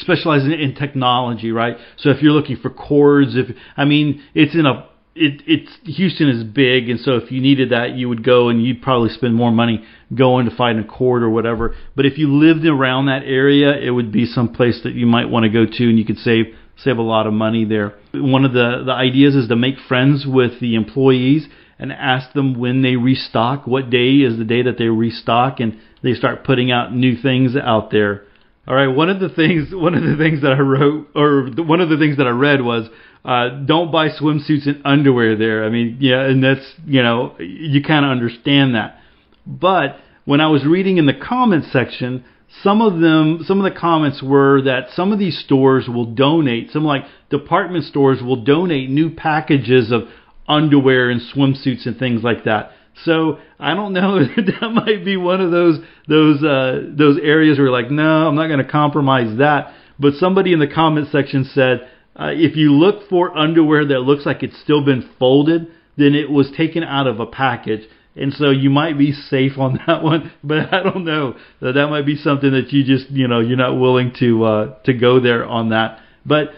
specializing 0.01 0.51
in 0.51 0.75
technology, 0.75 1.53
right? 1.53 1.77
So 1.97 2.11
if 2.11 2.23
you're 2.23 2.33
looking 2.33 2.57
for 2.57 2.71
cords, 2.71 3.37
if 3.37 3.57
I 3.77 3.85
mean, 3.85 4.21
it's 4.35 4.55
in 4.55 4.67
a 4.67 4.89
it 5.15 5.43
it's 5.47 5.97
Houston 5.97 6.29
is 6.29 6.45
big, 6.45 6.89
and 6.89 7.01
so 7.01 7.13
if 7.13 7.31
you 7.31 7.41
needed 7.41 7.71
that, 7.71 7.95
you 7.95 8.09
would 8.09 8.25
go 8.25 8.49
and 8.49 8.65
you'd 8.65 8.83
probably 8.83 9.11
spend 9.11 9.35
more 9.35 9.51
money 9.51 9.85
going 10.15 10.49
to 10.49 10.57
find 10.57 10.79
a 10.79 10.85
cord 10.85 11.23
or 11.23 11.31
whatever. 11.31 11.75
But 11.95 12.07
if 12.07 12.19
you 12.19 12.29
lived 12.29 12.65
around 12.65 13.07
that 13.07 13.23
area, 13.25 13.77
it 13.77 13.91
would 13.91 14.13
be 14.13 14.27
some 14.27 14.53
place 14.53 14.81
that 14.85 14.95
you 14.95 15.07
might 15.07 15.29
want 15.29 15.45
to 15.45 15.51
go 15.51 15.67
to, 15.67 15.89
and 15.89 15.99
you 15.99 16.05
could 16.05 16.19
save 16.19 16.47
save 16.77 16.99
a 16.99 17.03
lot 17.03 17.27
of 17.27 17.33
money 17.33 17.65
there. 17.65 17.95
One 18.13 18.45
of 18.45 18.53
the 18.53 18.83
the 18.87 18.93
ideas 18.93 19.35
is 19.35 19.49
to 19.49 19.57
make 19.57 19.77
friends 19.89 20.27
with 20.27 20.61
the 20.61 20.75
employees 20.75 21.47
and 21.81 21.91
ask 21.91 22.33
them 22.35 22.61
when 22.61 22.83
they 22.83 22.95
restock, 22.95 23.67
what 23.67 23.89
day 23.89 24.17
is 24.17 24.37
the 24.37 24.45
day 24.45 24.63
that 24.63 24.77
they 24.79 24.89
restock, 24.89 25.61
and 25.61 25.79
they 26.03 26.13
start 26.13 26.45
putting 26.45 26.71
out 26.71 26.95
new 26.95 27.17
things 27.17 27.57
out 27.57 27.91
there. 27.91 28.25
All 28.69 28.75
right, 28.75 28.87
one 28.87 29.09
of 29.09 29.19
the 29.19 29.31
things 29.31 29.69
one 29.73 29.95
of 29.95 30.03
the 30.03 30.17
things 30.17 30.43
that 30.43 30.53
I 30.53 30.61
wrote 30.61 31.09
or 31.17 31.51
one 31.57 31.81
of 31.81 31.89
the 31.89 31.97
things 31.97 32.19
that 32.19 32.27
I 32.27 32.31
read 32.31 32.61
was 32.63 32.89
uh, 33.25 33.65
don't 33.65 33.91
buy 33.91 34.11
swimsuits 34.11 34.67
and 34.67 34.83
underwear 34.85 35.37
there. 35.37 35.65
I 35.65 35.71
mean, 35.71 35.97
yeah, 36.01 36.21
and 36.21 36.45
that's 36.45 36.75
you 36.87 37.03
know 37.03 37.35
you 37.39 37.83
kind 37.83 38.05
of 38.05 38.11
understand 38.11 38.75
that. 38.75 38.99
But 39.47 39.97
when 40.27 40.43
I 40.43 40.49
was 40.49 40.67
reading 40.67 40.99
in 40.99 41.07
the 41.07 41.15
comments 41.15 41.73
section, 41.73 42.25
some 42.63 42.83
of 42.83 43.01
them 43.01 43.43
some 43.47 43.59
of 43.59 43.73
the 43.73 43.79
comments 43.79 44.23
were 44.23 44.61
that 44.63 44.91
some 44.95 45.13
of 45.13 45.19
these 45.19 45.39
stores 45.39 45.89
will 45.89 46.15
donate, 46.15 46.73
some 46.73 46.85
like 46.85 47.05
department 47.31 47.85
stores 47.85 48.23
will 48.23 48.45
donate 48.45 48.91
new 48.91 49.09
packages 49.15 49.91
of 49.91 50.03
underwear 50.51 51.11
and 51.11 51.21
swimsuits 51.21 51.87
and 51.87 51.99
things 51.99 52.23
like 52.23 52.45
that. 52.45 52.73
So 53.05 53.39
I 53.59 53.75
don't 53.75 53.93
know. 53.93 54.19
that 54.37 54.71
might 54.73 55.05
be 55.05 55.17
one 55.17 55.41
of 55.41 55.51
those 55.51 55.79
those 56.09 56.43
uh, 56.43 56.83
those 56.97 57.19
areas 57.23 57.59
where 57.59 57.71
like, 57.71 57.91
no, 57.91 58.29
I'm 58.29 58.35
not 58.35 58.49
going 58.49 58.65
to 58.65 58.71
compromise 58.71 59.39
that. 59.39 59.73
But 59.99 60.15
somebody 60.15 60.53
in 60.53 60.59
the 60.59 60.67
comment 60.67 61.09
section 61.13 61.45
said, 61.45 61.89
uh, 62.17 62.31
if 62.33 62.57
you 62.57 62.73
look 62.73 63.09
for 63.09 63.37
underwear 63.37 63.87
that 63.87 64.01
looks 64.01 64.27
like 64.27 64.43
it's 64.43 64.61
still 64.61 64.85
been 64.85 65.09
folded, 65.19 65.69
then 65.97 66.15
it 66.15 66.31
was 66.31 66.51
taken 66.57 66.83
out 66.83 67.07
of 67.07 67.21
a 67.21 67.27
package. 67.27 67.87
And 68.17 68.33
so 68.33 68.51
you 68.51 68.71
might 68.71 68.99
be 68.99 69.13
safe 69.13 69.57
on 69.59 69.79
that 69.87 70.03
one, 70.03 70.33
but 70.43 70.73
I 70.73 70.83
don't 70.83 71.05
know. 71.05 71.37
That 71.61 71.73
that 71.73 71.89
might 71.89 72.07
be 72.07 72.17
something 72.17 72.51
that 72.53 72.73
you 72.73 72.85
just, 72.85 73.11
you 73.11 73.29
know, 73.29 73.41
you're 73.41 73.57
not 73.57 73.79
willing 73.79 74.13
to 74.19 74.45
uh, 74.45 74.79
to 74.85 74.93
go 74.95 75.21
there 75.21 75.45
on 75.45 75.71
that. 75.71 76.01
But 76.27 76.51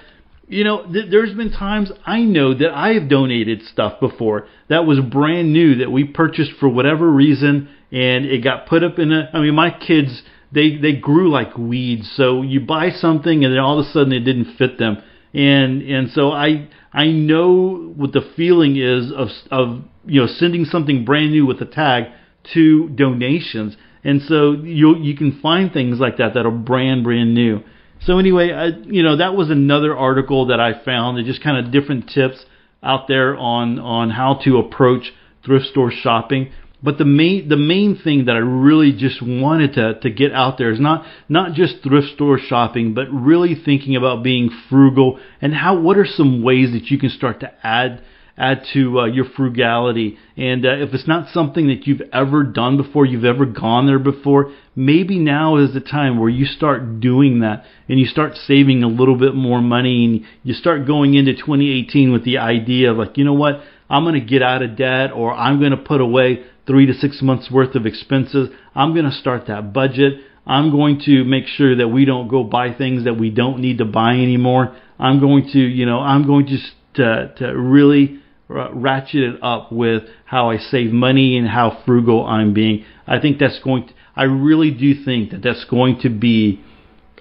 you 0.52 0.64
know, 0.64 0.84
th- 0.84 1.10
there's 1.10 1.32
been 1.32 1.50
times 1.50 1.90
I 2.04 2.20
know 2.20 2.52
that 2.52 2.70
I 2.70 2.92
have 2.92 3.08
donated 3.08 3.62
stuff 3.62 3.98
before 4.00 4.46
that 4.68 4.84
was 4.84 5.00
brand 5.00 5.52
new 5.52 5.76
that 5.76 5.90
we 5.90 6.04
purchased 6.04 6.52
for 6.60 6.68
whatever 6.68 7.10
reason, 7.10 7.70
and 7.90 8.26
it 8.26 8.44
got 8.44 8.66
put 8.66 8.84
up 8.84 8.98
in 8.98 9.12
a. 9.12 9.30
I 9.32 9.40
mean, 9.40 9.54
my 9.54 9.70
kids 9.70 10.22
they 10.52 10.76
they 10.76 10.92
grew 10.92 11.30
like 11.30 11.56
weeds, 11.56 12.12
so 12.14 12.42
you 12.42 12.60
buy 12.60 12.90
something 12.90 13.44
and 13.44 13.52
then 13.52 13.60
all 13.60 13.80
of 13.80 13.86
a 13.86 13.90
sudden 13.90 14.12
it 14.12 14.20
didn't 14.20 14.56
fit 14.56 14.78
them, 14.78 15.02
and 15.32 15.80
and 15.80 16.10
so 16.10 16.32
I 16.32 16.68
I 16.92 17.06
know 17.06 17.92
what 17.96 18.12
the 18.12 18.30
feeling 18.36 18.76
is 18.76 19.10
of 19.10 19.28
of 19.50 19.82
you 20.04 20.20
know 20.20 20.26
sending 20.26 20.66
something 20.66 21.06
brand 21.06 21.32
new 21.32 21.46
with 21.46 21.62
a 21.62 21.66
tag 21.66 22.04
to 22.52 22.90
donations, 22.90 23.74
and 24.04 24.20
so 24.20 24.52
you 24.52 24.98
you 24.98 25.16
can 25.16 25.40
find 25.40 25.72
things 25.72 25.98
like 25.98 26.18
that 26.18 26.34
that 26.34 26.44
are 26.44 26.50
brand 26.50 27.04
brand 27.04 27.32
new. 27.32 27.62
So 28.04 28.18
anyway, 28.18 28.50
I, 28.50 28.66
you 28.66 29.02
know 29.02 29.16
that 29.16 29.34
was 29.34 29.50
another 29.50 29.96
article 29.96 30.46
that 30.46 30.58
I 30.58 30.82
found 30.84 31.18
that 31.18 31.24
just 31.24 31.42
kind 31.42 31.64
of 31.64 31.72
different 31.72 32.08
tips 32.08 32.44
out 32.82 33.06
there 33.06 33.36
on 33.36 33.78
on 33.78 34.10
how 34.10 34.40
to 34.44 34.58
approach 34.58 35.12
thrift 35.44 35.66
store 35.66 35.92
shopping. 35.92 36.52
But 36.82 36.98
the 36.98 37.04
main 37.04 37.48
the 37.48 37.56
main 37.56 37.96
thing 37.96 38.24
that 38.24 38.34
I 38.34 38.40
really 38.40 38.92
just 38.92 39.22
wanted 39.22 39.74
to 39.74 40.00
to 40.00 40.10
get 40.10 40.32
out 40.32 40.58
there 40.58 40.72
is 40.72 40.80
not 40.80 41.06
not 41.28 41.52
just 41.52 41.82
thrift 41.84 42.08
store 42.14 42.40
shopping, 42.40 42.92
but 42.92 43.06
really 43.12 43.54
thinking 43.54 43.94
about 43.94 44.24
being 44.24 44.50
frugal 44.68 45.20
and 45.40 45.54
how 45.54 45.78
what 45.78 45.96
are 45.96 46.06
some 46.06 46.42
ways 46.42 46.72
that 46.72 46.90
you 46.90 46.98
can 46.98 47.10
start 47.10 47.38
to 47.40 47.52
add 47.64 48.02
add 48.36 48.62
to 48.72 49.00
uh, 49.00 49.06
your 49.06 49.26
frugality. 49.36 50.18
And 50.36 50.64
uh, 50.64 50.76
if 50.76 50.94
it's 50.94 51.06
not 51.06 51.32
something 51.32 51.68
that 51.68 51.86
you've 51.86 52.02
ever 52.12 52.42
done 52.42 52.76
before, 52.76 53.04
you've 53.04 53.24
ever 53.24 53.44
gone 53.44 53.86
there 53.86 53.98
before, 53.98 54.52
maybe 54.74 55.18
now 55.18 55.56
is 55.56 55.74
the 55.74 55.80
time 55.80 56.18
where 56.18 56.30
you 56.30 56.46
start 56.46 57.00
doing 57.00 57.40
that 57.40 57.64
and 57.88 58.00
you 58.00 58.06
start 58.06 58.36
saving 58.36 58.82
a 58.82 58.88
little 58.88 59.16
bit 59.16 59.34
more 59.34 59.60
money 59.60 60.04
and 60.04 60.26
you 60.42 60.54
start 60.54 60.86
going 60.86 61.14
into 61.14 61.34
2018 61.34 62.12
with 62.12 62.24
the 62.24 62.38
idea 62.38 62.90
of 62.90 62.96
like, 62.96 63.18
you 63.18 63.24
know 63.24 63.34
what, 63.34 63.60
I'm 63.90 64.04
going 64.04 64.18
to 64.18 64.26
get 64.26 64.42
out 64.42 64.62
of 64.62 64.76
debt 64.76 65.12
or 65.12 65.34
I'm 65.34 65.58
going 65.58 65.72
to 65.72 65.76
put 65.76 66.00
away 66.00 66.44
three 66.66 66.86
to 66.86 66.94
six 66.94 67.20
months 67.20 67.50
worth 67.50 67.74
of 67.74 67.86
expenses. 67.86 68.48
I'm 68.74 68.94
going 68.94 69.04
to 69.04 69.12
start 69.12 69.46
that 69.48 69.72
budget. 69.72 70.14
I'm 70.46 70.70
going 70.70 71.00
to 71.04 71.24
make 71.24 71.46
sure 71.46 71.76
that 71.76 71.88
we 71.88 72.04
don't 72.04 72.28
go 72.28 72.42
buy 72.42 72.72
things 72.72 73.04
that 73.04 73.18
we 73.18 73.30
don't 73.30 73.60
need 73.60 73.78
to 73.78 73.84
buy 73.84 74.14
anymore. 74.14 74.76
I'm 74.98 75.20
going 75.20 75.50
to, 75.52 75.58
you 75.58 75.86
know, 75.86 76.00
I'm 76.00 76.26
going 76.26 76.46
to 76.46 76.58
to, 76.94 77.34
to 77.38 77.46
really 77.56 78.21
ratchet 78.52 79.22
it 79.22 79.42
up 79.42 79.72
with 79.72 80.04
how 80.24 80.50
I 80.50 80.58
save 80.58 80.92
money 80.92 81.36
and 81.36 81.48
how 81.48 81.82
frugal 81.84 82.26
I'm 82.26 82.54
being. 82.54 82.84
I 83.06 83.20
think 83.20 83.38
that's 83.38 83.60
going 83.60 83.88
to, 83.88 83.94
I 84.14 84.24
really 84.24 84.70
do 84.70 85.04
think 85.04 85.30
that 85.30 85.42
that's 85.42 85.64
going 85.64 86.00
to 86.00 86.10
be 86.10 86.62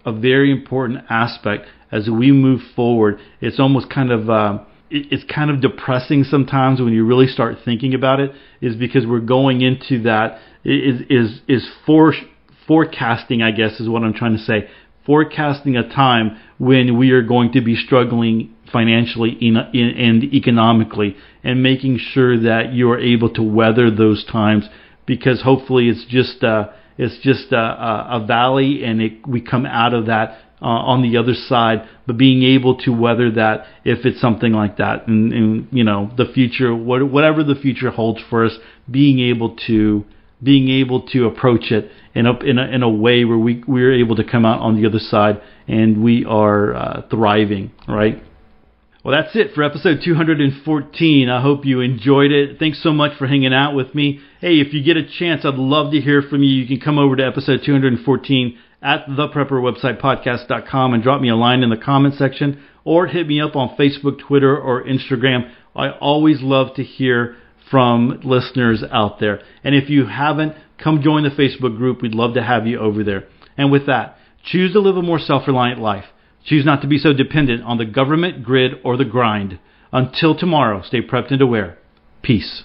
a 0.06 0.12
very 0.12 0.52
important 0.52 1.06
aspect 1.10 1.68
as 1.92 2.10
we 2.10 2.32
move 2.32 2.62
forward. 2.76 3.20
It's 3.40 3.60
almost 3.60 3.90
kind 3.90 4.12
of, 4.12 4.30
uh, 4.30 4.60
it's 4.90 5.24
kind 5.34 5.50
of 5.50 5.62
depressing 5.62 6.24
sometimes 6.24 6.82
when 6.82 6.94
you 6.94 7.06
really 7.06 7.28
start 7.28 7.58
thinking 7.64 7.94
about 7.94 8.20
it 8.20 8.32
is 8.60 8.76
because 8.76 9.06
we're 9.08 9.20
going 9.20 9.62
into 9.62 10.04
that 10.04 10.40
is 10.64 11.02
is 11.10 11.40
is 11.48 11.70
for, 11.86 12.14
forecasting 12.68 13.42
I 13.42 13.52
guess 13.52 13.80
is 13.80 13.88
what 13.88 14.04
I'm 14.04 14.14
trying 14.14 14.36
to 14.36 14.44
say 14.44 14.70
forecasting 15.06 15.76
a 15.76 15.88
time 15.88 16.38
when 16.58 16.98
we 16.98 17.12
are 17.12 17.24
going 17.24 17.52
to 17.54 17.62
be 17.62 17.76
struggling 17.76 18.54
financially 18.72 19.38
and 19.42 20.24
economically 20.24 21.16
and 21.44 21.62
making 21.62 21.98
sure 21.98 22.40
that 22.42 22.74
you 22.74 22.90
are 22.90 23.00
able 23.00 23.30
to 23.34 23.44
weather 23.44 23.90
those 23.90 24.26
times 24.26 24.68
because 25.06 25.42
hopefully 25.42 25.90
it's 25.90 26.06
just 26.10 26.44
uh, 26.44 26.70
it's 26.98 27.18
just 27.24 27.52
a, 27.52 27.58
a, 27.58 28.24
valley 28.26 28.84
and 28.84 29.02
it, 29.02 29.28
we 29.28 29.42
come 29.42 29.66
out 29.66 29.94
of 29.94 30.06
that 30.06 30.38
uh, 30.62 30.66
on 30.66 31.02
the 31.02 31.18
other 31.18 31.34
side 31.34 31.88
but 32.06 32.18
being 32.18 32.44
able 32.44 32.78
to 32.78 32.92
weather 32.92 33.32
that 33.32 33.66
if 33.84 34.06
it's 34.06 34.22
something 34.22 34.54
like 34.54 34.78
that 34.78 35.08
and, 35.08 35.34
and 35.34 35.68
you 35.72 35.84
know 35.84 36.12
the 36.18 36.26
future 36.34 36.76
whatever 36.76 37.44
the 37.44 37.56
future 37.56 37.90
holds 37.90 38.22
for 38.30 38.46
us 38.46 38.54
being 38.90 39.20
able 39.20 39.56
to 39.68 40.06
being 40.44 40.70
able 40.70 41.02
to 41.08 41.26
approach 41.26 41.72
it 41.72 41.92
in 42.16 42.26
a, 42.26 42.38
in 42.40 42.58
a, 42.58 42.64
in 42.64 42.84
a 42.84 42.90
way 42.90 43.26
where 43.26 43.38
we, 43.38 43.64
we're 43.68 43.94
able 43.94 44.16
to 44.16 44.24
come 44.24 44.46
out 44.46 44.60
on 44.60 44.80
the 44.80 44.88
other 44.88 45.00
side 45.00 45.42
and 45.68 46.04
we 46.04 46.26
are 46.26 46.76
uh, 46.76 47.02
thriving, 47.10 47.72
right? 47.88 48.22
Well, 49.04 49.20
that's 49.20 49.36
it 49.36 49.56
for 49.56 49.64
episode 49.64 50.02
214. 50.04 51.28
I 51.28 51.42
hope 51.42 51.66
you 51.66 51.80
enjoyed 51.80 52.32
it. 52.32 52.60
Thanks 52.60 52.84
so 52.84 52.94
much 52.94 53.18
for 53.18 53.26
hanging 53.26 53.52
out 53.52 53.74
with 53.74 53.96
me. 53.96 54.20
Hey, 54.40 54.60
if 54.60 54.76
you 54.76 54.84
get 54.84 54.96
a 54.96 55.08
chance, 55.18 55.44
I'd 55.44 55.56
love 55.56 55.92
to 55.94 56.00
hear 56.00 56.22
from 56.22 56.44
you. 56.44 56.50
You 56.50 56.68
can 56.68 56.80
come 56.80 57.00
over 57.00 57.16
to 57.16 57.26
episode 57.26 57.62
214 57.66 58.60
at 58.84 59.08
theprepperwebsitepodcast.com 59.08 60.94
and 60.94 61.02
drop 61.02 61.20
me 61.20 61.30
a 61.30 61.36
line 61.36 61.64
in 61.64 61.72
the 61.72 61.78
comment 61.78 62.14
section 62.14 62.62
or 62.84 63.08
hit 63.08 63.26
me 63.26 63.42
up 63.42 63.56
on 63.56 63.76
Facebook, 63.76 64.20
Twitter, 64.20 64.56
or 64.56 64.84
Instagram. 64.84 65.52
I 65.76 65.90
always 65.90 66.44
love 66.44 66.76
to 66.76 66.84
hear 66.84 67.38
from 67.72 68.20
listeners 68.24 68.84
out 68.92 69.20
there. 69.20 69.42
And 69.64 69.74
if 69.74 69.90
you 69.90 70.06
haven't, 70.06 70.54
come 70.78 71.02
join 71.02 71.24
the 71.24 71.30
Facebook 71.30 71.76
group. 71.76 72.04
We'd 72.04 72.14
love 72.14 72.36
to 72.36 72.44
have 72.44 72.68
you 72.68 72.78
over 72.78 73.04
there. 73.04 73.24
And 73.58 73.72
with 73.72 73.88
that, 73.88 74.18
choose 74.44 74.74
to 74.74 74.80
live 74.80 74.98
a 74.98 75.02
more 75.02 75.20
self 75.20 75.48
reliant 75.48 75.80
life. 75.80 76.06
Choose 76.46 76.66
not 76.66 76.82
to 76.82 76.88
be 76.88 76.98
so 76.98 77.14
dependent 77.14 77.64
on 77.64 77.78
the 77.78 77.86
government, 77.86 78.44
grid, 78.44 78.74
or 78.84 78.98
the 78.98 79.06
grind. 79.06 79.60
Until 79.94 80.36
tomorrow, 80.36 80.82
stay 80.82 81.02
prepped 81.02 81.32
and 81.32 81.42
aware. 81.42 81.78
Peace. 82.22 82.64